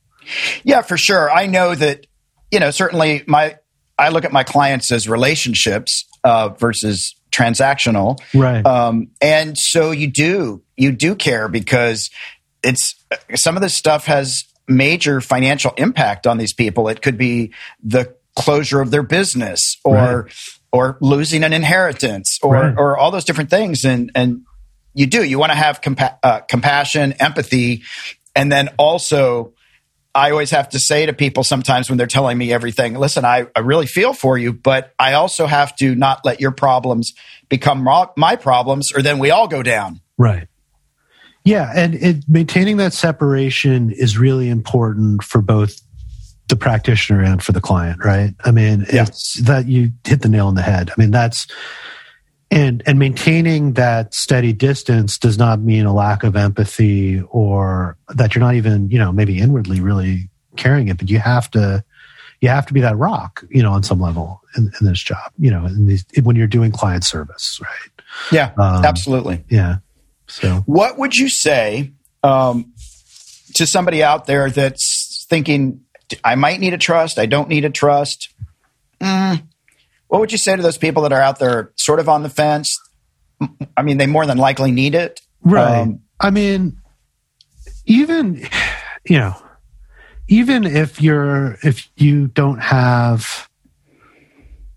Yeah, 0.64 0.82
for 0.82 0.96
sure. 0.96 1.30
I 1.30 1.46
know 1.46 1.76
that, 1.76 2.06
you 2.50 2.58
know, 2.58 2.72
certainly 2.72 3.22
my, 3.28 3.58
I 3.96 4.08
look 4.08 4.24
at 4.24 4.32
my 4.32 4.42
clients 4.42 4.90
as 4.90 5.08
relationships 5.08 6.04
uh, 6.24 6.48
versus 6.48 7.14
transactional. 7.30 8.18
Right. 8.34 8.66
Um, 8.66 9.12
and 9.20 9.56
so 9.56 9.92
you 9.92 10.08
do, 10.08 10.64
you 10.76 10.90
do 10.90 11.14
care 11.14 11.46
because 11.48 12.10
it's, 12.62 12.94
some 13.34 13.56
of 13.56 13.62
this 13.62 13.74
stuff 13.74 14.06
has 14.06 14.44
major 14.68 15.20
financial 15.20 15.72
impact 15.76 16.26
on 16.26 16.38
these 16.38 16.54
people. 16.54 16.88
It 16.88 17.02
could 17.02 17.18
be 17.18 17.52
the 17.82 18.14
closure 18.36 18.80
of 18.80 18.90
their 18.90 19.02
business 19.02 19.76
or 19.84 19.94
right. 19.94 20.34
or 20.72 20.98
losing 21.00 21.42
an 21.42 21.52
inheritance 21.52 22.38
or 22.42 22.54
right. 22.54 22.74
or 22.76 22.96
all 22.96 23.10
those 23.10 23.24
different 23.24 23.50
things. 23.50 23.84
And 23.84 24.10
and 24.14 24.42
you 24.94 25.06
do 25.06 25.24
you 25.24 25.38
want 25.38 25.52
to 25.52 25.58
have 25.58 25.80
compa- 25.80 26.18
uh, 26.22 26.40
compassion 26.40 27.12
empathy. 27.14 27.82
And 28.34 28.50
then 28.50 28.68
also 28.78 29.54
i 30.12 30.32
always 30.32 30.50
have 30.50 30.68
to 30.68 30.80
say 30.80 31.06
to 31.06 31.12
people 31.12 31.44
sometimes 31.44 31.88
when 31.88 31.96
they're 31.96 32.06
telling 32.08 32.36
me 32.36 32.52
everything 32.52 32.94
listen 32.94 33.24
i, 33.24 33.46
I 33.54 33.60
really 33.60 33.86
feel 33.86 34.12
for 34.12 34.36
you 34.36 34.52
but 34.52 34.92
i 34.98 35.12
also 35.12 35.46
have 35.46 35.76
to 35.76 35.94
not 35.94 36.24
let 36.24 36.40
your 36.40 36.50
problems 36.50 37.12
become 37.48 37.86
my 38.16 38.34
problems 38.34 38.92
or 38.92 39.02
then 39.02 39.20
we 39.20 39.30
all 39.30 39.46
go 39.46 39.62
down. 39.62 40.00
Right 40.18 40.48
yeah 41.50 41.72
and 41.74 41.94
it, 41.94 42.24
maintaining 42.28 42.76
that 42.78 42.92
separation 42.92 43.90
is 43.90 44.16
really 44.16 44.48
important 44.48 45.22
for 45.22 45.42
both 45.42 45.80
the 46.50 46.56
practitioner 46.56 47.22
and 47.22 47.42
for 47.42 47.52
the 47.52 47.60
client, 47.60 48.04
right? 48.04 48.34
I 48.44 48.50
mean, 48.50 48.84
yeah. 48.92 49.04
it's 49.04 49.40
that 49.40 49.66
you 49.66 49.92
hit 50.04 50.20
the 50.20 50.28
nail 50.28 50.48
on 50.48 50.56
the 50.56 50.62
head. 50.62 50.90
I 50.90 51.00
mean, 51.00 51.10
that's 51.10 51.46
and 52.50 52.82
and 52.86 52.98
maintaining 52.98 53.74
that 53.74 54.12
steady 54.12 54.52
distance 54.52 55.16
does 55.16 55.38
not 55.38 55.60
mean 55.60 55.86
a 55.86 55.94
lack 55.94 56.24
of 56.24 56.36
empathy 56.36 57.22
or 57.30 57.96
that 58.08 58.34
you're 58.34 58.44
not 58.44 58.56
even, 58.56 58.90
you 58.90 58.98
know, 58.98 59.12
maybe 59.12 59.38
inwardly 59.38 59.80
really 59.80 60.28
caring 60.56 60.88
it, 60.88 60.98
but 60.98 61.08
you 61.08 61.20
have 61.20 61.50
to 61.52 61.82
you 62.40 62.48
have 62.48 62.66
to 62.66 62.74
be 62.74 62.80
that 62.80 62.96
rock, 62.96 63.44
you 63.48 63.62
know, 63.62 63.72
on 63.72 63.82
some 63.82 64.00
level 64.00 64.42
in, 64.56 64.72
in 64.80 64.86
this 64.86 65.00
job, 65.00 65.30
you 65.38 65.50
know, 65.50 65.66
in 65.66 65.86
these, 65.86 66.04
when 66.22 66.36
you're 66.36 66.46
doing 66.46 66.72
client 66.72 67.04
service, 67.04 67.60
right? 67.62 68.04
Yeah, 68.32 68.52
um, 68.58 68.84
absolutely. 68.84 69.44
Yeah. 69.48 69.76
So, 70.30 70.62
what 70.66 70.96
would 70.96 71.16
you 71.16 71.28
say 71.28 71.92
um, 72.22 72.72
to 73.54 73.66
somebody 73.66 74.02
out 74.02 74.26
there 74.26 74.50
that's 74.50 75.26
thinking, 75.28 75.80
I 76.24 76.34
might 76.34 76.60
need 76.60 76.74
a 76.74 76.78
trust. 76.78 77.18
I 77.18 77.26
don't 77.26 77.48
need 77.48 77.64
a 77.64 77.70
trust. 77.70 78.32
Mm, 79.00 79.42
what 80.08 80.20
would 80.20 80.32
you 80.32 80.38
say 80.38 80.56
to 80.56 80.62
those 80.62 80.78
people 80.78 81.02
that 81.04 81.12
are 81.12 81.20
out 81.20 81.38
there 81.38 81.72
sort 81.76 82.00
of 82.00 82.08
on 82.08 82.22
the 82.22 82.28
fence? 82.28 82.76
I 83.76 83.82
mean, 83.82 83.96
they 83.96 84.06
more 84.06 84.26
than 84.26 84.38
likely 84.38 84.70
need 84.70 84.94
it. 84.94 85.20
Right. 85.42 85.80
Um, 85.80 86.00
I 86.18 86.30
mean, 86.30 86.80
even, 87.86 88.46
you 89.04 89.18
know, 89.18 89.34
even 90.28 90.64
if 90.64 91.00
you're, 91.00 91.56
if 91.62 91.88
you 91.96 92.26
don't 92.28 92.60
have 92.60 93.48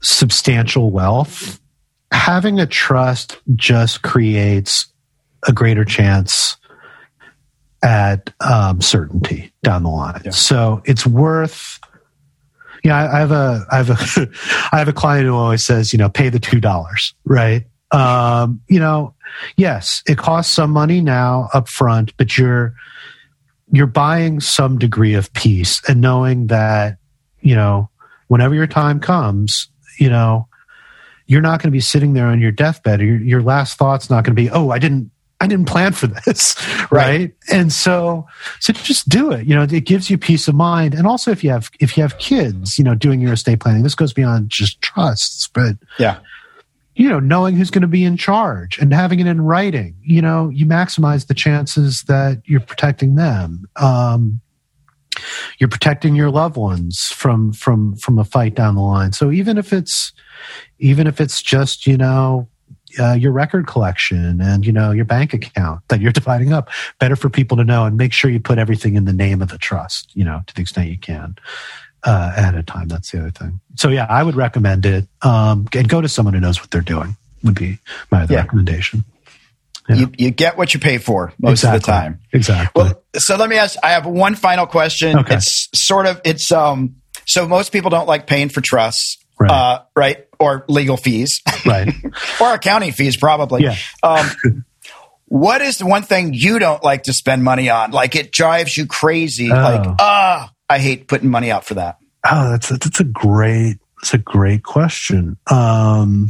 substantial 0.02 0.92
wealth, 0.92 1.60
having 2.12 2.60
a 2.60 2.66
trust 2.66 3.38
just 3.56 4.02
creates 4.02 4.93
a 5.48 5.52
greater 5.52 5.86
chance 5.86 6.58
at 7.84 8.34
um, 8.40 8.82
certainty 8.82 9.52
down 9.62 9.84
the 9.84 9.90
line. 9.90 10.22
Yeah. 10.26 10.32
So 10.32 10.82
it's 10.86 11.06
worth. 11.06 11.80
Yeah, 12.84 12.98
I 12.98 13.20
have 13.20 13.32
a 13.32 13.66
I 13.72 13.78
have 13.78 13.90
a 13.90 14.28
I 14.72 14.80
have 14.80 14.88
a 14.88 14.94
client 14.94 15.26
who 15.26 15.36
always 15.36 15.64
says, 15.64 15.94
you 15.94 16.00
know, 16.00 16.10
pay 16.10 16.30
the 16.30 16.40
two 16.40 16.60
dollars, 16.60 17.14
right? 17.26 17.66
Um, 17.92 18.62
you 18.68 18.80
know, 18.80 19.14
yes, 19.56 20.02
it 20.08 20.18
costs 20.18 20.54
some 20.54 20.72
money 20.72 21.00
now 21.00 21.50
up 21.54 21.70
front, 21.70 22.16
but 22.18 22.38
you're 22.38 22.74
you're 23.72 23.88
buying 23.88 24.40
some 24.40 24.78
degree 24.78 25.14
of 25.14 25.32
peace 25.34 25.82
and 25.88 26.02
knowing 26.02 26.48
that, 26.48 26.98
you 27.42 27.56
know, 27.56 27.90
whenever 28.28 28.54
your 28.54 28.68
time 28.68 29.00
comes, 29.00 29.70
you 30.00 30.10
know, 30.10 30.48
you're 31.26 31.42
not 31.42 31.60
going 31.62 31.70
to 31.70 31.72
be 31.72 31.80
sitting 31.80 32.14
there 32.14 32.28
on 32.28 32.40
your 32.40 32.52
deathbed. 32.52 33.02
Your, 33.02 33.18
your 33.18 33.42
last 33.42 33.78
thought's 33.78 34.10
not 34.10 34.24
going 34.24 34.36
to 34.36 34.42
be, 34.42 34.50
oh, 34.50 34.70
I 34.70 34.80
didn't 34.80 35.10
I 35.44 35.48
didn't 35.48 35.68
plan 35.68 35.92
for 35.92 36.08
this, 36.08 36.56
right? 36.80 36.90
right? 36.92 37.34
And 37.52 37.72
so, 37.74 38.26
so 38.62 38.72
just 38.72 39.10
do 39.10 39.32
it. 39.32 39.46
You 39.46 39.56
know, 39.56 39.64
it 39.64 39.86
gives 39.86 40.10
you 40.10 40.18
peace 40.18 40.48
of 40.48 40.56
mind. 40.56 40.94
And 40.94 41.06
also, 41.06 41.32
if 41.32 41.44
you 41.44 41.50
have 41.50 41.70
if 41.82 41.98
you 41.98 42.04
have 42.04 42.18
kids, 42.18 42.78
you 42.78 42.84
know, 42.86 42.96
doing 42.96 43.20
your 43.20 43.34
estate 43.34 43.60
planning, 43.60 43.84
this 43.84 43.94
goes 43.94 44.14
beyond 44.14 44.50
just 44.50 44.82
trusts, 44.82 45.50
but 45.50 45.76
yeah, 46.00 46.20
you 46.96 47.10
know, 47.10 47.20
knowing 47.20 47.56
who's 47.56 47.72
going 47.72 47.82
to 47.82 47.88
be 47.88 48.06
in 48.06 48.16
charge 48.16 48.78
and 48.78 48.94
having 48.94 49.20
it 49.20 49.28
in 49.28 49.42
writing. 49.42 49.96
You 50.02 50.22
know, 50.22 50.48
you 50.50 50.66
maximize 50.66 51.28
the 51.28 51.34
chances 51.34 52.04
that 52.04 52.42
you're 52.46 52.62
protecting 52.62 53.16
them. 53.16 53.66
Um, 53.76 54.40
you're 55.60 55.70
protecting 55.70 56.16
your 56.16 56.32
loved 56.32 56.56
ones 56.56 57.08
from 57.08 57.52
from 57.52 57.98
from 57.98 58.18
a 58.18 58.24
fight 58.24 58.56
down 58.56 58.76
the 58.76 58.82
line. 58.82 59.12
So 59.12 59.30
even 59.30 59.58
if 59.58 59.74
it's 59.74 60.14
even 60.80 61.06
if 61.06 61.20
it's 61.20 61.42
just 61.42 61.86
you 61.86 61.98
know 61.98 62.48
uh, 63.00 63.14
your 63.14 63.32
record 63.32 63.68
collection 63.68 64.42
and 64.42 64.66
you 64.66 64.72
know 64.72 64.92
your 64.92 65.06
bank 65.06 65.34
account 65.34 65.82
that 65.90 66.02
you're 66.02 66.12
dividing 66.22 66.54
up 66.54 66.70
better 67.00 67.16
for 67.16 67.30
people 67.30 67.58
to 67.58 67.64
know 67.64 67.86
and 67.86 67.98
make 67.98 68.14
sure 68.14 68.30
you 68.30 68.40
put 68.40 68.58
everything 68.58 68.96
in 68.96 69.06
the 69.06 69.14
name 69.14 69.42
of 69.42 69.50
the 69.50 69.58
trust 69.58 70.12
you 70.16 70.24
know 70.24 70.42
to 70.48 70.56
the 70.56 70.62
extent 70.62 70.90
you 70.90 70.98
can 70.98 71.36
uh, 72.04 72.34
ahead 72.36 72.56
of 72.56 72.66
time 72.66 72.88
that's 72.88 73.12
the 73.12 73.20
other 73.20 73.32
thing 73.32 73.60
so 73.76 73.90
yeah 73.90 74.06
i 74.10 74.22
would 74.22 74.36
recommend 74.36 74.86
it 74.86 75.08
um, 75.22 75.68
and 75.74 75.88
go 75.88 76.02
to 76.02 76.10
someone 76.10 76.34
who 76.34 76.40
knows 76.40 76.60
what 76.60 76.70
they're 76.72 76.82
doing 76.82 77.16
would 77.44 77.56
be 77.56 77.80
my 78.12 78.24
other 78.24 78.34
yeah. 78.34 78.42
recommendation 78.42 79.04
yeah. 79.90 79.96
you, 79.96 80.12
you 80.18 80.32
get 80.32 80.58
what 80.58 80.74
you 80.74 80.80
pay 80.80 80.98
for 80.98 81.34
most 81.40 81.60
exactly. 81.60 81.78
of 81.78 81.82
the 81.82 81.88
time 81.88 82.20
exactly 82.32 82.84
well 82.84 83.02
so 83.16 83.36
let 83.38 83.50
me 83.50 83.58
ask 83.58 83.78
i 83.84 83.92
have 83.92 84.06
one 84.06 84.36
final 84.36 84.66
question 84.66 85.20
okay. 85.20 85.36
it's 85.36 85.70
sort 85.74 86.06
of 86.06 86.20
it's 86.26 86.52
um 86.52 86.96
so 87.26 87.48
most 87.48 87.72
people 87.72 87.90
don't 87.90 88.08
like 88.08 88.28
paying 88.28 88.50
for 88.50 88.60
trusts 88.60 89.24
right, 89.40 89.52
uh, 89.52 89.84
right? 89.96 90.28
Or 90.44 90.66
legal 90.68 90.98
fees, 90.98 91.42
right, 91.66 91.94
or 92.42 92.54
accounting 92.54 92.92
fees, 92.92 93.18
probably. 93.18 93.64
Yeah. 93.64 93.78
Um, 94.04 94.28
what 95.26 95.62
is 95.62 95.78
the 95.78 95.86
one 95.86 96.04
thing 96.04 96.34
you 96.34 96.60
don't 96.60 96.84
like 96.84 97.04
to 97.04 97.14
spend 97.14 97.44
money 97.44 97.70
on? 97.70 97.92
Like 97.92 98.16
it 98.16 98.32
drives 98.32 98.78
you 98.78 98.86
crazy. 98.86 99.52
Oh. 99.52 99.56
Like 99.56 99.96
ah, 100.00 100.52
I 100.70 100.80
hate 100.80 101.08
putting 101.08 101.30
money 101.30 101.52
out 101.52 101.66
for 101.66 101.76
that. 101.76 101.98
Oh, 102.30 102.52
that's 102.52 102.72
a, 102.72 102.78
that's 102.78 103.00
a 103.00 103.06
great 103.06 103.78
that's 104.04 104.14
a 104.14 104.18
great 104.18 104.64
question. 104.64 105.38
Um, 105.50 106.30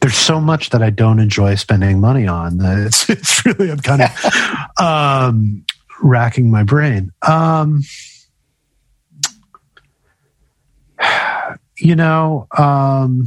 there's 0.00 0.16
so 0.16 0.40
much 0.40 0.70
that 0.70 0.82
I 0.82 0.88
don't 0.88 1.18
enjoy 1.18 1.54
spending 1.56 2.00
money 2.00 2.26
on. 2.26 2.56
That 2.58 2.78
it's 2.78 3.10
it's 3.10 3.44
really 3.44 3.70
I'm 3.70 3.78
kind 3.78 4.02
of 4.02 4.80
um, 4.80 5.66
racking 6.02 6.50
my 6.50 6.62
brain. 6.62 7.12
Um, 7.20 7.82
you 11.80 11.96
know, 11.96 12.46
um, 12.56 13.26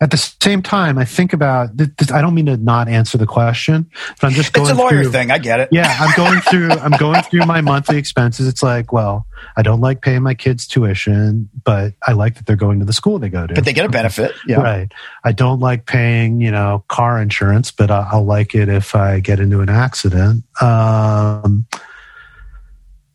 at 0.00 0.10
the 0.10 0.16
same 0.18 0.62
time, 0.62 0.98
I 0.98 1.06
think 1.06 1.32
about. 1.32 1.70
I 2.12 2.20
don't 2.20 2.34
mean 2.34 2.46
to 2.46 2.56
not 2.58 2.88
answer 2.88 3.16
the 3.16 3.26
question, 3.26 3.90
but 4.20 4.26
I'm 4.26 4.32
just 4.32 4.52
going. 4.52 4.68
It's 4.68 4.78
a 4.78 4.82
lawyer 4.82 5.04
through, 5.04 5.12
thing. 5.12 5.30
I 5.30 5.38
get 5.38 5.60
it. 5.60 5.70
Yeah, 5.72 5.96
I'm 5.98 6.14
going 6.14 6.40
through. 6.50 6.70
I'm 6.70 6.92
going 6.92 7.22
through 7.22 7.46
my 7.46 7.62
monthly 7.62 7.96
expenses. 7.96 8.46
It's 8.46 8.62
like, 8.62 8.92
well, 8.92 9.26
I 9.56 9.62
don't 9.62 9.80
like 9.80 10.02
paying 10.02 10.22
my 10.22 10.34
kids 10.34 10.66
tuition, 10.66 11.48
but 11.64 11.94
I 12.06 12.12
like 12.12 12.34
that 12.34 12.44
they're 12.44 12.56
going 12.56 12.78
to 12.80 12.84
the 12.84 12.92
school 12.92 13.18
they 13.18 13.30
go 13.30 13.46
to. 13.46 13.54
But 13.54 13.64
they 13.64 13.72
get 13.72 13.86
a 13.86 13.88
benefit. 13.88 14.32
Yeah. 14.46 14.60
Right. 14.60 14.92
I 15.24 15.32
don't 15.32 15.60
like 15.60 15.86
paying, 15.86 16.42
you 16.42 16.50
know, 16.50 16.84
car 16.88 17.20
insurance, 17.20 17.70
but 17.70 17.90
I'll 17.90 18.24
like 18.24 18.54
it 18.54 18.68
if 18.68 18.94
I 18.94 19.20
get 19.20 19.40
into 19.40 19.60
an 19.60 19.70
accident. 19.70 20.44
Um, 20.60 21.66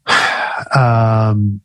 um, 0.76 1.62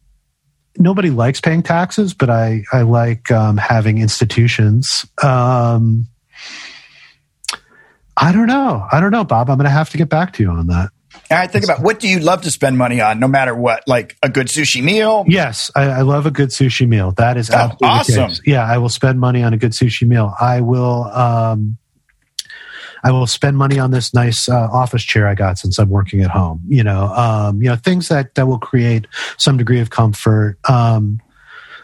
nobody 0.79 1.11
likes 1.11 1.41
paying 1.41 1.63
taxes, 1.63 2.15
but 2.15 2.31
I 2.31 2.65
I 2.73 2.83
like 2.83 3.31
um, 3.31 3.57
having 3.57 3.99
institutions. 3.99 5.07
Um, 5.23 6.09
I 8.17 8.33
don't 8.33 8.47
know. 8.47 8.87
I 8.91 9.01
don't 9.01 9.11
know, 9.11 9.25
Bob. 9.25 9.51
I'm 9.51 9.59
going 9.59 9.65
to 9.65 9.71
have 9.71 9.91
to 9.91 9.99
get 9.99 10.09
back 10.09 10.33
to 10.35 10.43
you 10.43 10.51
on 10.51 10.69
that. 10.69 10.91
All 11.31 11.39
right, 11.39 11.51
think 11.51 11.65
about 11.65 11.81
what 11.81 11.99
do 11.99 12.09
you 12.09 12.21
love 12.21 12.43
to 12.43 12.51
spend 12.51 12.79
money 12.79 13.01
on, 13.01 13.19
no 13.19 13.27
matter 13.27 13.55
what? 13.55 13.83
Like 13.87 14.17
a 14.23 14.29
good 14.29 14.47
sushi 14.47 14.83
meal. 14.83 15.25
Yes, 15.27 15.71
I, 15.75 15.85
I 15.87 16.01
love 16.03 16.25
a 16.27 16.31
good 16.31 16.51
sushi 16.51 16.87
meal. 16.87 17.13
That 17.13 17.37
is 17.37 17.51
oh, 17.51 17.73
awesome. 17.83 18.33
Yeah, 18.45 18.65
I 18.65 18.79
will 18.79 18.89
spend 18.89 19.19
money 19.19 19.43
on 19.43 19.53
a 19.53 19.57
good 19.57 19.73
sushi 19.73 20.07
meal. 20.07 20.33
I 20.39 20.61
will. 20.61 21.05
Um, 21.05 21.79
I 23.05 23.11
will 23.13 23.27
spend 23.27 23.57
money 23.57 23.79
on 23.79 23.91
this 23.91 24.15
nice 24.15 24.49
uh, 24.49 24.69
office 24.73 25.03
chair 25.03 25.27
I 25.27 25.35
got 25.35 25.59
since 25.59 25.79
I'm 25.79 25.89
working 25.89 26.23
at 26.23 26.31
home. 26.31 26.63
You 26.69 26.85
know, 26.85 27.07
um, 27.09 27.63
you 27.63 27.69
know 27.69 27.77
things 27.77 28.09
that 28.09 28.35
that 28.35 28.47
will 28.47 28.59
create 28.59 29.07
some 29.39 29.57
degree 29.57 29.81
of 29.81 29.91
comfort. 29.91 30.59
Um, 30.69 31.21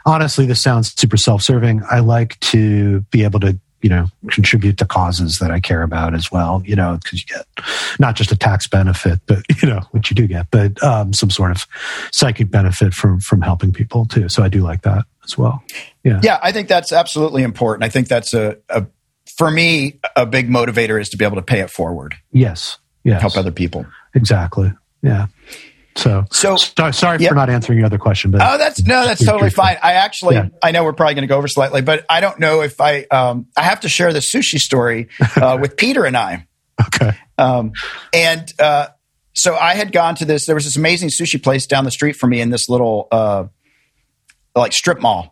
honestly, 0.06 0.46
this 0.46 0.62
sounds 0.62 0.92
super 0.98 1.16
self-serving. 1.16 1.82
I 1.90 2.00
like 2.00 2.38
to 2.40 3.00
be 3.10 3.24
able 3.24 3.40
to 3.40 3.58
you 3.82 3.90
know 3.90 4.06
contribute 4.30 4.78
to 4.78 4.86
causes 4.86 5.38
that 5.40 5.50
I 5.50 5.60
care 5.60 5.82
about 5.82 6.14
as 6.14 6.30
well. 6.32 6.62
You 6.64 6.76
know, 6.76 6.98
because 7.02 7.20
you 7.20 7.26
get 7.26 7.46
not 7.98 8.16
just 8.16 8.32
a 8.32 8.36
tax 8.36 8.66
benefit, 8.68 9.20
but 9.26 9.38
you 9.62 9.68
know 9.68 9.80
what 9.90 10.10
you 10.10 10.14
do 10.14 10.26
get, 10.26 10.46
but 10.50 10.82
um, 10.82 11.12
some 11.12 11.30
sort 11.30 11.50
of 11.50 11.66
psychic 12.12 12.50
benefit 12.50 12.94
from 12.94 13.20
from 13.20 13.42
helping 13.42 13.72
people 13.72 14.06
too. 14.06 14.28
So 14.28 14.42
I 14.42 14.48
do 14.48 14.62
like 14.62 14.82
that 14.82 15.04
as 15.24 15.36
well. 15.36 15.62
Yeah, 16.04 16.20
yeah, 16.22 16.38
I 16.42 16.52
think 16.52 16.68
that's 16.68 16.92
absolutely 16.92 17.42
important. 17.42 17.84
I 17.84 17.88
think 17.88 18.08
that's 18.08 18.34
a, 18.34 18.56
a 18.68 18.86
for 19.36 19.50
me, 19.50 19.98
a 20.16 20.26
big 20.26 20.48
motivator 20.48 21.00
is 21.00 21.08
to 21.10 21.16
be 21.16 21.24
able 21.24 21.36
to 21.36 21.42
pay 21.42 21.60
it 21.60 21.70
forward. 21.70 22.14
Yes. 22.32 22.78
Yes. 23.04 23.20
Help 23.20 23.36
other 23.36 23.50
people. 23.50 23.86
Exactly. 24.14 24.72
Yeah. 25.02 25.26
So, 25.96 26.24
so 26.30 26.56
sorry 26.56 27.18
yep. 27.20 27.28
for 27.28 27.34
not 27.34 27.50
answering 27.50 27.78
your 27.78 27.86
other 27.86 27.98
question, 27.98 28.30
but 28.30 28.40
oh, 28.42 28.56
that's 28.56 28.82
no, 28.82 29.04
that's 29.04 29.24
totally 29.24 29.50
fine. 29.50 29.76
I 29.82 29.94
actually, 29.94 30.36
yeah. 30.36 30.48
I 30.62 30.70
know 30.70 30.84
we're 30.84 30.94
probably 30.94 31.14
going 31.14 31.22
to 31.22 31.28
go 31.28 31.36
over 31.36 31.48
slightly, 31.48 31.82
but 31.82 32.06
I 32.08 32.20
don't 32.20 32.38
know 32.38 32.62
if 32.62 32.80
I, 32.80 33.02
um, 33.10 33.46
I 33.56 33.62
have 33.62 33.80
to 33.80 33.88
share 33.90 34.12
the 34.12 34.20
sushi 34.20 34.58
story 34.58 35.08
uh, 35.36 35.58
with 35.60 35.76
Peter 35.76 36.06
and 36.06 36.16
I. 36.16 36.46
Okay. 36.80 37.12
Um, 37.36 37.72
and 38.14 38.50
uh, 38.58 38.88
so 39.34 39.54
I 39.54 39.74
had 39.74 39.92
gone 39.92 40.14
to 40.16 40.24
this. 40.24 40.46
There 40.46 40.54
was 40.54 40.64
this 40.64 40.76
amazing 40.76 41.10
sushi 41.10 41.42
place 41.42 41.66
down 41.66 41.84
the 41.84 41.90
street 41.90 42.16
from 42.16 42.30
me 42.30 42.40
in 42.40 42.48
this 42.48 42.70
little, 42.70 43.08
uh, 43.12 43.44
like 44.54 44.72
strip 44.72 45.00
mall, 45.00 45.31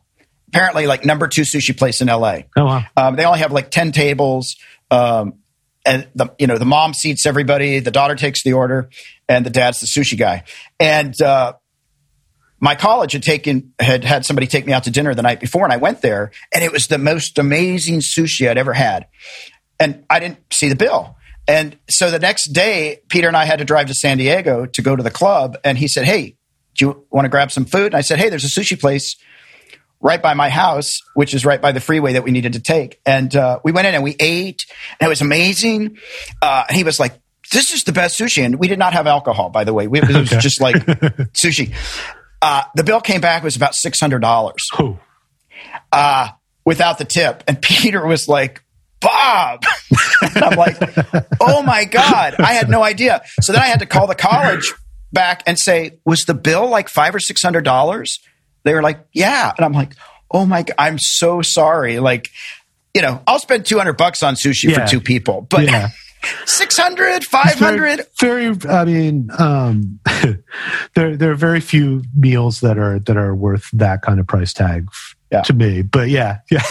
apparently 0.50 0.86
like 0.86 1.04
number 1.04 1.28
two 1.28 1.42
sushi 1.42 1.76
place 1.76 2.00
in 2.00 2.08
LA. 2.08 2.40
Oh 2.56 2.64
wow! 2.64 2.84
Um, 2.96 3.16
they 3.16 3.24
only 3.24 3.38
have 3.38 3.52
like 3.52 3.70
ten 3.70 3.92
tables, 3.92 4.56
um, 4.90 5.34
and 5.86 6.08
the 6.14 6.34
you 6.38 6.46
know 6.46 6.58
the 6.58 6.64
mom 6.66 6.92
seats 6.92 7.26
everybody, 7.26 7.78
the 7.78 7.90
daughter 7.90 8.14
takes 8.14 8.42
the 8.42 8.52
order, 8.52 8.90
and 9.28 9.46
the 9.46 9.50
dad's 9.50 9.80
the 9.80 9.86
sushi 9.86 10.18
guy. 10.18 10.44
And 10.78 11.20
uh, 11.22 11.54
my 12.58 12.74
college 12.74 13.12
had 13.12 13.22
taken 13.22 13.72
had 13.78 14.04
had 14.04 14.26
somebody 14.26 14.46
take 14.46 14.66
me 14.66 14.72
out 14.72 14.84
to 14.84 14.90
dinner 14.90 15.14
the 15.14 15.22
night 15.22 15.40
before, 15.40 15.64
and 15.64 15.72
I 15.72 15.78
went 15.78 16.02
there, 16.02 16.32
and 16.52 16.62
it 16.64 16.72
was 16.72 16.88
the 16.88 16.98
most 16.98 17.38
amazing 17.38 18.00
sushi 18.00 18.48
I'd 18.48 18.58
ever 18.58 18.72
had, 18.72 19.06
and 19.78 20.04
I 20.10 20.20
didn't 20.20 20.38
see 20.52 20.68
the 20.68 20.76
bill. 20.76 21.16
And 21.48 21.78
so 21.88 22.10
the 22.10 22.18
next 22.18 22.48
day, 22.48 23.00
Peter 23.08 23.26
and 23.26 23.36
I 23.36 23.44
had 23.44 23.58
to 23.58 23.64
drive 23.64 23.86
to 23.86 23.94
San 23.94 24.18
Diego 24.18 24.66
to 24.66 24.82
go 24.82 24.94
to 24.94 25.02
the 25.02 25.10
club, 25.10 25.56
and 25.64 25.78
he 25.78 25.88
said, 25.88 26.04
"Hey, 26.04 26.36
do 26.76 26.84
you 26.84 27.06
want 27.10 27.24
to 27.24 27.28
grab 27.28 27.50
some 27.50 27.64
food?" 27.64 27.86
And 27.86 27.96
I 27.96 28.02
said, 28.02 28.18
"Hey, 28.18 28.28
there's 28.28 28.44
a 28.44 28.60
sushi 28.60 28.78
place." 28.78 29.16
Right 30.00 30.22
by 30.22 30.34
my 30.34 30.48
house, 30.48 31.00
which 31.14 31.34
is 31.34 31.44
right 31.44 31.60
by 31.60 31.72
the 31.72 31.80
freeway 31.80 32.14
that 32.14 32.24
we 32.24 32.30
needed 32.30 32.54
to 32.54 32.60
take. 32.60 33.00
And 33.04 33.34
uh, 33.34 33.60
we 33.64 33.72
went 33.72 33.86
in 33.86 33.94
and 33.94 34.02
we 34.02 34.16
ate, 34.18 34.64
and 34.98 35.06
it 35.06 35.08
was 35.08 35.20
amazing. 35.20 35.98
Uh, 36.40 36.64
and 36.68 36.76
he 36.76 36.84
was 36.84 36.98
like, 36.98 37.14
"This 37.52 37.72
is 37.72 37.84
the 37.84 37.92
best 37.92 38.18
sushi." 38.18 38.44
And 38.44 38.58
we 38.58 38.68
did 38.68 38.78
not 38.78 38.92
have 38.92 39.06
alcohol, 39.06 39.50
by 39.50 39.64
the 39.64 39.74
way. 39.74 39.86
We, 39.86 40.00
it 40.00 40.08
was 40.08 40.32
okay. 40.32 40.38
just 40.38 40.60
like 40.60 40.76
sushi. 41.32 41.74
Uh, 42.42 42.62
the 42.74 42.84
bill 42.84 43.00
came 43.00 43.20
back 43.20 43.42
it 43.42 43.44
was 43.44 43.56
about 43.56 43.74
six 43.74 44.00
hundred 44.00 44.20
dollars 44.20 44.66
uh, 45.92 46.28
without 46.64 46.98
the 46.98 47.04
tip. 47.04 47.44
And 47.46 47.60
Peter 47.62 48.04
was 48.06 48.28
like, 48.28 48.62
Bob. 49.00 49.64
I'm 50.22 50.58
like, 50.58 50.76
oh 51.40 51.62
my 51.62 51.84
God, 51.84 52.34
I 52.38 52.52
had 52.52 52.68
no 52.68 52.82
idea. 52.82 53.22
So 53.40 53.52
then 53.52 53.62
I 53.62 53.66
had 53.66 53.80
to 53.80 53.86
call 53.86 54.06
the 54.06 54.14
college 54.14 54.72
back 55.12 55.42
and 55.46 55.58
say, 55.58 55.98
was 56.04 56.24
the 56.26 56.34
bill 56.34 56.68
like 56.68 56.88
five 56.88 57.14
or 57.14 57.20
six 57.20 57.42
hundred 57.42 57.64
dollars? 57.64 58.20
They 58.62 58.74
were 58.74 58.82
like, 58.82 59.06
yeah. 59.12 59.52
And 59.56 59.64
I'm 59.64 59.72
like, 59.72 59.94
oh 60.30 60.46
my 60.46 60.62
God, 60.62 60.74
I'm 60.78 60.98
so 60.98 61.42
sorry. 61.42 61.98
Like, 61.98 62.30
you 62.94 63.02
know, 63.02 63.22
I'll 63.26 63.38
spend 63.38 63.66
200 63.66 63.94
bucks 63.94 64.22
on 64.22 64.34
sushi 64.34 64.70
yeah. 64.70 64.84
for 64.84 64.90
two 64.90 65.00
people, 65.00 65.42
but 65.42 65.64
yeah. 65.64 65.88
600, 66.44 67.24
500. 67.24 68.06
Very, 68.20 68.52
very, 68.52 68.72
I 68.72 68.84
mean, 68.84 69.30
um, 69.38 70.00
there, 70.94 71.16
there 71.16 71.30
are 71.30 71.36
very 71.36 71.60
few 71.60 72.02
meals 72.14 72.60
that 72.60 72.78
are, 72.78 72.98
that 73.00 73.16
are 73.16 73.34
worth 73.34 73.70
that 73.72 74.02
kind 74.02 74.20
of 74.20 74.26
price 74.26 74.52
tag 74.52 74.88
yeah. 75.32 75.42
to 75.42 75.54
me, 75.54 75.82
but 75.82 76.08
yeah, 76.10 76.38
yeah. 76.50 76.62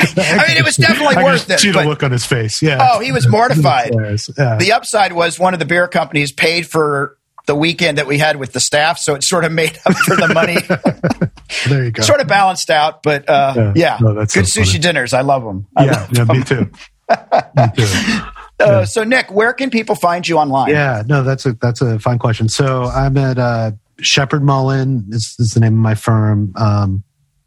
I 0.00 0.46
mean, 0.48 0.56
it 0.56 0.64
was 0.64 0.76
definitely 0.76 1.16
I 1.16 1.24
worth 1.24 1.48
it. 1.50 1.60
See 1.60 1.70
the 1.70 1.84
look 1.84 2.02
on 2.02 2.10
his 2.10 2.24
face. 2.24 2.62
Yeah. 2.62 2.78
Oh, 2.80 3.00
he 3.00 3.12
was 3.12 3.28
mortified. 3.28 3.92
Yeah. 3.94 4.56
The 4.56 4.72
upside 4.72 5.12
was 5.12 5.38
one 5.38 5.52
of 5.52 5.60
the 5.60 5.66
beer 5.66 5.86
companies 5.86 6.32
paid 6.32 6.66
for 6.66 7.16
the 7.46 7.54
weekend 7.54 7.98
that 7.98 8.06
we 8.06 8.18
had 8.18 8.36
with 8.36 8.52
the 8.52 8.60
staff, 8.60 8.98
so 8.98 9.14
it 9.14 9.24
sort 9.24 9.44
of 9.44 9.52
made 9.52 9.78
up 9.84 9.94
for 9.94 10.16
the 10.16 10.28
money. 10.28 10.56
there 11.68 11.84
you 11.84 11.90
go. 11.90 12.02
Sort 12.02 12.20
of 12.20 12.28
balanced 12.28 12.70
out, 12.70 13.02
but 13.02 13.28
uh, 13.28 13.54
yeah, 13.56 13.72
yeah. 13.74 13.98
No, 14.00 14.14
good 14.14 14.28
so 14.28 14.40
sushi 14.60 14.66
funny. 14.66 14.78
dinners. 14.78 15.12
I 15.12 15.22
love 15.22 15.44
them. 15.44 15.66
I 15.76 15.84
yeah, 15.84 15.90
love 15.92 16.12
yeah 16.12 16.24
them. 16.24 16.38
me 16.38 16.44
too. 16.44 16.70
me 17.56 17.64
too. 17.76 18.20
Uh, 18.60 18.84
so 18.84 19.02
Nick, 19.02 19.30
where 19.30 19.52
can 19.52 19.70
people 19.70 19.94
find 19.94 20.26
you 20.26 20.38
online? 20.38 20.70
Yeah, 20.70 21.02
no, 21.06 21.22
that's 21.22 21.46
a 21.46 21.54
that's 21.54 21.80
a 21.80 21.98
fine 21.98 22.18
question. 22.18 22.48
So 22.48 22.84
I'm 22.84 23.16
at 23.16 23.38
uh, 23.38 23.72
Sheppard 24.00 24.42
Mullin 24.42 25.06
is, 25.10 25.34
is 25.38 25.52
the 25.52 25.60
name 25.60 25.74
of 25.74 25.80
my 25.80 25.94
firm. 25.94 26.52
Um, 26.56 27.04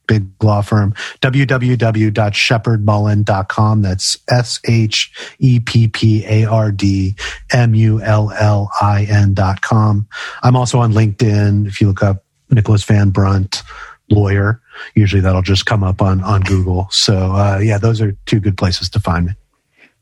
big 0.07 0.25
law 0.41 0.61
firm. 0.61 0.93
www.sheppardmullin.com. 1.21 3.81
That's 3.81 4.17
S 4.29 4.59
H 4.67 5.11
E 5.39 5.59
P 5.59 5.87
P 5.87 6.25
A 6.25 6.45
R 6.45 6.71
D 6.71 7.15
M 7.51 7.75
U 7.75 8.01
L 8.01 8.31
L 8.31 8.71
I 8.81 9.05
N.com. 9.09 10.07
I'm 10.43 10.55
also 10.55 10.79
on 10.79 10.93
LinkedIn. 10.93 11.67
If 11.67 11.81
you 11.81 11.87
look 11.87 12.03
up 12.03 12.23
Nicholas 12.49 12.83
Van 12.83 13.09
Brunt, 13.09 13.63
lawyer, 14.09 14.61
usually 14.93 15.21
that'll 15.21 15.41
just 15.41 15.65
come 15.65 15.83
up 15.83 16.01
on, 16.01 16.23
on 16.23 16.41
Google. 16.41 16.87
So, 16.91 17.33
uh, 17.33 17.59
yeah, 17.61 17.77
those 17.77 18.01
are 18.01 18.15
two 18.25 18.39
good 18.39 18.57
places 18.57 18.89
to 18.89 18.99
find 18.99 19.27
me. 19.27 19.33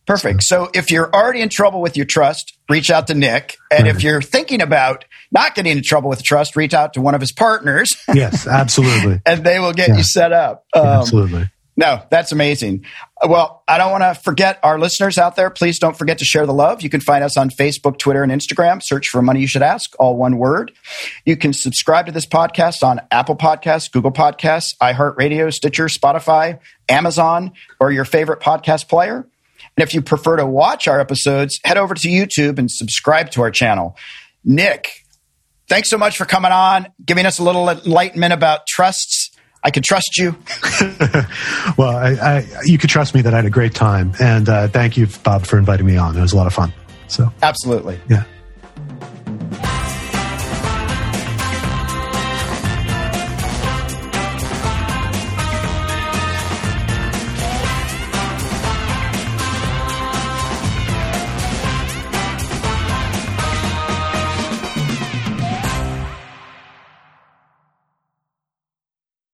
Perfect. 0.05 0.43
So 0.43 0.69
if 0.73 0.91
you're 0.91 1.09
already 1.13 1.39
in 1.41 1.49
trouble 1.49 1.81
with 1.81 1.95
your 1.95 2.05
trust, 2.05 2.57
reach 2.69 2.91
out 2.91 3.07
to 3.07 3.13
Nick. 3.13 3.55
And 3.71 3.87
if 3.87 4.03
you're 4.03 4.21
thinking 4.21 4.61
about 4.61 5.05
not 5.31 5.55
getting 5.55 5.77
in 5.77 5.83
trouble 5.83 6.09
with 6.09 6.23
trust, 6.23 6.55
reach 6.57 6.73
out 6.73 6.93
to 6.93 7.01
one 7.01 7.15
of 7.15 7.21
his 7.21 7.31
partners. 7.31 7.95
Yes, 8.13 8.45
absolutely. 8.45 9.21
and 9.25 9.43
they 9.45 9.59
will 9.59 9.73
get 9.73 9.89
Yeah. 9.89 9.97
you 9.97 10.03
set 10.03 10.31
up. 10.33 10.65
Yeah, 10.75 10.81
Um, 10.81 10.87
absolutely. 10.99 11.49
No, 11.75 12.03
that's 12.11 12.31
amazing. 12.31 12.85
Well, 13.27 13.63
I 13.67 13.79
don't 13.79 13.89
want 13.91 14.03
to 14.03 14.13
forget 14.21 14.59
our 14.61 14.77
listeners 14.77 15.17
out 15.17 15.35
there. 15.35 15.49
Please 15.49 15.79
don't 15.79 15.97
forget 15.97 16.19
to 16.19 16.25
share 16.25 16.45
the 16.45 16.53
love. 16.53 16.83
You 16.83 16.89
can 16.91 17.01
find 17.01 17.23
us 17.23 17.35
on 17.35 17.49
Facebook, 17.49 17.97
Twitter, 17.97 18.21
and 18.21 18.31
Instagram. 18.31 18.79
Search 18.83 19.07
for 19.07 19.23
Money 19.23 19.39
You 19.39 19.47
Should 19.47 19.63
Ask, 19.63 19.95
all 19.97 20.15
one 20.15 20.37
word. 20.37 20.71
You 21.25 21.35
can 21.35 21.51
subscribe 21.51 22.05
to 22.05 22.11
this 22.11 22.27
podcast 22.27 22.83
on 22.83 23.01
Apple 23.09 23.35
Podcasts, 23.35 23.91
Google 23.91 24.11
Podcasts, 24.11 24.75
iHeartRadio, 24.83 25.51
Stitcher, 25.51 25.85
Spotify, 25.87 26.59
Amazon, 26.89 27.53
or 27.79 27.91
your 27.91 28.05
favorite 28.05 28.39
podcast 28.39 28.87
player. 28.87 29.25
And 29.77 29.87
if 29.87 29.93
you 29.93 30.01
prefer 30.01 30.37
to 30.37 30.45
watch 30.45 30.87
our 30.87 30.99
episodes, 30.99 31.59
head 31.63 31.77
over 31.77 31.93
to 31.95 32.07
YouTube 32.07 32.59
and 32.59 32.69
subscribe 32.69 33.31
to 33.31 33.41
our 33.41 33.51
channel. 33.51 33.97
Nick, 34.43 34.87
thanks 35.67 35.89
so 35.89 35.97
much 35.97 36.17
for 36.17 36.25
coming 36.25 36.51
on, 36.51 36.87
giving 37.03 37.25
us 37.25 37.39
a 37.39 37.43
little 37.43 37.67
enlightenment 37.69 38.33
about 38.33 38.67
trusts. 38.67 39.31
I 39.63 39.71
can 39.71 39.83
trust 39.83 40.17
you. 40.17 40.35
Well, 41.77 41.95
I, 41.95 42.11
I, 42.11 42.45
you 42.65 42.77
could 42.77 42.89
trust 42.89 43.15
me 43.15 43.21
that 43.21 43.33
I 43.33 43.37
had 43.37 43.45
a 43.45 43.49
great 43.49 43.73
time. 43.73 44.13
And 44.19 44.47
uh, 44.47 44.67
thank 44.67 44.97
you, 44.97 45.07
Bob, 45.23 45.45
for 45.45 45.57
inviting 45.57 45.85
me 45.85 45.97
on. 45.97 46.15
It 46.15 46.21
was 46.21 46.33
a 46.33 46.35
lot 46.35 46.45
of 46.45 46.53
fun. 46.53 46.71
So, 47.07 47.31
Absolutely. 47.41 47.99
yeah. 48.09 48.25